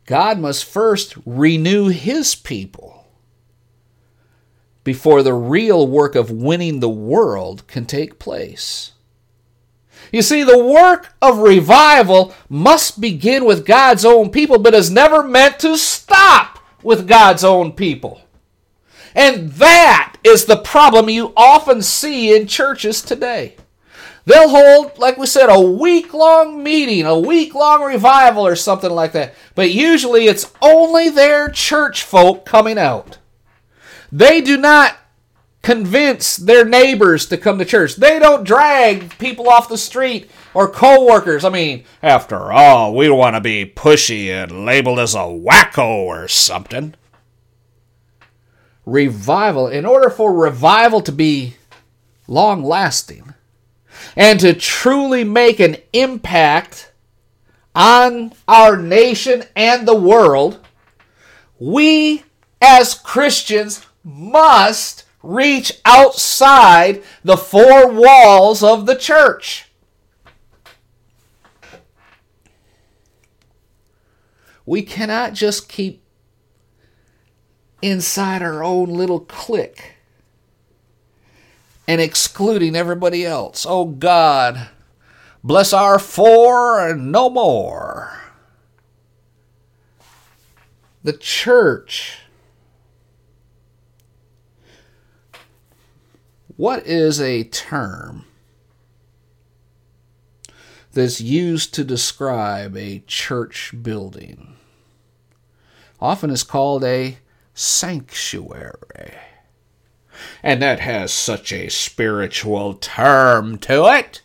God 0.06 0.40
must 0.40 0.64
first 0.64 1.16
renew 1.26 1.90
his 1.90 2.36
people 2.36 3.06
before 4.86 5.22
the 5.22 5.34
real 5.34 5.86
work 5.86 6.16
of 6.16 6.32
winning 6.32 6.80
the 6.80 6.90
world 6.90 7.68
can 7.68 7.86
take 7.86 8.18
place. 8.18 8.94
You 10.12 10.22
see, 10.22 10.44
the 10.44 10.64
work 10.64 11.14
of 11.22 11.40
revival 11.40 12.34
must 12.48 13.02
begin 13.02 13.44
with 13.44 13.66
God's 13.66 14.06
own 14.06 14.30
people, 14.30 14.60
but 14.60 14.74
is 14.74 14.90
never 14.90 15.22
meant 15.22 15.60
to 15.60 15.76
stop 15.78 16.55
with 16.86 17.08
God's 17.08 17.44
own 17.44 17.74
people. 17.74 18.22
And 19.16 19.52
that 19.54 20.18
is 20.24 20.46
the 20.46 20.58
problem 20.58 21.10
you 21.10 21.34
often 21.36 21.82
see 21.82 22.36
in 22.36 22.48
churches 22.48 23.02
today. 23.02 23.56
They'll 24.26 24.50
hold, 24.50 24.98
like 24.98 25.18
we 25.18 25.26
said, 25.26 25.50
a 25.50 25.60
week 25.60 26.14
long 26.14 26.64
meeting, 26.64 27.06
a 27.06 27.18
week 27.18 27.56
long 27.56 27.84
revival, 27.84 28.46
or 28.46 28.56
something 28.56 28.92
like 28.92 29.14
that. 29.14 29.34
But 29.56 29.72
usually 29.72 30.26
it's 30.26 30.52
only 30.62 31.10
their 31.10 31.50
church 31.50 32.04
folk 32.04 32.46
coming 32.46 32.78
out. 32.78 33.18
They 34.12 34.42
do 34.42 34.58
not 34.58 34.96
convince 35.66 36.38
their 36.38 36.64
neighbors 36.64 37.26
to 37.26 37.36
come 37.36 37.58
to 37.58 37.66
church. 37.66 37.96
They 37.96 38.20
don't 38.20 38.44
drag 38.44 39.18
people 39.18 39.50
off 39.50 39.68
the 39.68 39.80
street 39.80 40.30
or 40.54 40.70
co-workers. 40.70 41.44
I 41.44 41.50
mean, 41.50 41.86
after 42.04 42.54
all, 42.54 42.96
we 42.96 43.08
don't 43.08 43.18
want 43.18 43.36
to 43.36 43.42
be 43.42 43.66
pushy 43.66 44.28
and 44.28 44.64
labeled 44.64 45.00
as 45.00 45.16
a 45.16 45.26
wacko 45.26 45.88
or 45.88 46.28
something. 46.28 46.94
Revival, 48.86 49.68
in 49.68 49.88
order 49.88 50.12
for 50.12 50.32
revival 50.32 51.02
to 51.02 51.12
be 51.12 51.56
long 52.28 52.64
lasting, 52.64 53.34
and 54.16 54.40
to 54.42 54.54
truly 54.54 55.24
make 55.24 55.60
an 55.60 55.78
impact 55.94 56.92
on 57.74 58.34
our 58.48 58.78
nation 58.78 59.46
and 59.56 59.88
the 59.88 59.96
world, 59.96 60.60
we 61.58 62.24
as 62.62 62.94
Christians 62.94 63.84
must 64.04 65.05
reach 65.26 65.74
outside 65.86 67.04
the 67.24 67.38
four 67.38 67.92
walls 67.92 68.64
of 68.64 68.86
the 68.86 68.96
church. 68.96 69.72
We 74.66 74.82
cannot 74.82 75.34
just 75.34 75.70
keep 75.70 76.04
inside 77.82 78.42
our 78.42 78.64
own 78.64 78.90
little 78.90 79.20
clique 79.20 79.96
and 81.88 82.02
excluding 82.02 82.76
everybody 82.76 83.26
else. 83.26 83.66
Oh 83.68 83.86
God, 83.86 84.70
bless 85.44 85.72
our 85.72 86.00
four 86.00 86.88
and 86.88 87.12
no 87.12 87.30
more. 87.30 88.12
The 91.04 91.14
church. 91.14 92.18
What 96.58 96.86
is 96.86 97.20
a 97.20 97.44
term 97.44 98.26
that's 100.94 101.20
used 101.20 101.74
to 101.74 101.84
describe 101.84 102.78
a 102.78 103.04
church 103.08 103.74
building? 103.82 104.56
Often 106.00 106.30
is 106.30 106.44
called 106.44 106.84
a 106.84 107.18
sanctuary 107.54 109.14
and 110.44 110.62
that 110.62 110.80
has 110.80 111.12
such 111.12 111.52
a 111.52 111.70
spiritual 111.70 112.76
term 112.76 113.58
to 113.60 113.86
it. 113.86 114.22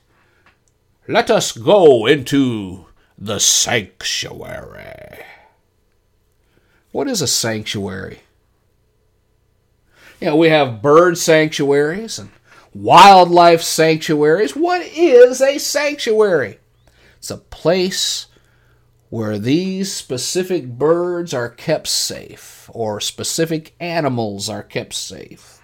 Let 1.08 1.30
us 1.30 1.52
go 1.52 2.06
into 2.06 2.86
the 3.18 3.40
sanctuary. 3.40 5.24
What 6.92 7.08
is 7.08 7.22
a 7.22 7.26
sanctuary? 7.26 8.20
You 10.20 10.26
know, 10.26 10.36
we 10.36 10.50
have 10.50 10.82
bird 10.82 11.16
sanctuaries 11.16 12.18
and 12.18 12.30
wildlife 12.74 13.62
sanctuaries. 13.62 14.54
What 14.54 14.82
is 14.82 15.40
a 15.40 15.56
sanctuary? 15.56 16.58
It's 17.16 17.30
a 17.30 17.38
place 17.38 18.26
where 19.08 19.38
these 19.38 19.92
specific 19.92 20.66
birds 20.66 21.32
are 21.32 21.48
kept 21.48 21.88
safe 21.88 22.68
or 22.72 23.00
specific 23.00 23.74
animals 23.80 24.48
are 24.50 24.62
kept 24.62 24.92
safe. 24.92 25.62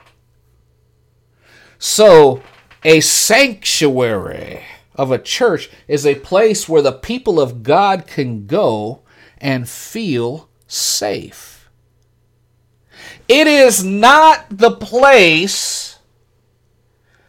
So, 1.79 2.43
a 2.83 3.01
sanctuary 3.01 4.63
of 4.95 5.13
a 5.13 5.19
church 5.19 5.69
is 5.87 6.07
a 6.07 6.15
place 6.15 6.67
where 6.67 6.83
the 6.83 6.93
people 6.93 7.39
of 7.39 7.63
God 7.63 8.07
can 8.07 8.47
go 8.47 9.03
and 9.39 9.69
feel 9.69 10.49
safe. 10.67 11.56
It 13.29 13.47
is 13.47 13.83
not 13.85 14.47
the 14.51 14.71
place 14.71 15.99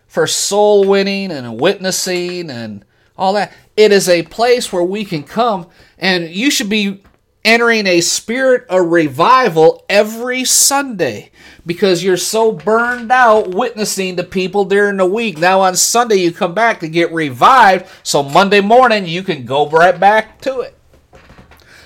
for 0.08 0.28
soul 0.28 0.88
winning 0.88 1.32
and 1.32 1.60
witnessing 1.60 2.50
and 2.50 2.86
all 3.18 3.34
that. 3.34 3.52
It 3.76 3.92
is 3.92 4.08
a 4.08 4.24
place 4.24 4.72
where 4.72 4.84
we 4.84 5.06
can 5.06 5.24
come 5.24 5.68
and 5.98 6.30
you 6.30 6.52
should 6.52 6.70
be 6.70 7.04
entering 7.44 7.88
a 7.88 8.02
spirit 8.02 8.66
of 8.68 8.88
revival 8.88 9.86
every 9.88 10.44
Sunday 10.44 11.32
because 11.66 12.04
you're 12.04 12.18
so 12.18 12.52
burned 12.52 13.12
out 13.12 13.54
witnessing 13.54 14.18
to 14.18 14.24
people 14.24 14.66
during 14.66 14.98
the 14.98 15.06
week. 15.06 15.38
Now 15.38 15.62
on 15.62 15.76
Sunday 15.76 16.18
you 16.18 16.32
come 16.32 16.54
back 16.54 16.82
to 16.82 16.90
get 16.90 17.12
revived, 17.14 17.88
so 18.04 18.22
Monday 18.22 18.62
morning 18.62 19.06
you 19.06 19.24
can 19.24 19.46
go 19.46 19.70
right 19.70 19.98
back 19.98 20.42
to 20.42 20.60
it. 20.60 20.78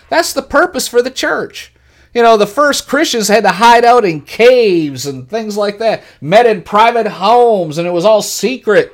That's 0.09 0.33
the 0.33 0.41
purpose 0.41 0.87
for 0.87 1.01
the 1.01 1.11
church. 1.11 1.73
You 2.13 2.21
know, 2.21 2.35
the 2.35 2.47
first 2.47 2.87
Christians 2.87 3.29
had 3.29 3.43
to 3.43 3.51
hide 3.51 3.85
out 3.85 4.03
in 4.03 4.21
caves 4.21 5.05
and 5.05 5.29
things 5.29 5.55
like 5.55 5.77
that, 5.79 6.03
met 6.19 6.45
in 6.45 6.61
private 6.61 7.07
homes, 7.07 7.77
and 7.77 7.87
it 7.87 7.91
was 7.91 8.03
all 8.03 8.21
secret. 8.21 8.93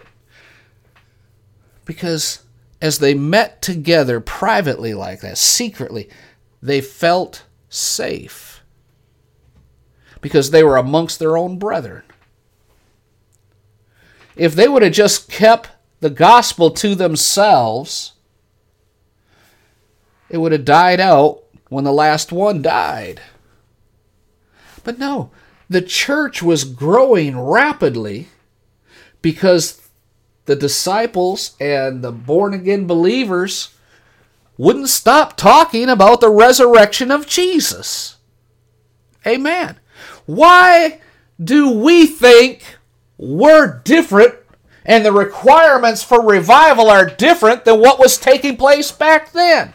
Because 1.84 2.44
as 2.80 3.00
they 3.00 3.16
met 3.16 3.62
together 3.62 4.20
privately 4.20 4.94
like 4.94 5.22
that, 5.22 5.38
secretly, 5.38 6.10
they 6.62 6.80
felt 6.80 7.44
safe. 7.70 8.62
Because 10.22 10.52
they 10.52 10.64
were 10.64 10.78
amongst 10.78 11.18
their 11.18 11.38
own 11.38 11.58
brethren. 11.58 12.04
If 14.36 14.54
they 14.54 14.68
would 14.68 14.84
have 14.84 14.94
just 14.94 15.30
kept 15.30 15.72
the 16.02 16.12
gospel 16.12 16.70
to 16.70 16.94
themselves, 16.94 18.14
it 20.30 20.38
would 20.38 20.52
have 20.52 20.66
died 20.66 21.00
out 21.00 21.42
when 21.70 21.84
the 21.84 21.92
last 21.92 22.32
one 22.32 22.62
died. 22.62 23.22
But 24.84 25.00
no, 25.00 25.32
the 25.70 25.82
church 25.82 26.42
was 26.42 26.64
growing 26.64 27.40
rapidly 27.40 28.30
because 29.22 29.82
the 30.46 30.56
disciples 30.56 31.56
and 31.60 32.02
the 32.02 32.12
born 32.12 32.54
again 32.54 32.88
believers 32.88 33.74
wouldn't 34.58 34.90
stop 34.90 35.38
talking 35.38 35.90
about 35.90 36.22
the 36.22 36.30
resurrection 36.30 37.12
of 37.12 37.28
Jesus. 37.28 38.16
Amen. 39.26 39.78
Why 40.26 41.02
do 41.42 41.70
we 41.70 42.06
think 42.08 42.64
we're 43.18 43.80
different 43.84 44.36
and 44.86 45.06
the 45.06 45.12
requirements 45.12 46.02
for 46.02 46.26
revival 46.26 46.90
are 46.90 47.06
different 47.06 47.66
than 47.66 47.80
what 47.80 48.00
was 48.00 48.18
taking 48.18 48.56
place 48.56 48.92
back 48.92 49.34
then? 49.34 49.74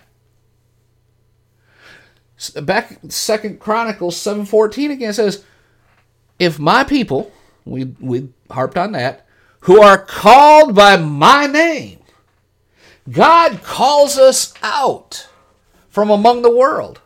Back 2.51 2.99
second 3.09 3.61
chronicles 3.61 4.17
7.14 4.17 4.91
again 4.91 5.13
says 5.13 5.45
if 6.39 6.59
my 6.59 6.85
people 6.85 7.31
we 7.65 7.85
we 8.01 8.29
harped 8.51 8.77
on 8.77 8.93
that 8.93 9.27
who 9.61 9.81
are 9.81 9.99
called 9.99 10.75
by 10.75 10.97
my 10.97 11.47
name 11.47 11.99
god 13.11 13.63
calls 13.63 14.19
us 14.19 14.55
out 14.63 15.29
from 15.93 16.09
among 16.09 16.41
the 16.41 16.55
world. 16.57 17.01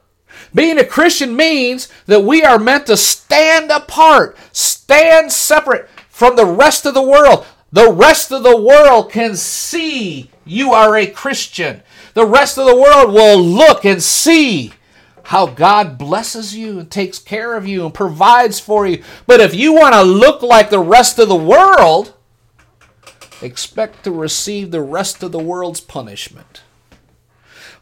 Being 0.54 0.78
a 0.78 0.84
christian 0.84 1.34
means 1.36 1.88
that 2.06 2.22
we 2.22 2.44
are 2.44 2.58
meant 2.58 2.86
to 2.86 2.96
stand 2.96 3.70
apart 3.70 4.36
stand 4.52 5.32
separate 5.32 5.88
from 6.08 6.36
the 6.36 6.46
rest 6.46 6.86
of 6.86 6.94
the 6.94 7.02
world. 7.02 7.44
The 7.72 7.90
rest 7.90 8.30
of 8.30 8.44
the 8.44 8.56
world 8.56 9.10
can 9.10 9.36
see 9.36 10.30
you 10.44 10.72
are 10.72 10.96
a 10.96 11.06
christian. 11.06 11.82
The 12.14 12.24
rest 12.24 12.58
of 12.58 12.66
the 12.66 12.76
world 12.76 13.12
will 13.12 13.42
look 13.42 13.84
and 13.84 14.02
see 14.02 14.72
how 15.26 15.46
God 15.46 15.98
blesses 15.98 16.56
you 16.56 16.78
and 16.78 16.88
takes 16.88 17.18
care 17.18 17.56
of 17.56 17.66
you 17.66 17.84
and 17.84 17.92
provides 17.92 18.60
for 18.60 18.86
you. 18.86 19.02
But 19.26 19.40
if 19.40 19.56
you 19.56 19.72
want 19.72 19.92
to 19.94 20.02
look 20.02 20.40
like 20.40 20.70
the 20.70 20.78
rest 20.78 21.18
of 21.18 21.28
the 21.28 21.34
world, 21.34 22.14
expect 23.42 24.04
to 24.04 24.12
receive 24.12 24.70
the 24.70 24.82
rest 24.82 25.24
of 25.24 25.32
the 25.32 25.40
world's 25.40 25.80
punishment. 25.80 26.62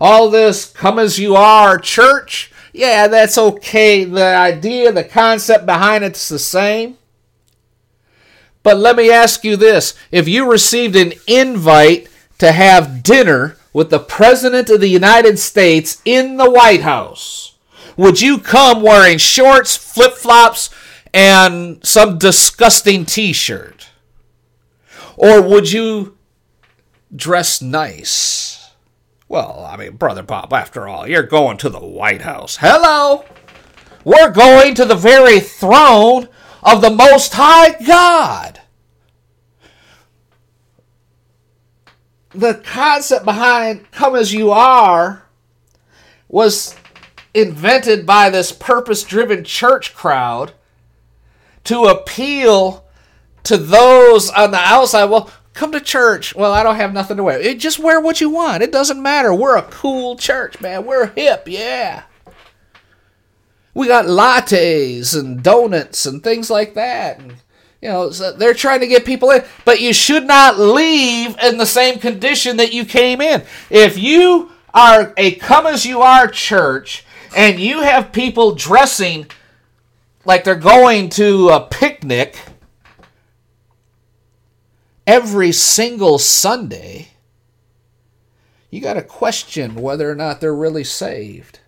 All 0.00 0.30
this 0.30 0.72
come 0.72 0.98
as 0.98 1.18
you 1.18 1.36
are 1.36 1.76
church, 1.76 2.50
yeah, 2.72 3.08
that's 3.08 3.36
okay. 3.36 4.04
The 4.04 4.24
idea, 4.24 4.90
the 4.90 5.04
concept 5.04 5.66
behind 5.66 6.02
it's 6.02 6.30
the 6.30 6.38
same. 6.38 6.96
But 8.62 8.78
let 8.78 8.96
me 8.96 9.10
ask 9.10 9.44
you 9.44 9.56
this 9.56 9.92
if 10.10 10.26
you 10.26 10.50
received 10.50 10.96
an 10.96 11.12
invite 11.28 12.08
to 12.38 12.52
have 12.52 13.02
dinner 13.02 13.58
with 13.74 13.90
the 13.90 13.98
President 13.98 14.70
of 14.70 14.80
the 14.80 14.88
United 14.88 15.38
States 15.38 16.00
in 16.06 16.38
the 16.38 16.50
White 16.50 16.80
House, 16.80 17.58
would 17.96 18.22
you 18.22 18.38
come 18.38 18.80
wearing 18.80 19.18
shorts, 19.18 19.76
flip 19.76 20.14
flops, 20.14 20.70
and 21.12 21.84
some 21.84 22.16
disgusting 22.16 23.04
t 23.04 23.34
shirt? 23.34 23.90
Or 25.16 25.42
would 25.42 25.70
you 25.70 26.16
dress 27.14 27.60
nice? 27.60 28.70
Well, 29.28 29.66
I 29.68 29.76
mean, 29.76 29.96
Brother 29.96 30.22
Bob, 30.22 30.52
after 30.52 30.86
all, 30.88 31.06
you're 31.08 31.22
going 31.22 31.56
to 31.58 31.68
the 31.68 31.84
White 31.84 32.22
House. 32.22 32.58
Hello! 32.60 33.24
We're 34.04 34.30
going 34.30 34.74
to 34.76 34.84
the 34.84 34.94
very 34.94 35.40
throne 35.40 36.28
of 36.62 36.80
the 36.80 36.90
Most 36.90 37.32
High 37.34 37.72
God. 37.84 38.60
The 42.34 42.54
concept 42.54 43.24
behind 43.24 43.90
come 43.92 44.16
as 44.16 44.32
you 44.32 44.50
are 44.50 45.24
was 46.28 46.74
invented 47.32 48.06
by 48.06 48.30
this 48.30 48.52
purpose 48.52 49.02
driven 49.02 49.44
church 49.44 49.94
crowd 49.94 50.52
to 51.64 51.84
appeal 51.84 52.84
to 53.44 53.56
those 53.56 54.30
on 54.30 54.50
the 54.50 54.58
outside. 54.58 55.04
Well, 55.04 55.30
come 55.52 55.72
to 55.72 55.80
church. 55.80 56.34
Well, 56.34 56.52
I 56.52 56.62
don't 56.62 56.76
have 56.76 56.92
nothing 56.92 57.16
to 57.16 57.22
wear. 57.22 57.40
It, 57.40 57.58
just 57.58 57.78
wear 57.78 58.00
what 58.00 58.20
you 58.20 58.30
want. 58.30 58.62
It 58.62 58.72
doesn't 58.72 59.02
matter. 59.02 59.34
We're 59.34 59.56
a 59.56 59.62
cool 59.62 60.16
church, 60.16 60.60
man. 60.60 60.84
We're 60.84 61.06
hip, 61.06 61.44
yeah. 61.46 62.04
We 63.72 63.88
got 63.88 64.04
lattes 64.06 65.18
and 65.18 65.42
donuts 65.42 66.06
and 66.06 66.22
things 66.22 66.50
like 66.50 66.74
that. 66.74 67.18
And 67.18 67.36
you 67.84 67.90
know, 67.90 68.10
so 68.10 68.32
they're 68.32 68.54
trying 68.54 68.80
to 68.80 68.86
get 68.86 69.04
people 69.04 69.30
in, 69.30 69.44
but 69.66 69.78
you 69.78 69.92
should 69.92 70.26
not 70.26 70.58
leave 70.58 71.36
in 71.38 71.58
the 71.58 71.66
same 71.66 71.98
condition 71.98 72.56
that 72.56 72.72
you 72.72 72.86
came 72.86 73.20
in. 73.20 73.42
If 73.68 73.98
you 73.98 74.52
are 74.72 75.12
a 75.18 75.34
come 75.34 75.66
as 75.66 75.84
you 75.84 76.00
are 76.00 76.26
church 76.26 77.04
and 77.36 77.60
you 77.60 77.82
have 77.82 78.10
people 78.10 78.54
dressing 78.54 79.26
like 80.24 80.44
they're 80.44 80.54
going 80.54 81.10
to 81.10 81.50
a 81.50 81.60
picnic 81.60 82.38
every 85.06 85.52
single 85.52 86.16
Sunday, 86.16 87.08
you 88.70 88.80
got 88.80 88.94
to 88.94 89.02
question 89.02 89.74
whether 89.74 90.10
or 90.10 90.14
not 90.14 90.40
they're 90.40 90.56
really 90.56 90.84
saved. 90.84 91.58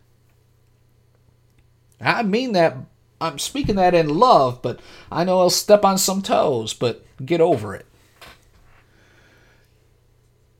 I 2.00 2.22
mean 2.22 2.52
that 2.52 2.74
I'm 3.20 3.38
speaking 3.38 3.76
that 3.76 3.94
in 3.94 4.08
love, 4.08 4.60
but 4.62 4.80
I 5.10 5.24
know 5.24 5.40
I'll 5.40 5.50
step 5.50 5.84
on 5.84 5.98
some 5.98 6.22
toes, 6.22 6.74
but 6.74 7.04
get 7.24 7.40
over 7.40 7.74
it. 7.74 7.86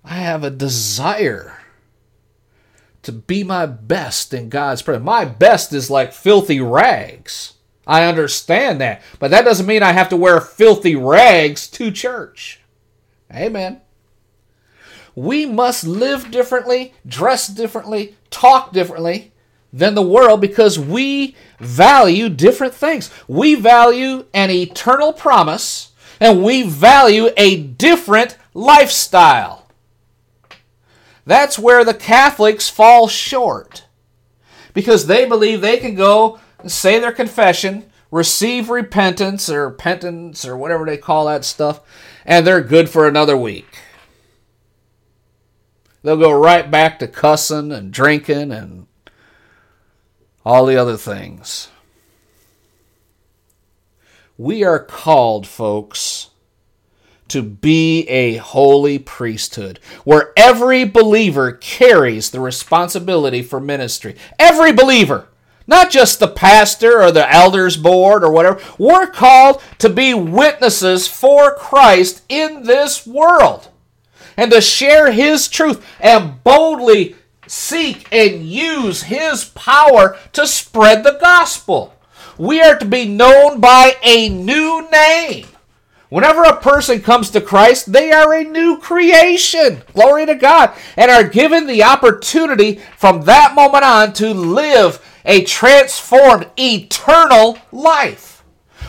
I 0.04 0.14
have 0.14 0.44
a 0.44 0.50
desire 0.50 1.58
to 3.02 3.12
be 3.12 3.44
my 3.44 3.66
best 3.66 4.32
in 4.32 4.48
God's 4.48 4.82
presence. 4.82 5.04
My 5.04 5.24
best 5.24 5.72
is 5.72 5.90
like 5.90 6.12
filthy 6.12 6.60
rags. 6.60 7.54
I 7.86 8.04
understand 8.04 8.80
that, 8.80 9.02
but 9.18 9.30
that 9.30 9.44
doesn't 9.44 9.66
mean 9.66 9.82
I 9.82 9.92
have 9.92 10.08
to 10.08 10.16
wear 10.16 10.40
filthy 10.40 10.96
rags 10.96 11.68
to 11.68 11.90
church. 11.90 12.60
Amen. 13.32 13.80
We 15.14 15.46
must 15.46 15.86
live 15.86 16.30
differently, 16.30 16.94
dress 17.06 17.46
differently, 17.46 18.16
talk 18.30 18.72
differently 18.72 19.32
than 19.76 19.94
the 19.94 20.02
world 20.02 20.40
because 20.40 20.78
we 20.78 21.36
value 21.60 22.30
different 22.30 22.72
things. 22.72 23.10
We 23.28 23.54
value 23.54 24.24
an 24.32 24.50
eternal 24.50 25.12
promise 25.12 25.92
and 26.18 26.42
we 26.42 26.62
value 26.62 27.28
a 27.36 27.58
different 27.58 28.38
lifestyle. 28.54 29.66
That's 31.26 31.58
where 31.58 31.84
the 31.84 31.92
Catholics 31.92 32.70
fall 32.70 33.06
short 33.06 33.84
because 34.72 35.06
they 35.06 35.26
believe 35.26 35.60
they 35.60 35.76
can 35.76 35.94
go 35.94 36.40
say 36.64 36.98
their 36.98 37.12
confession, 37.12 37.84
receive 38.10 38.70
repentance 38.70 39.50
or 39.50 39.70
penance 39.70 40.46
or 40.46 40.56
whatever 40.56 40.86
they 40.86 40.96
call 40.96 41.26
that 41.26 41.44
stuff, 41.44 41.80
and 42.24 42.46
they're 42.46 42.62
good 42.62 42.88
for 42.88 43.06
another 43.06 43.36
week. 43.36 43.66
They'll 46.02 46.16
go 46.16 46.32
right 46.32 46.70
back 46.70 46.98
to 47.00 47.08
cussing 47.08 47.72
and 47.72 47.92
drinking 47.92 48.52
and 48.52 48.86
all 50.46 50.64
the 50.64 50.76
other 50.76 50.96
things. 50.96 51.70
We 54.38 54.62
are 54.62 54.78
called, 54.78 55.44
folks, 55.44 56.30
to 57.26 57.42
be 57.42 58.06
a 58.08 58.36
holy 58.36 59.00
priesthood 59.00 59.80
where 60.04 60.32
every 60.36 60.84
believer 60.84 61.50
carries 61.50 62.30
the 62.30 62.38
responsibility 62.38 63.42
for 63.42 63.58
ministry. 63.58 64.14
Every 64.38 64.70
believer, 64.70 65.26
not 65.66 65.90
just 65.90 66.20
the 66.20 66.28
pastor 66.28 67.02
or 67.02 67.10
the 67.10 67.28
elders 67.28 67.76
board 67.76 68.22
or 68.22 68.30
whatever. 68.30 68.62
We're 68.78 69.08
called 69.08 69.60
to 69.78 69.88
be 69.88 70.14
witnesses 70.14 71.08
for 71.08 71.56
Christ 71.56 72.22
in 72.28 72.62
this 72.62 73.04
world 73.04 73.68
and 74.36 74.52
to 74.52 74.60
share 74.60 75.10
his 75.10 75.48
truth 75.48 75.84
and 75.98 76.44
boldly 76.44 77.16
seek 77.46 78.06
and 78.12 78.44
use 78.44 79.04
his 79.04 79.44
power 79.44 80.18
to 80.32 80.46
spread 80.46 81.04
the 81.04 81.18
gospel. 81.20 81.94
We 82.38 82.60
are 82.60 82.78
to 82.78 82.84
be 82.84 83.06
known 83.06 83.60
by 83.60 83.96
a 84.02 84.28
new 84.28 84.88
name. 84.90 85.46
Whenever 86.08 86.44
a 86.44 86.60
person 86.60 87.00
comes 87.00 87.30
to 87.30 87.40
Christ, 87.40 87.92
they 87.92 88.12
are 88.12 88.32
a 88.32 88.44
new 88.44 88.78
creation. 88.78 89.82
Glory 89.92 90.26
to 90.26 90.36
God. 90.36 90.72
And 90.96 91.10
are 91.10 91.24
given 91.24 91.66
the 91.66 91.82
opportunity 91.82 92.80
from 92.96 93.22
that 93.22 93.54
moment 93.54 93.84
on 93.84 94.12
to 94.14 94.32
live 94.32 95.04
a 95.24 95.42
transformed, 95.42 96.48
eternal 96.56 97.58
life. 97.72 98.44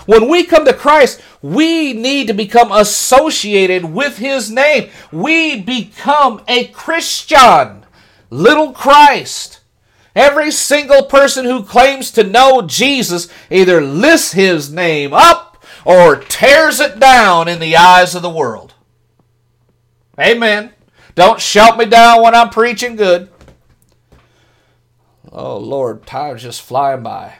When 0.05 0.29
we 0.29 0.45
come 0.45 0.63
to 0.65 0.73
Christ, 0.73 1.21
we 1.41 1.93
need 1.93 2.27
to 2.27 2.33
become 2.33 2.71
associated 2.71 3.85
with 3.85 4.19
His 4.19 4.51
name. 4.51 4.89
We 5.11 5.59
become 5.59 6.41
a 6.47 6.65
Christian, 6.67 7.85
little 8.29 8.71
Christ. 8.71 9.61
Every 10.15 10.51
single 10.51 11.03
person 11.03 11.45
who 11.45 11.63
claims 11.63 12.09
to 12.11 12.23
know 12.23 12.63
Jesus 12.63 13.31
either 13.51 13.81
lifts 13.81 14.31
His 14.31 14.71
name 14.71 15.13
up 15.13 15.63
or 15.85 16.15
tears 16.15 16.79
it 16.79 16.99
down 16.99 17.47
in 17.47 17.59
the 17.59 17.75
eyes 17.75 18.15
of 18.15 18.21
the 18.21 18.29
world. 18.29 18.73
Amen. 20.19 20.73
Don't 21.15 21.39
shout 21.39 21.77
me 21.77 21.85
down 21.85 22.23
when 22.23 22.35
I'm 22.35 22.49
preaching 22.49 22.95
good. 22.95 23.29
Oh, 25.31 25.57
Lord, 25.57 26.05
time's 26.05 26.43
just 26.43 26.61
flying 26.61 27.03
by. 27.03 27.35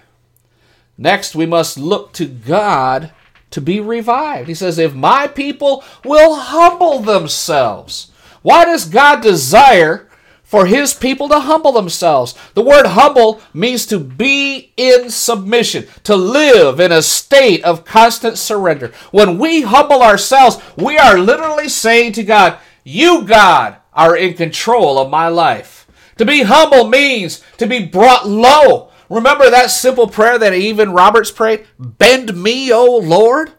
Next, 0.98 1.36
we 1.36 1.46
must 1.46 1.78
look 1.78 2.14
to 2.14 2.26
God 2.26 3.12
to 3.52 3.62
be 3.62 3.80
revived. 3.80 4.48
He 4.48 4.54
says, 4.54 4.78
If 4.78 4.94
my 4.94 5.28
people 5.28 5.84
will 6.04 6.36
humble 6.36 7.00
themselves. 7.00 8.12
Why 8.42 8.66
does 8.66 8.86
God 8.86 9.22
desire 9.22 10.07
for 10.48 10.66
his 10.66 10.94
people 10.94 11.28
to 11.28 11.42
humble 11.42 11.74
themselves? 11.74 12.34
The 12.54 12.64
word 12.64 12.88
humble 12.88 13.42
means 13.54 13.86
to 13.88 14.00
be 14.00 14.72
in 14.78 15.10
submission, 15.10 15.88
to 16.04 16.16
live 16.16 16.80
in 16.80 16.92
a 16.92 17.02
state 17.02 17.64
of 17.66 17.84
constant 17.84 18.38
surrender. 18.38 18.94
When 19.12 19.38
we 19.38 19.64
humble 19.64 20.02
ourselves, 20.02 20.58
we 20.78 20.98
are 20.98 21.20
literally 21.20 21.68
saying 21.68 22.14
to 22.14 22.24
God, 22.24 22.58
You, 22.86 23.24
God, 23.24 23.76
are 23.94 24.16
in 24.16 24.36
control 24.36 24.98
of 24.98 25.10
my 25.10 25.28
life. 25.28 25.86
To 26.18 26.26
be 26.26 26.44
humble 26.44 26.88
means 26.88 27.44
to 27.58 27.68
be 27.68 27.86
brought 27.86 28.28
low. 28.28 28.90
Remember 29.10 29.50
that 29.50 29.70
simple 29.70 30.08
prayer 30.08 30.40
that 30.40 30.54
Evan 30.54 30.92
Roberts 30.92 31.30
prayed? 31.30 31.68
Bend 31.78 32.42
me, 32.42 32.72
O 32.72 32.98
Lord. 32.98 33.52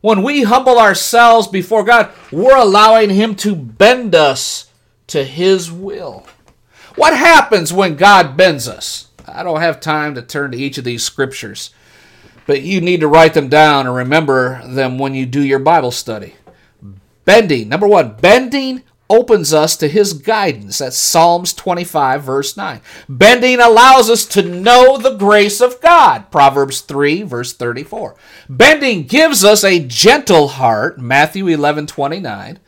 When 0.00 0.22
we 0.22 0.44
humble 0.44 0.78
ourselves 0.78 1.48
before 1.48 1.82
God, 1.82 2.10
we're 2.30 2.56
allowing 2.56 3.10
Him 3.10 3.34
to 3.36 3.56
bend 3.56 4.14
us 4.14 4.67
to 5.08 5.24
His 5.24 5.70
will. 5.70 6.26
What 6.96 7.16
happens 7.16 7.72
when 7.72 7.96
God 7.96 8.36
bends 8.36 8.68
us? 8.68 9.08
I 9.26 9.42
don't 9.42 9.60
have 9.60 9.80
time 9.80 10.14
to 10.14 10.22
turn 10.22 10.52
to 10.52 10.58
each 10.58 10.78
of 10.78 10.84
these 10.84 11.02
scriptures, 11.02 11.70
but 12.46 12.62
you 12.62 12.80
need 12.80 13.00
to 13.00 13.08
write 13.08 13.34
them 13.34 13.48
down 13.48 13.86
and 13.86 13.94
remember 13.94 14.62
them 14.66 14.98
when 14.98 15.14
you 15.14 15.26
do 15.26 15.42
your 15.42 15.58
Bible 15.58 15.90
study. 15.90 16.34
Bending, 17.24 17.68
number 17.68 17.86
one, 17.86 18.16
bending 18.16 18.82
opens 19.10 19.52
us 19.54 19.76
to 19.76 19.88
his 19.88 20.12
guidance. 20.12 20.78
That's 20.78 20.98
Psalms 20.98 21.52
25, 21.54 22.22
verse 22.22 22.56
9. 22.56 22.80
Bending 23.08 23.60
allows 23.60 24.10
us 24.10 24.24
to 24.26 24.42
know 24.42 24.98
the 24.98 25.16
grace 25.16 25.60
of 25.60 25.80
God. 25.80 26.30
Proverbs 26.30 26.80
3, 26.80 27.22
verse 27.22 27.52
34. 27.52 28.16
Bending 28.48 29.04
gives 29.04 29.44
us 29.44 29.64
a 29.64 29.84
gentle 29.84 30.48
heart. 30.48 30.98
Matthew 30.98 31.46
11, 31.48 31.86
29. 31.86 32.58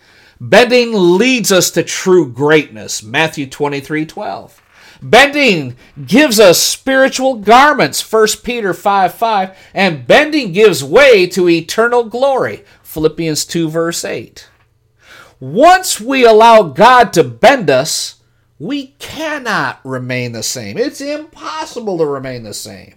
Bending 0.41 0.93
leads 0.95 1.53
us 1.53 1.71
to 1.73 1.83
true 1.83 2.27
greatness. 2.27 3.03
Matthew 3.03 3.47
23, 3.47 4.07
12. 4.07 4.63
Bending 5.03 5.77
gives 6.07 6.41
us 6.41 6.59
spiritual 6.59 7.37
garments, 7.37 8.01
1 8.13 8.27
Peter 8.43 8.75
5 8.75 9.15
5, 9.15 9.59
and 9.75 10.07
bending 10.07 10.53
gives 10.53 10.85
way 10.85 11.27
to 11.27 11.49
eternal 11.49 12.05
glory, 12.05 12.65
Philippians 12.83 13.45
2 13.45 13.71
verse 13.71 14.05
8. 14.05 14.49
Once 15.39 16.01
we 16.01 16.25
allow 16.25 16.63
God 16.63 17.15
to 17.15 17.25
bend 17.25 17.71
us, 17.71 18.17
we 18.59 18.89
cannot 18.99 19.81
remain 19.85 20.33
the 20.33 20.43
same. 20.43 20.77
It's 20.77 21.01
impossible 21.01 21.97
to 21.97 22.05
remain 22.05 22.43
the 22.43 22.53
same. 22.53 22.97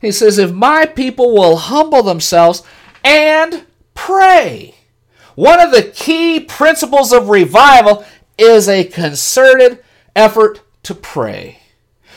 He 0.00 0.12
says, 0.12 0.38
If 0.38 0.52
my 0.52 0.86
people 0.86 1.34
will 1.34 1.56
humble 1.56 2.04
themselves 2.04 2.62
and 3.04 3.66
pray. 3.94 4.76
One 5.34 5.60
of 5.60 5.70
the 5.70 5.82
key 5.82 6.40
principles 6.40 7.12
of 7.12 7.28
revival 7.28 8.04
is 8.36 8.68
a 8.68 8.84
concerted 8.84 9.82
effort 10.14 10.60
to 10.84 10.94
pray. 10.94 11.60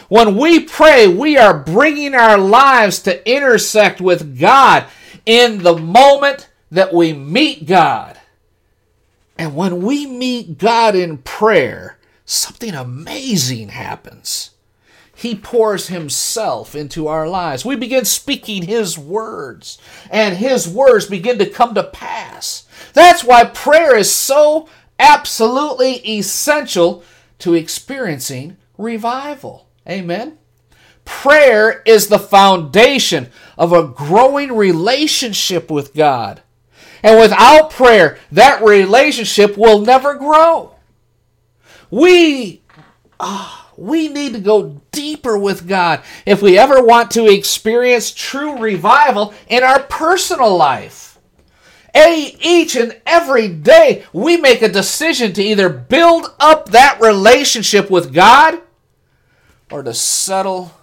When 0.08 0.36
we 0.36 0.60
pray, 0.60 1.08
we 1.08 1.38
are 1.38 1.58
bringing 1.58 2.14
our 2.14 2.38
lives 2.38 3.00
to 3.04 3.30
intersect 3.30 4.00
with 4.00 4.40
God 4.40 4.86
in 5.26 5.64
the 5.64 5.78
moment 5.78 6.50
that 6.72 6.94
we 6.94 7.14
meet 7.14 7.66
God. 7.66 8.20
And 9.38 9.56
when 9.56 9.82
we 9.82 10.06
meet 10.06 10.58
God 10.58 10.96
in 10.96 11.18
prayer, 11.20 11.98
something 12.26 12.74
amazing 12.74 13.70
happens. 13.70 14.52
He 15.26 15.34
pours 15.34 15.88
Himself 15.88 16.76
into 16.76 17.08
our 17.08 17.28
lives. 17.28 17.66
We 17.66 17.76
begin 17.76 18.06
speaking 18.06 18.62
His 18.62 18.96
words, 18.96 19.80
and 20.12 20.38
His 20.38 20.70
words 20.70 21.08
begin 21.08 21.40
to 21.40 21.50
come 21.50 21.74
to 21.74 21.84
pass. 21.84 22.68
That's 22.94 23.24
why 23.24 23.46
prayer 23.46 23.98
is 23.98 24.14
so 24.14 24.70
absolutely 25.00 25.94
essential 26.08 27.04
to 27.40 27.56
experiencing 27.56 28.58
revival. 28.78 29.68
Amen. 29.90 30.38
Prayer 31.06 31.82
is 31.88 32.08
the 32.08 32.20
foundation 32.20 33.32
of 33.58 33.74
a 33.74 33.88
growing 33.88 34.56
relationship 34.56 35.72
with 35.72 35.96
God. 35.96 36.44
And 37.02 37.20
without 37.20 37.72
prayer, 37.72 38.20
that 38.32 38.62
relationship 38.62 39.58
will 39.58 39.80
never 39.80 40.14
grow. 40.14 40.76
We, 41.90 42.62
ah, 43.20 43.65
we 43.78 44.08
need 44.08 44.34
to 44.34 44.40
go 44.40 44.82
deeper 44.92 45.38
with 45.38 45.68
God 45.68 46.02
if 46.26 46.42
we 46.42 46.58
ever 46.58 46.84
want 46.84 47.12
to 47.12 47.28
experience 47.28 48.12
true 48.12 48.58
revival 48.58 49.34
in 49.48 49.64
our 49.64 49.82
personal 49.84 50.56
life. 50.56 51.20
A, 51.96 52.36
each 52.42 52.76
and 52.76 53.00
every 53.06 53.48
day, 53.48 54.04
we 54.12 54.36
make 54.36 54.62
a 54.62 54.68
decision 54.68 55.32
to 55.34 55.44
either 55.44 55.70
build 55.70 56.28
up 56.40 56.70
that 56.70 57.00
relationship 57.00 57.90
with 57.90 58.14
God 58.14 58.62
or 59.72 59.82
to 59.82 59.94
settle 59.94 60.74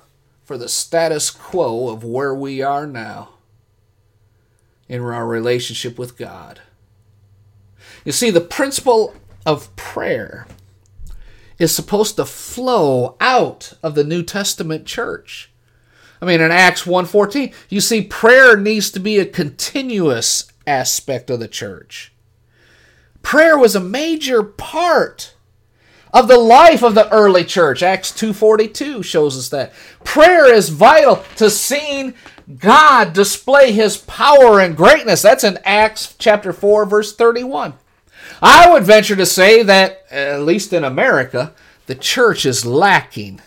for 0.43 0.57
the 0.57 0.69
status 0.69 1.31
quo 1.31 1.91
of 1.91 2.03
where 2.03 2.35
we 2.35 2.63
are 2.63 2.87
now 2.87 3.31
in 4.89 5.01
our 5.01 5.27
relationship 5.27 5.99
with 5.99 6.17
God. 6.17 6.61
You 8.05 8.13
see, 8.13 8.31
the 8.31 8.41
principle 8.41 9.15
of 9.47 9.75
prayer 9.77 10.47
is 11.59 11.75
supposed 11.75 12.17
to 12.17 12.25
flow 12.25 13.17
out 13.21 13.73
of 13.83 13.95
the 13.95 14.05
New 14.05 14.23
Testament 14.23 14.87
church. 14.87 15.51
I 16.21 16.25
mean, 16.25 16.41
in 16.41 16.53
Acts 16.53 16.87
1:14, 16.87 17.53
you 17.69 17.81
see 17.81 18.03
prayer 18.03 18.57
needs 18.57 18.91
to 18.93 19.01
be 19.01 19.19
a 19.19 19.27
continuous 19.27 20.45
aspect 20.67 21.31
of 21.31 21.41
the 21.41 21.49
church. 21.49 22.13
Prayer 23.23 23.59
was 23.59 23.75
a 23.75 23.81
major 23.81 24.43
part 24.43 25.35
of 26.13 26.29
the 26.29 26.39
life 26.39 26.83
of 26.83 26.95
the 26.95 27.11
early 27.13 27.45
church. 27.45 27.83
Acts 27.83 28.13
2:42 28.13 29.03
shows 29.03 29.37
us 29.37 29.49
that. 29.49 29.73
Prayer 30.05 30.53
is 30.53 30.69
vital 30.69 31.25
to 31.37 31.51
seeing 31.51 32.15
God 32.59 33.13
display 33.13 33.73
his 33.73 33.97
power 33.97 34.61
and 34.61 34.77
greatness. 34.77 35.23
That's 35.23 35.45
in 35.45 35.59
Acts 35.65 36.15
chapter 36.19 36.53
4 36.53 36.85
verse 36.85 37.15
31. 37.15 37.75
I 38.43 38.69
would 38.71 38.83
venture 38.83 39.15
to 39.15 39.25
say 39.25 39.63
that 39.63 40.05
at 40.11 40.43
least 40.43 40.73
in 40.73 40.83
America, 40.83 41.55
the 41.87 41.95
church 41.95 42.45
is 42.45 42.67
lacking 42.67 43.41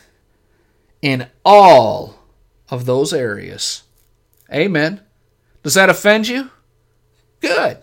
in 1.02 1.28
all 1.44 2.16
of 2.70 2.86
those 2.86 3.14
areas. 3.14 3.84
Amen. 4.52 5.02
Does 5.64 5.74
that 5.74 5.90
offend 5.90 6.30
you? 6.30 6.50
Good. 7.42 7.80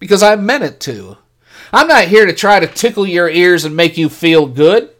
Because 0.00 0.22
I 0.22 0.34
meant 0.34 0.64
it 0.64 0.80
to. 0.80 1.16
I'm 1.72 1.86
not 1.86 2.08
here 2.08 2.26
to 2.26 2.34
try 2.34 2.58
to 2.58 2.66
tickle 2.66 3.06
your 3.06 3.28
ears 3.28 3.64
and 3.64 3.76
make 3.76 3.96
you 3.96 4.08
feel 4.08 4.46
good, 4.46 4.90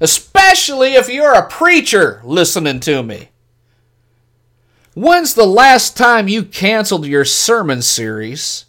especially 0.00 0.94
if 0.94 1.08
you're 1.08 1.32
a 1.32 1.48
preacher 1.48 2.20
listening 2.24 2.80
to 2.80 3.02
me. 3.02 3.28
When's 4.94 5.34
the 5.34 5.46
last 5.46 5.96
time 5.96 6.28
you 6.28 6.42
canceled 6.42 7.06
your 7.06 7.24
sermon 7.24 7.80
series? 7.80 8.66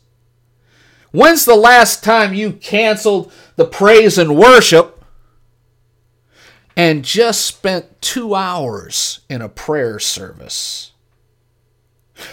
When's 1.14 1.46
the 1.46 1.56
last 1.56 2.04
time 2.04 2.34
you 2.34 2.54
canceled 2.54 3.32
the 3.56 3.66
praise 3.66 4.18
and 4.18 4.36
worship 4.36 5.06
and 6.76 7.06
just 7.06 7.46
spent 7.46 8.02
two 8.02 8.34
hours 8.34 9.20
in 9.30 9.40
a 9.40 9.48
prayer 9.48 10.00
service? 10.00 10.92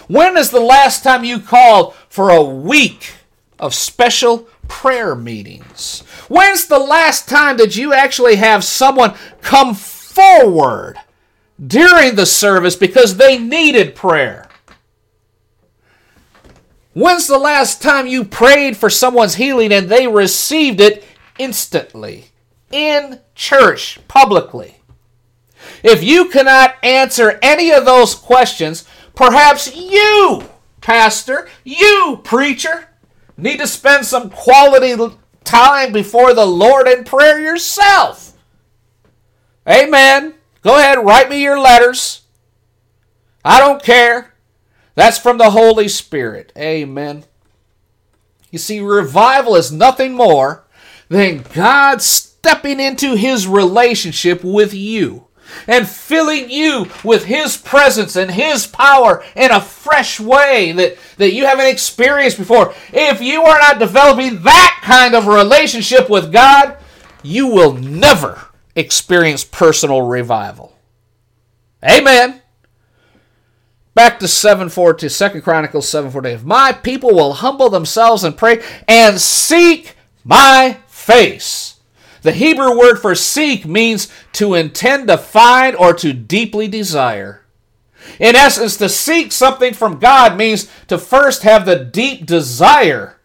When 0.09 0.39
is 0.39 0.49
the 0.49 0.61
last 0.61 1.05
time 1.05 1.25
you 1.25 1.41
called 1.41 1.95
for 2.09 2.31
a 2.31 2.43
week 2.43 3.13
of 3.59 3.75
special 3.75 4.49
prayer 4.67 5.15
meetings? 5.15 6.01
When's 6.29 6.67
the 6.67 6.79
last 6.79 7.29
time 7.29 7.59
that 7.59 7.77
you 7.77 7.93
actually 7.93 8.37
have 8.37 8.65
someone 8.65 9.15
come 9.43 9.75
forward 9.75 10.97
during 11.63 12.15
the 12.15 12.25
service 12.25 12.77
because 12.77 13.19
they 13.19 13.39
needed 13.39 13.95
prayer? 13.95 14.50
When's 16.93 17.29
the 17.29 17.39
last 17.39 17.83
time 17.83 18.07
you 18.07 18.25
prayed 18.25 18.77
for 18.77 18.91
someone's 18.91 19.37
healing 19.37 19.73
and 19.73 19.89
they 19.89 20.09
received 20.09 20.81
it 20.81 21.05
instantly 21.39 22.27
in 22.73 23.21
church 23.35 24.01
publicly? 24.09 24.77
If 25.83 26.03
you 26.03 26.29
cannot 26.29 26.77
answer 26.83 27.39
any 27.43 27.71
of 27.71 27.85
those 27.85 28.15
questions, 28.15 28.89
perhaps 29.15 29.75
you, 29.77 30.45
pastor, 30.81 31.49
you, 31.65 32.21
preacher, 32.25 32.89
need 33.37 33.59
to 33.59 33.67
spend 33.67 34.05
some 34.05 34.31
quality 34.31 34.97
time 35.45 35.93
before 35.93 36.35
the 36.35 36.47
Lord 36.47 36.89
in 36.89 37.05
prayer 37.05 37.41
yourself. 37.41 38.37
Amen. 39.69 40.35
Go 40.63 40.79
ahead, 40.79 41.05
write 41.05 41.31
me 41.31 41.43
your 41.43 41.59
letters. 41.59 42.23
I 43.45 43.61
don't 43.61 43.83
care. 43.83 44.30
That's 44.95 45.19
from 45.19 45.39
the 45.39 45.51
Holy 45.51 45.89
Spirit. 45.89 46.53
Amen. 46.57 47.25
You 48.51 48.59
see, 48.59 48.81
revival 48.81 49.57
is 49.57 49.71
nothing 49.71 50.15
more 50.15 50.65
than 51.09 51.45
God 51.55 52.03
stepping 52.03 52.81
into 52.81 53.15
his 53.15 53.47
relationship 53.47 54.43
with 54.43 54.75
you 54.75 55.27
and 55.67 55.89
filling 55.89 56.51
you 56.51 56.87
with 57.05 57.25
his 57.25 57.57
presence 57.57 58.17
and 58.17 58.31
his 58.31 58.67
power 58.67 59.23
in 59.35 59.51
a 59.51 59.61
fresh 59.61 60.21
way 60.21 60.73
that, 60.73 60.97
that 61.17 61.33
you 61.33 61.47
haven't 61.47 61.67
experienced 61.67 62.39
before. 62.39 62.75
If 62.93 63.21
you 63.21 63.43
are 63.43 63.59
not 63.59 63.79
developing 63.79 64.43
that 64.43 64.81
kind 64.83 65.15
of 65.15 65.27
relationship 65.27 66.09
with 66.09 66.33
God, 66.33 66.77
you 67.23 67.49
will 67.49 67.75
never 67.75 68.49
experience 68.75 69.45
personal 69.45 70.03
revival. 70.03 70.77
Amen. 71.85 72.43
Back 73.95 74.21
to 74.21 74.29
7 74.29 74.69
to 74.71 75.09
2 75.09 75.43
Chronicles 75.43 75.89
7 75.89 76.11
4 76.11 76.27
If 76.27 76.45
my 76.45 76.73
people 76.73 77.15
will 77.15 77.35
humble 77.35 77.71
themselves 77.71 78.23
and 78.23 78.37
pray 78.37 78.63
and 78.87 79.21
seek 79.21 79.97
my 80.25 80.79
face. 80.87 81.81
The 82.23 82.33
Hebrew 82.33 82.79
word 82.79 82.99
for 82.99 83.15
seek 83.15 83.67
means 83.67 84.09
to 84.33 84.55
intend 84.55 85.09
to 85.09 85.17
find 85.17 85.75
or 85.75 85.95
to 85.95 86.13
deeply 86.13 86.69
desire. 86.69 87.43
In 88.19 88.37
essence, 88.37 88.77
to 88.77 88.89
seek 88.89 89.33
something 89.33 89.75
from 89.75 89.99
God 89.99 90.37
means 90.37 90.71
to 90.89 90.99
first 90.99 91.43
have 91.43 91.65
the 91.65 91.77
deep 91.77 92.27
desire 92.27 93.19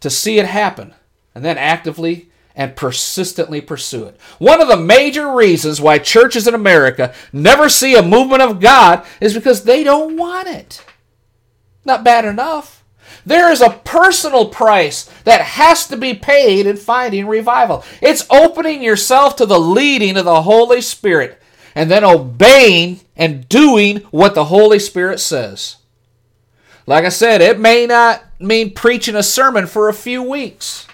to 0.00 0.10
see 0.10 0.38
it 0.38 0.46
happen 0.46 0.94
and 1.34 1.44
then 1.44 1.58
actively 1.58 2.29
and 2.60 2.76
persistently 2.76 3.62
pursue 3.62 4.04
it. 4.04 4.20
One 4.38 4.60
of 4.60 4.68
the 4.68 4.76
major 4.76 5.34
reasons 5.34 5.80
why 5.80 5.96
churches 5.96 6.46
in 6.46 6.52
America 6.52 7.14
never 7.32 7.70
see 7.70 7.94
a 7.94 8.02
movement 8.02 8.42
of 8.42 8.60
God 8.60 9.02
is 9.18 9.32
because 9.32 9.64
they 9.64 9.82
don't 9.82 10.18
want 10.18 10.46
it. 10.46 10.84
Not 11.86 12.04
bad 12.04 12.26
enough. 12.26 12.84
There 13.24 13.50
is 13.50 13.62
a 13.62 13.80
personal 13.82 14.46
price 14.46 15.04
that 15.24 15.40
has 15.40 15.86
to 15.88 15.96
be 15.96 16.12
paid 16.12 16.66
in 16.66 16.76
finding 16.76 17.26
revival. 17.26 17.82
It's 18.02 18.26
opening 18.28 18.82
yourself 18.82 19.36
to 19.36 19.46
the 19.46 19.58
leading 19.58 20.18
of 20.18 20.26
the 20.26 20.42
Holy 20.42 20.82
Spirit 20.82 21.40
and 21.74 21.90
then 21.90 22.04
obeying 22.04 23.00
and 23.16 23.48
doing 23.48 24.00
what 24.10 24.34
the 24.34 24.44
Holy 24.44 24.78
Spirit 24.78 25.18
says. 25.18 25.78
Like 26.86 27.06
I 27.06 27.10
said, 27.10 27.40
it 27.40 27.58
may 27.58 27.86
not 27.86 28.22
mean 28.38 28.74
preaching 28.74 29.16
a 29.16 29.22
sermon 29.22 29.66
for 29.66 29.88
a 29.88 29.94
few 29.94 30.22
weeks 30.22 30.86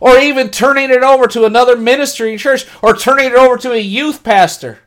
or 0.00 0.18
even 0.18 0.50
turning 0.50 0.90
it 0.90 1.02
over 1.02 1.26
to 1.28 1.44
another 1.44 1.76
ministry 1.76 2.32
in 2.32 2.38
church 2.38 2.66
or 2.82 2.94
turning 2.96 3.26
it 3.26 3.34
over 3.34 3.56
to 3.58 3.72
a 3.72 3.78
youth 3.78 4.22
pastor. 4.22 4.80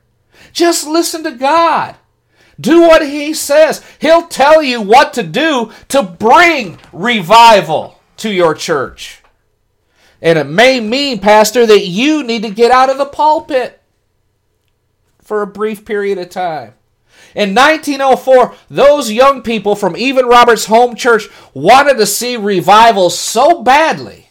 Just 0.52 0.88
listen 0.88 1.24
to 1.24 1.32
God. 1.32 1.96
Do 2.60 2.82
what 2.82 3.08
He 3.08 3.34
says. 3.34 3.84
He'll 4.00 4.28
tell 4.28 4.62
you 4.62 4.82
what 4.82 5.14
to 5.14 5.24
do 5.24 5.72
to 5.90 6.04
bring 6.04 6.78
revival 6.92 8.00
to 8.18 8.32
your 8.32 8.54
church. 8.54 9.24
And 10.22 10.38
it 10.38 10.48
may 10.48 10.80
mean, 10.82 11.20
Pastor, 11.20 11.66
that 11.66 11.88
you 11.88 12.24
need 12.24 12.42
to 12.44 12.50
get 12.50 12.72
out 12.72 12.90
of 12.90 12.98
the 12.98 13.06
pulpit 13.06 13.82
for 15.22 15.42
a 15.42 15.48
brief 15.48 15.86
period 15.86 16.18
of 16.18 16.30
time. 16.30 16.74
In 17.36 17.54
1904, 17.54 18.56
those 18.70 19.12
young 19.12 19.42
people 19.44 19.76
from 19.76 19.96
Evan 19.96 20.26
Roberts' 20.26 20.66
home 20.66 20.96
church 20.96 21.28
wanted 21.54 21.98
to 21.98 22.06
see 22.06 22.36
revival 22.36 23.10
so 23.10 23.62
badly 23.62 24.29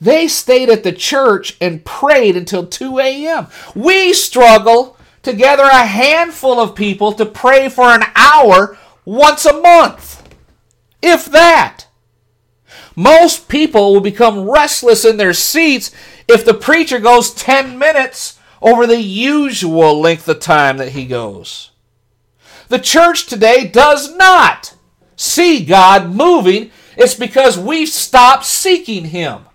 they 0.00 0.28
stayed 0.28 0.68
at 0.68 0.82
the 0.82 0.92
church 0.92 1.56
and 1.60 1.84
prayed 1.84 2.36
until 2.36 2.66
2 2.66 2.98
a.m. 2.98 3.48
We 3.74 4.12
struggle 4.12 4.96
to 5.22 5.32
gather 5.32 5.64
a 5.64 5.86
handful 5.86 6.60
of 6.60 6.74
people 6.74 7.12
to 7.14 7.26
pray 7.26 7.68
for 7.68 7.84
an 7.84 8.02
hour 8.14 8.78
once 9.04 9.44
a 9.44 9.60
month. 9.60 10.22
If 11.02 11.26
that. 11.26 11.86
Most 12.94 13.48
people 13.48 13.92
will 13.92 14.00
become 14.00 14.48
restless 14.48 15.04
in 15.04 15.16
their 15.16 15.34
seats 15.34 15.90
if 16.28 16.44
the 16.44 16.54
preacher 16.54 16.98
goes 16.98 17.34
10 17.34 17.78
minutes 17.78 18.38
over 18.62 18.86
the 18.86 19.00
usual 19.00 20.00
length 20.00 20.28
of 20.28 20.40
time 20.40 20.78
that 20.78 20.90
he 20.90 21.06
goes. 21.06 21.72
The 22.68 22.78
church 22.78 23.26
today 23.26 23.66
does 23.66 24.14
not 24.16 24.74
see 25.14 25.64
God 25.64 26.14
moving. 26.14 26.70
It's 26.96 27.14
because 27.14 27.58
we've 27.58 27.88
stopped 27.88 28.44
seeking 28.44 29.06
Him. 29.06 29.46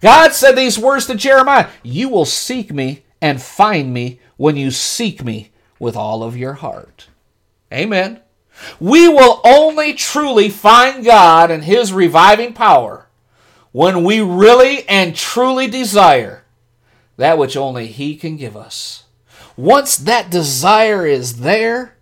God 0.00 0.32
said 0.32 0.52
these 0.52 0.78
words 0.78 1.06
to 1.06 1.14
Jeremiah 1.14 1.68
You 1.82 2.08
will 2.08 2.24
seek 2.24 2.72
me 2.72 3.04
and 3.20 3.42
find 3.42 3.92
me 3.92 4.20
when 4.36 4.56
you 4.56 4.70
seek 4.70 5.24
me 5.24 5.50
with 5.78 5.96
all 5.96 6.22
of 6.22 6.36
your 6.36 6.54
heart. 6.54 7.08
Amen. 7.72 8.20
We 8.80 9.08
will 9.08 9.40
only 9.44 9.94
truly 9.94 10.48
find 10.48 11.04
God 11.04 11.50
and 11.50 11.64
His 11.64 11.92
reviving 11.92 12.52
power 12.52 13.06
when 13.72 14.04
we 14.04 14.20
really 14.20 14.88
and 14.88 15.14
truly 15.14 15.66
desire 15.68 16.44
that 17.16 17.38
which 17.38 17.56
only 17.56 17.86
He 17.86 18.16
can 18.16 18.36
give 18.36 18.56
us. 18.56 19.04
Once 19.56 19.96
that 19.96 20.30
desire 20.30 21.06
is 21.06 21.40
there, 21.40 21.96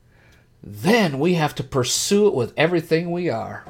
then 0.63 1.19
we 1.19 1.35
have 1.35 1.55
to 1.55 1.65
pursue 1.65 2.29
it 2.29 2.35
with 2.35 2.53
everything 2.57 3.11
we 3.11 3.31
are. 3.31 3.65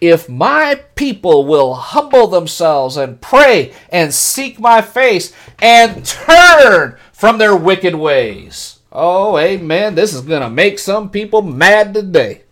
If 0.00 0.28
my 0.28 0.80
people 0.94 1.44
will 1.44 1.74
humble 1.74 2.26
themselves 2.26 2.96
and 2.96 3.20
pray 3.20 3.74
and 3.90 4.14
seek 4.14 4.58
my 4.58 4.80
face 4.80 5.34
and 5.60 6.04
turn 6.04 6.96
from 7.12 7.38
their 7.38 7.54
wicked 7.54 7.94
ways. 7.94 8.78
Oh, 8.92 9.38
amen. 9.38 9.94
This 9.94 10.14
is 10.14 10.22
going 10.22 10.42
to 10.42 10.50
make 10.50 10.78
some 10.78 11.10
people 11.10 11.42
mad 11.42 11.94
today. 11.94 12.42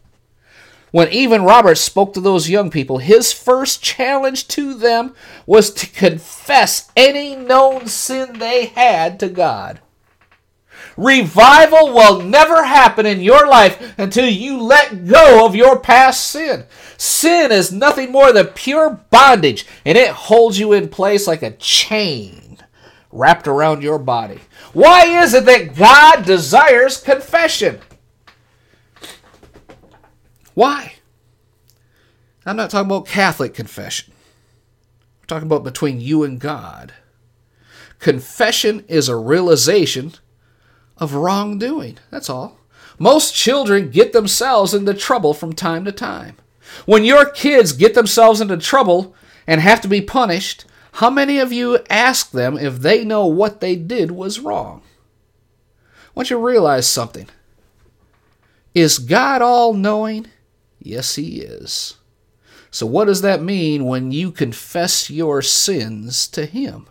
When 0.91 1.09
Evan 1.13 1.43
Robert 1.43 1.77
spoke 1.77 2.15
to 2.15 2.21
those 2.21 2.49
young 2.49 2.71
people, 2.71 2.99
his 2.99 3.33
first 3.33 3.83
challenge 3.83 4.49
to 4.49 4.75
them 4.75 5.15
was 5.47 5.71
to 5.75 5.87
confess 5.87 6.91
any 6.97 7.37
known 7.37 7.89
sin 7.89 8.39
they 8.39 8.67
had 8.67 9.21
to 9.21 9.29
God. 9.29 9.81
Revival 10.99 11.95
will 11.95 12.23
never 12.23 12.65
happen 12.65 13.07
in 13.07 13.21
your 13.21 13.47
life 13.47 13.95
until 13.99 14.29
you 14.29 14.61
let 14.61 15.07
go 15.07 15.47
of 15.47 15.55
your 15.55 15.79
past 15.79 16.29
sin. 16.29 16.65
Sin 16.97 17.53
is 17.53 17.71
nothing 17.71 18.11
more 18.11 18.33
than 18.33 18.49
pure 18.49 19.01
bondage, 19.09 19.65
and 19.85 19.97
it 19.97 20.11
holds 20.11 20.59
you 20.59 20.73
in 20.73 20.89
place 20.89 21.29
like 21.29 21.45
a 21.45 21.53
chain 21.53 22.59
wrapped 23.13 23.47
around 23.47 23.81
your 23.81 24.01
body. 24.01 24.41
Why 24.73 25.23
is 25.23 25.35
it 25.35 25.45
that 25.45 25.77
God 25.77 26.25
desires 26.25 27.01
confession? 27.01 27.79
Why? 30.55 30.95
I'm 32.45 32.57
not 32.57 32.71
talking 32.71 32.91
about 32.91 33.07
Catholic 33.07 33.55
confession. 33.55 34.13
We're 35.21 35.27
talking 35.27 35.47
about 35.47 35.63
between 35.63 36.01
you 36.01 36.25
and 36.25 36.41
God. 36.41 36.93
Confession 38.01 38.85
is 38.89 39.09
a 39.09 39.15
realization 39.15 40.15
of 40.99 41.15
wrongdoing. 41.15 41.99
That's 42.11 42.29
all. 42.29 42.59
Most 42.99 43.35
children 43.35 43.91
get 43.91 44.13
themselves 44.13 44.75
into 44.75 44.95
trouble 44.95 45.33
from 45.35 45.53
time 45.53 45.85
to 45.85 45.93
time. 45.93 46.37
When 46.85 47.05
your 47.05 47.31
kids 47.31 47.73
get 47.73 47.95
themselves 47.95 48.41
into 48.41 48.57
trouble 48.57 49.15
and 49.47 49.61
have 49.61 49.81
to 49.83 49.89
be 49.89 50.01
punished, 50.01 50.65
how 50.93 51.11
many 51.11 51.39
of 51.39 51.53
you 51.53 51.79
ask 51.89 52.33
them 52.33 52.59
if 52.59 52.81
they 52.81 53.05
know 53.05 53.27
what 53.27 53.61
they 53.61 53.77
did 53.77 54.11
was 54.11 54.41
wrong? 54.41 54.83
I 56.07 56.11
want 56.15 56.31
you 56.31 56.37
to 56.37 56.43
realize 56.43 56.89
something. 56.89 57.29
Is 58.75 58.99
God 58.99 59.41
all 59.41 59.73
knowing? 59.73 60.27
Yes, 60.81 61.15
He 61.15 61.41
is. 61.41 61.97
So, 62.71 62.87
what 62.87 63.07
does 63.07 63.23
that 63.23 63.43
mean 63.43 63.85
when 63.85 64.13
you 64.13 64.31
confess 64.31 65.09
your 65.09 65.41
sins 65.41 66.29
to 66.29 66.47
Him? 66.47 66.89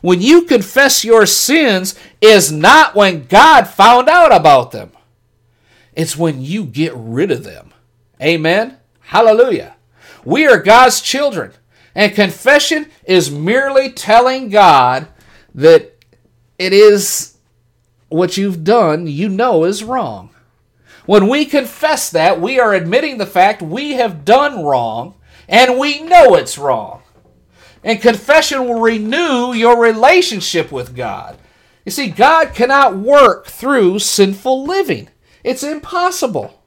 When 0.00 0.20
you 0.20 0.42
confess 0.42 1.04
your 1.04 1.26
sins 1.26 1.98
is 2.20 2.50
not 2.52 2.94
when 2.94 3.26
God 3.26 3.64
found 3.64 4.08
out 4.08 4.34
about 4.34 4.72
them. 4.72 4.92
It's 5.94 6.16
when 6.16 6.42
you 6.42 6.64
get 6.64 6.92
rid 6.94 7.30
of 7.30 7.44
them. 7.44 7.72
Amen. 8.22 8.76
Hallelujah. 9.00 9.76
We 10.24 10.46
are 10.46 10.58
God's 10.58 11.00
children. 11.00 11.52
And 11.94 12.14
confession 12.14 12.90
is 13.04 13.30
merely 13.30 13.90
telling 13.90 14.50
God 14.50 15.08
that 15.54 15.94
it 16.58 16.72
is 16.72 17.38
what 18.08 18.36
you've 18.36 18.64
done, 18.64 19.06
you 19.06 19.28
know 19.28 19.64
is 19.64 19.82
wrong. 19.82 20.30
When 21.06 21.28
we 21.28 21.44
confess 21.44 22.10
that, 22.10 22.40
we 22.40 22.58
are 22.60 22.74
admitting 22.74 23.18
the 23.18 23.26
fact 23.26 23.62
we 23.62 23.92
have 23.92 24.24
done 24.24 24.64
wrong 24.64 25.14
and 25.48 25.78
we 25.78 26.02
know 26.02 26.34
it's 26.34 26.58
wrong. 26.58 27.02
And 27.86 28.02
confession 28.02 28.66
will 28.66 28.80
renew 28.80 29.52
your 29.52 29.80
relationship 29.80 30.72
with 30.72 30.96
God. 30.96 31.38
You 31.84 31.92
see, 31.92 32.08
God 32.08 32.52
cannot 32.52 32.96
work 32.98 33.46
through 33.46 34.00
sinful 34.00 34.64
living, 34.64 35.08
it's 35.44 35.62
impossible. 35.62 36.64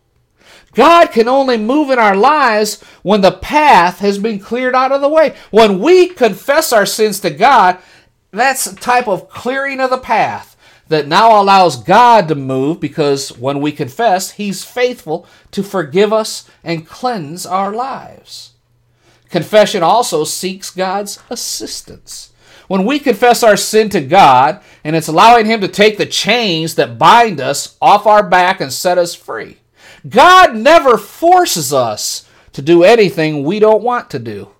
God 0.74 1.08
can 1.08 1.28
only 1.28 1.58
move 1.58 1.90
in 1.90 2.00
our 2.00 2.16
lives 2.16 2.82
when 3.02 3.20
the 3.20 3.32
path 3.32 4.00
has 4.00 4.18
been 4.18 4.40
cleared 4.40 4.76
out 4.76 4.92
of 4.94 5.02
the 5.02 5.10
way. 5.10 5.36
When 5.52 5.80
we 5.80 6.08
confess 6.08 6.72
our 6.72 6.86
sins 6.86 7.20
to 7.22 7.32
God, 7.32 7.80
that's 8.32 8.68
a 8.68 8.76
type 8.76 9.08
of 9.08 9.30
clearing 9.30 9.82
of 9.82 9.90
the 9.90 9.98
path 9.98 10.56
that 10.88 11.08
now 11.08 11.42
allows 11.42 11.84
God 11.84 12.28
to 12.30 12.36
move 12.36 12.80
because 12.80 13.38
when 13.38 13.60
we 13.60 13.72
confess, 13.72 14.32
He's 14.32 14.64
faithful 14.64 15.28
to 15.52 15.64
forgive 15.64 16.14
us 16.14 16.50
and 16.64 16.88
cleanse 16.88 17.46
our 17.46 17.74
lives. 17.74 18.54
Confession 19.30 19.84
also 19.84 20.24
seeks 20.24 20.72
God's 20.72 21.20
assistance. 21.30 22.32
When 22.68 22.86
we 22.86 23.00
confess 23.00 23.42
our 23.42 23.58
sin 23.58 23.90
to 23.90 24.02
God, 24.02 24.62
and 24.84 24.96
it's 24.96 25.08
allowing 25.08 25.46
Him 25.46 25.62
to 25.62 25.68
take 25.68 25.98
the 25.98 26.06
chains 26.06 26.76
that 26.76 27.00
bind 27.00 27.40
us 27.40 27.78
off 27.82 28.06
our 28.06 28.24
back 28.24 28.62
and 28.62 28.72
set 28.72 28.98
us 28.98 29.16
free. 29.16 29.58
God 30.08 30.56
never 30.56 30.98
forces 30.98 31.74
us 31.74 32.28
to 32.54 32.62
do 32.62 32.84
anything 32.84 33.44
we 33.44 33.60
don't 33.60 33.84
want 33.84 34.10
to 34.12 34.20
do. 34.20 34.52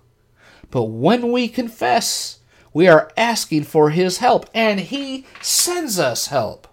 But 0.70 0.84
when 0.84 1.32
we 1.32 1.48
confess, 1.48 2.40
we 2.72 2.88
are 2.88 3.10
asking 3.16 3.64
for 3.64 3.90
His 3.90 4.18
help, 4.18 4.48
and 4.54 4.80
He 4.80 5.26
sends 5.40 5.98
us 5.98 6.28
help. 6.28 6.66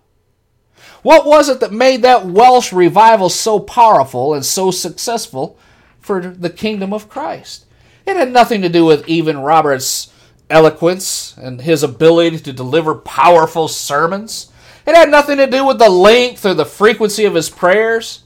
What 1.04 1.26
was 1.26 1.50
it 1.50 1.60
that 1.60 1.72
made 1.72 2.02
that 2.02 2.26
Welsh 2.26 2.74
revival 2.74 3.30
so 3.30 3.60
powerful 3.60 4.34
and 4.34 4.46
so 4.46 4.72
successful 4.72 5.58
for 6.00 6.22
the 6.22 6.50
kingdom 6.50 6.94
of 6.94 7.10
Christ? 7.10 7.67
It 8.08 8.16
had 8.16 8.32
nothing 8.32 8.62
to 8.62 8.70
do 8.70 8.86
with 8.86 9.10
Evan 9.10 9.40
Robert's 9.40 10.14
eloquence 10.50 11.36
and 11.38 11.60
his 11.60 11.84
ability 11.84 12.40
to 12.40 12.54
deliver 12.54 12.96
powerful 12.96 13.68
sermons. 13.68 14.50
It 14.86 14.96
had 14.96 15.12
nothing 15.12 15.36
to 15.38 15.46
do 15.46 15.66
with 15.66 15.78
the 15.78 15.90
length 15.90 16.46
or 16.46 16.54
the 16.54 16.66
frequency 16.66 17.26
of 17.26 17.36
his 17.36 17.50
prayers. 17.50 18.24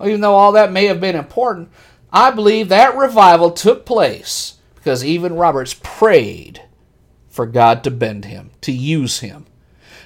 Even 0.00 0.20
though 0.20 0.36
all 0.36 0.52
that 0.52 0.70
may 0.70 0.86
have 0.86 1.00
been 1.00 1.16
important, 1.16 1.68
I 2.12 2.30
believe 2.30 2.68
that 2.68 2.96
revival 2.96 3.50
took 3.50 3.84
place 3.84 4.58
because 4.76 5.02
Evan 5.02 5.34
Roberts 5.34 5.74
prayed 5.82 6.62
for 7.28 7.44
God 7.44 7.82
to 7.82 7.90
bend 7.90 8.26
him, 8.26 8.52
to 8.60 8.70
use 8.70 9.18
him. 9.18 9.46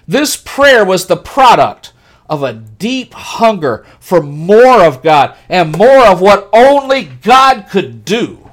This 0.06 0.38
prayer 0.42 0.86
was 0.86 1.04
the 1.06 1.18
product 1.18 1.92
of 2.30 2.42
a 2.42 2.54
deep 2.54 3.12
hunger 3.12 3.84
for 4.00 4.22
more 4.22 4.82
of 4.82 5.02
God 5.02 5.36
and 5.50 5.76
more 5.76 6.06
of 6.06 6.22
what 6.22 6.48
only 6.54 7.04
God 7.04 7.66
could 7.70 8.06
do. 8.06 8.47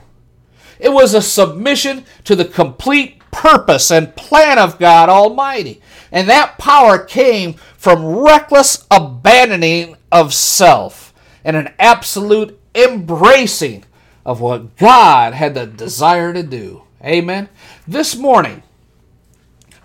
It 0.79 0.93
was 0.93 1.13
a 1.13 1.21
submission 1.21 2.05
to 2.25 2.35
the 2.35 2.45
complete 2.45 3.19
purpose 3.31 3.91
and 3.91 4.15
plan 4.15 4.57
of 4.57 4.79
God 4.79 5.09
Almighty. 5.09 5.81
And 6.11 6.29
that 6.29 6.57
power 6.57 6.97
came 6.97 7.53
from 7.77 8.05
reckless 8.05 8.85
abandoning 8.89 9.97
of 10.11 10.33
self 10.33 11.13
and 11.43 11.55
an 11.55 11.73
absolute 11.77 12.59
embracing 12.73 13.85
of 14.25 14.41
what 14.41 14.75
God 14.77 15.33
had 15.33 15.53
the 15.53 15.67
desire 15.67 16.33
to 16.33 16.43
do. 16.43 16.83
Amen. 17.03 17.49
This 17.87 18.15
morning, 18.15 18.63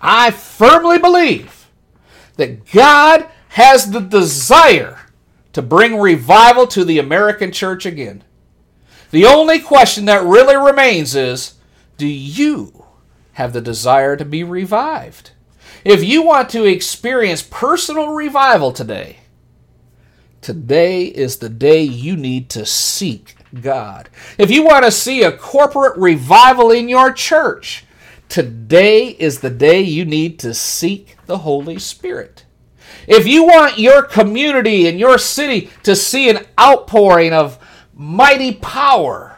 I 0.01 0.31
firmly 0.31 0.97
believe 0.97 1.69
that 2.37 2.65
God 2.71 3.29
has 3.49 3.91
the 3.91 3.99
desire 3.99 4.99
to 5.53 5.61
bring 5.61 5.99
revival 5.99 6.65
to 6.67 6.83
the 6.83 6.97
American 6.97 7.51
church 7.51 7.85
again. 7.85 8.23
The 9.11 9.25
only 9.25 9.59
question 9.59 10.05
that 10.05 10.23
really 10.23 10.55
remains 10.55 11.15
is 11.15 11.55
do 11.97 12.07
you 12.07 12.85
have 13.33 13.53
the 13.53 13.61
desire 13.61 14.15
to 14.15 14.25
be 14.25 14.43
revived? 14.43 15.31
If 15.83 16.03
you 16.03 16.21
want 16.23 16.49
to 16.51 16.65
experience 16.65 17.41
personal 17.41 18.09
revival 18.09 18.71
today, 18.71 19.17
today 20.41 21.05
is 21.05 21.37
the 21.37 21.49
day 21.49 21.83
you 21.83 22.15
need 22.15 22.49
to 22.51 22.65
seek 22.65 23.35
God. 23.61 24.09
If 24.37 24.49
you 24.49 24.63
want 24.63 24.85
to 24.85 24.91
see 24.91 25.23
a 25.23 25.31
corporate 25.31 25.97
revival 25.97 26.71
in 26.71 26.87
your 26.87 27.11
church, 27.11 27.85
Today 28.31 29.07
is 29.07 29.41
the 29.41 29.49
day 29.49 29.81
you 29.81 30.05
need 30.05 30.39
to 30.39 30.53
seek 30.53 31.17
the 31.25 31.39
Holy 31.39 31.77
Spirit. 31.77 32.45
If 33.05 33.27
you 33.27 33.43
want 33.43 33.77
your 33.77 34.03
community 34.03 34.87
and 34.87 34.97
your 34.97 35.17
city 35.17 35.69
to 35.83 35.97
see 35.97 36.29
an 36.29 36.45
outpouring 36.57 37.33
of 37.33 37.59
mighty 38.01 38.51
power, 38.55 39.37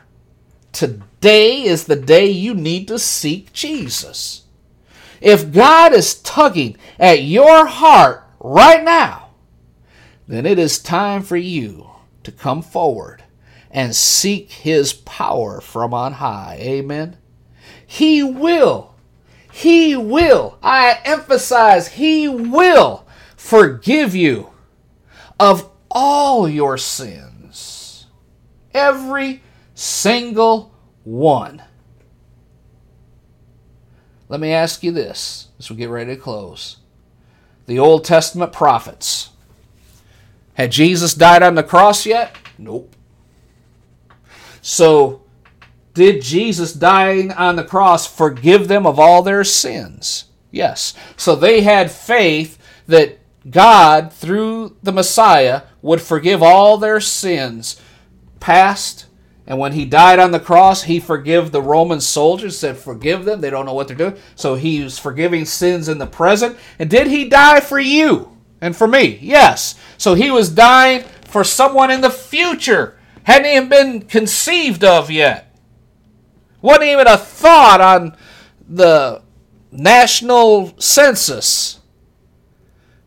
today 0.72 1.64
is 1.64 1.84
the 1.84 1.98
day 1.98 2.28
you 2.28 2.54
need 2.54 2.88
to 2.88 2.98
seek 2.98 3.52
Jesus. 3.52 4.44
If 5.20 5.52
God 5.52 5.94
is 5.94 6.22
tugging 6.22 6.78
at 6.98 7.24
your 7.24 7.66
heart 7.66 8.24
right 8.40 8.82
now, 8.82 9.32
then 10.28 10.46
it 10.46 10.58
is 10.58 10.80
time 10.80 11.24
for 11.24 11.36
you 11.36 11.90
to 12.24 12.32
come 12.32 12.62
forward 12.62 13.24
and 13.70 13.94
seek 13.94 14.52
His 14.52 14.94
power 14.94 15.60
from 15.60 15.94
on 15.94 16.14
high. 16.14 16.58
Amen. 16.62 17.18
He 17.86 18.24
will, 18.24 18.96
He 19.52 19.96
will, 19.98 20.58
I 20.64 21.00
emphasize, 21.04 21.90
He 21.90 22.30
will 22.30 23.06
forgive 23.36 24.16
you 24.16 24.52
of 25.38 25.70
all 25.92 26.48
your 26.48 26.78
sins. 26.78 27.33
Every 28.74 29.42
single 29.76 30.74
one. 31.04 31.62
Let 34.30 34.40
me 34.40 34.52
ask 34.52 34.84
you 34.84 34.92
this 34.92 35.50
as 35.60 35.70
we 35.70 35.76
get 35.76 35.90
ready 35.90 36.16
to 36.16 36.22
close. 36.22 36.78
The 37.66 37.80
Old 37.80 38.04
Testament 38.04 38.52
prophets. 38.52 39.30
Had 40.56 40.72
Jesus 40.72 41.14
died 41.14 41.44
on 41.44 41.56
the 41.56 41.64
cross 41.64 42.06
yet? 42.06 42.36
Nope. 42.58 42.96
So 44.62 45.24
did 45.94 46.22
Jesus 46.22 46.74
dying 46.74 47.32
on 47.32 47.56
the 47.56 47.64
cross 47.64 48.08
forgive 48.08 48.68
them 48.68 48.86
of 48.86 49.00
all 49.00 49.22
their 49.22 49.44
sins? 49.44 50.26
Yes. 50.52 50.94
So 51.18 51.36
they 51.36 51.62
had 51.62 51.92
faith 51.92 52.58
that 52.88 53.20
God, 53.50 54.14
through 54.14 54.78
the 54.82 54.92
Messiah, 54.92 55.64
would 55.82 56.02
forgive 56.02 56.42
all 56.42 56.78
their 56.78 57.00
sins, 57.00 57.80
past, 58.44 59.06
and 59.48 59.58
when 59.58 59.72
he 59.72 59.86
died 59.86 60.20
on 60.20 60.32
the 60.32 60.40
cross, 60.40 60.84
he 60.84 61.00
forgave 61.00 61.52
the 61.52 61.62
Roman 61.62 62.02
soldiers, 62.02 62.60
said, 62.60 62.78
Forgive 62.78 63.24
them, 63.24 63.40
they 63.40 63.50
don't 63.50 63.66
know 63.66 63.74
what 63.74 63.88
they're 63.88 63.98
doing. 63.98 64.18
So 64.36 64.56
he 64.56 64.84
was 64.84 65.00
forgiving 65.00 65.46
sins 65.46 65.88
in 65.88 65.98
the 65.98 66.06
present. 66.06 66.58
And 66.78 66.90
did 66.90 67.08
he 67.08 67.30
die 67.30 67.62
for 67.62 67.80
you 67.80 68.38
and 68.62 68.76
for 68.76 68.88
me? 68.88 69.18
Yes. 69.22 69.76
So 69.98 70.14
he 70.14 70.30
was 70.30 70.50
dying 70.50 71.04
for 71.26 71.44
someone 71.44 71.90
in 71.90 72.02
the 72.02 72.10
future, 72.10 72.98
hadn't 73.24 73.52
even 73.52 73.70
been 73.70 74.02
conceived 74.02 74.84
of 74.84 75.10
yet. 75.10 75.54
Wasn't 76.62 76.84
even 76.84 77.08
a 77.08 77.18
thought 77.18 77.82
on 77.82 78.18
the 78.68 79.22
national 79.72 80.74
census. 80.80 81.80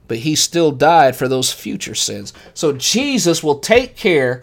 But 0.09 0.19
he 0.19 0.35
still 0.35 0.73
died 0.73 1.17
for 1.17 1.29
those 1.29 1.53
future 1.53 1.95
sins. 1.95 2.33
So 2.55 2.73
Jesus 2.73 3.43
will 3.43 3.59
take 3.59 3.97
care 3.97 4.43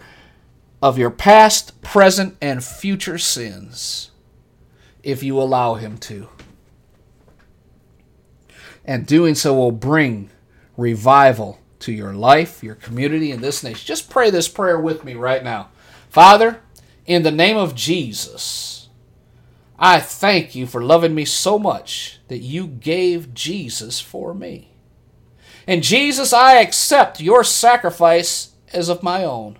of 0.84 0.98
your 0.98 1.10
past, 1.10 1.80
present, 1.80 2.36
and 2.42 2.62
future 2.62 3.16
sins 3.16 4.10
if 5.02 5.22
you 5.22 5.40
allow 5.40 5.76
him 5.76 5.96
to. 5.96 6.28
And 8.84 9.06
doing 9.06 9.34
so 9.34 9.54
will 9.54 9.72
bring 9.72 10.28
revival 10.76 11.58
to 11.78 11.90
your 11.90 12.12
life, 12.12 12.62
your 12.62 12.74
community, 12.74 13.30
and 13.30 13.42
this 13.42 13.64
nation. 13.64 13.86
Just 13.86 14.10
pray 14.10 14.28
this 14.28 14.46
prayer 14.46 14.78
with 14.78 15.06
me 15.06 15.14
right 15.14 15.42
now. 15.42 15.70
Father, 16.10 16.60
in 17.06 17.22
the 17.22 17.30
name 17.30 17.56
of 17.56 17.74
Jesus, 17.74 18.90
I 19.78 20.00
thank 20.00 20.54
you 20.54 20.66
for 20.66 20.84
loving 20.84 21.14
me 21.14 21.24
so 21.24 21.58
much 21.58 22.20
that 22.28 22.40
you 22.40 22.66
gave 22.66 23.32
Jesus 23.32 24.02
for 24.02 24.34
me. 24.34 24.74
And 25.66 25.82
Jesus, 25.82 26.34
I 26.34 26.56
accept 26.56 27.22
your 27.22 27.42
sacrifice 27.42 28.52
as 28.70 28.90
of 28.90 29.02
my 29.02 29.24
own. 29.24 29.58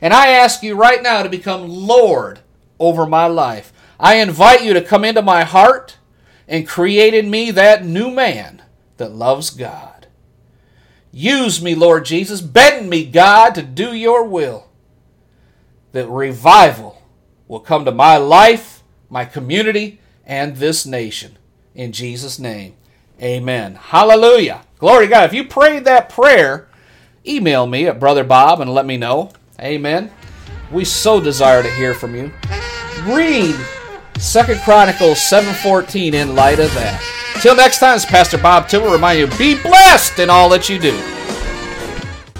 And 0.00 0.12
I 0.12 0.28
ask 0.28 0.62
you 0.62 0.74
right 0.74 1.02
now 1.02 1.22
to 1.22 1.28
become 1.28 1.68
Lord 1.68 2.40
over 2.78 3.06
my 3.06 3.26
life. 3.26 3.72
I 3.98 4.16
invite 4.16 4.64
you 4.64 4.74
to 4.74 4.82
come 4.82 5.04
into 5.04 5.22
my 5.22 5.44
heart 5.44 5.96
and 6.46 6.68
create 6.68 7.14
in 7.14 7.30
me 7.30 7.50
that 7.52 7.84
new 7.84 8.10
man 8.10 8.62
that 8.98 9.12
loves 9.12 9.50
God. 9.50 10.06
Use 11.12 11.62
me, 11.62 11.74
Lord 11.74 12.04
Jesus. 12.04 12.40
Bend 12.40 12.90
me, 12.90 13.04
God, 13.06 13.54
to 13.54 13.62
do 13.62 13.94
your 13.94 14.24
will. 14.24 14.68
That 15.92 16.08
revival 16.08 17.02
will 17.48 17.60
come 17.60 17.84
to 17.86 17.92
my 17.92 18.18
life 18.18 18.76
my 19.08 19.24
community, 19.24 20.00
and 20.24 20.56
this 20.56 20.86
nation. 20.86 21.38
In 21.74 21.92
Jesus' 21.92 22.38
name, 22.38 22.74
amen. 23.22 23.76
Hallelujah. 23.76 24.62
Glory 24.78 25.06
to 25.06 25.10
God. 25.10 25.24
If 25.24 25.34
you 25.34 25.44
prayed 25.44 25.84
that 25.84 26.08
prayer, 26.08 26.68
email 27.26 27.66
me 27.66 27.86
at 27.86 28.00
Brother 28.00 28.24
Bob 28.24 28.60
and 28.60 28.72
let 28.72 28.86
me 28.86 28.96
know. 28.96 29.30
Amen. 29.60 30.10
We 30.70 30.84
so 30.84 31.20
desire 31.20 31.62
to 31.62 31.70
hear 31.70 31.94
from 31.94 32.14
you. 32.14 32.32
Read 33.04 33.54
Second 34.18 34.60
Chronicles 34.60 35.18
7.14 35.18 36.14
in 36.14 36.34
light 36.34 36.58
of 36.58 36.72
that. 36.74 37.02
Till 37.40 37.54
next 37.54 37.78
time, 37.78 37.96
it's 37.96 38.04
Pastor 38.04 38.38
Bob 38.38 38.64
Thibodeau 38.64 38.92
remind 38.92 39.18
you, 39.18 39.26
be 39.38 39.60
blessed 39.60 40.18
in 40.18 40.30
all 40.30 40.48
that 40.50 40.68
you 40.68 40.78
do. 40.78 40.94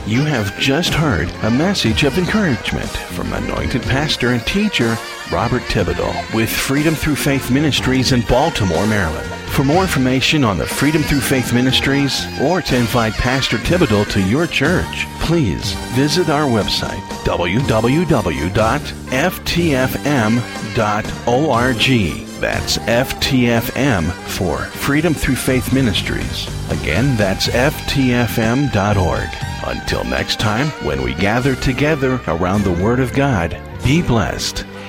You 0.06 0.22
have 0.22 0.58
just 0.58 0.94
heard 0.94 1.30
a 1.42 1.50
message 1.50 2.04
of 2.04 2.16
encouragement 2.16 2.88
from 2.88 3.32
anointed 3.32 3.82
pastor 3.82 4.30
and 4.30 4.44
teacher 4.46 4.96
Robert 5.32 5.62
Thibodeau 5.62 6.34
with 6.34 6.50
Freedom 6.50 6.94
Through 6.94 7.16
Faith 7.16 7.50
Ministries 7.50 8.12
in 8.12 8.20
Baltimore, 8.22 8.86
Maryland. 8.86 9.28
For 9.50 9.64
more 9.64 9.82
information 9.82 10.44
on 10.44 10.58
the 10.58 10.66
Freedom 10.66 11.02
Through 11.02 11.20
Faith 11.20 11.52
Ministries 11.52 12.24
or 12.40 12.62
to 12.62 12.76
invite 12.76 13.14
Pastor 13.14 13.56
Thibodeau 13.56 14.08
to 14.10 14.20
your 14.20 14.46
church, 14.46 15.06
please 15.20 15.72
visit 15.94 16.28
our 16.28 16.46
website 16.46 17.00
www.ftfm.org. 17.24 18.46
That's 22.38 22.76
FTFM 22.78 24.12
for 24.12 24.58
Freedom 24.58 25.14
Through 25.14 25.36
Faith 25.36 25.72
Ministries. 25.72 26.46
Again, 26.70 27.16
that's 27.16 27.48
FTFM.org. 27.48 29.28
Until 29.66 30.04
next 30.04 30.38
time, 30.38 30.68
when 30.86 31.02
we 31.02 31.14
gather 31.14 31.56
together 31.56 32.20
around 32.28 32.62
the 32.62 32.84
Word 32.84 33.00
of 33.00 33.14
God, 33.14 33.58
be 33.82 34.02
blessed. 34.02 34.66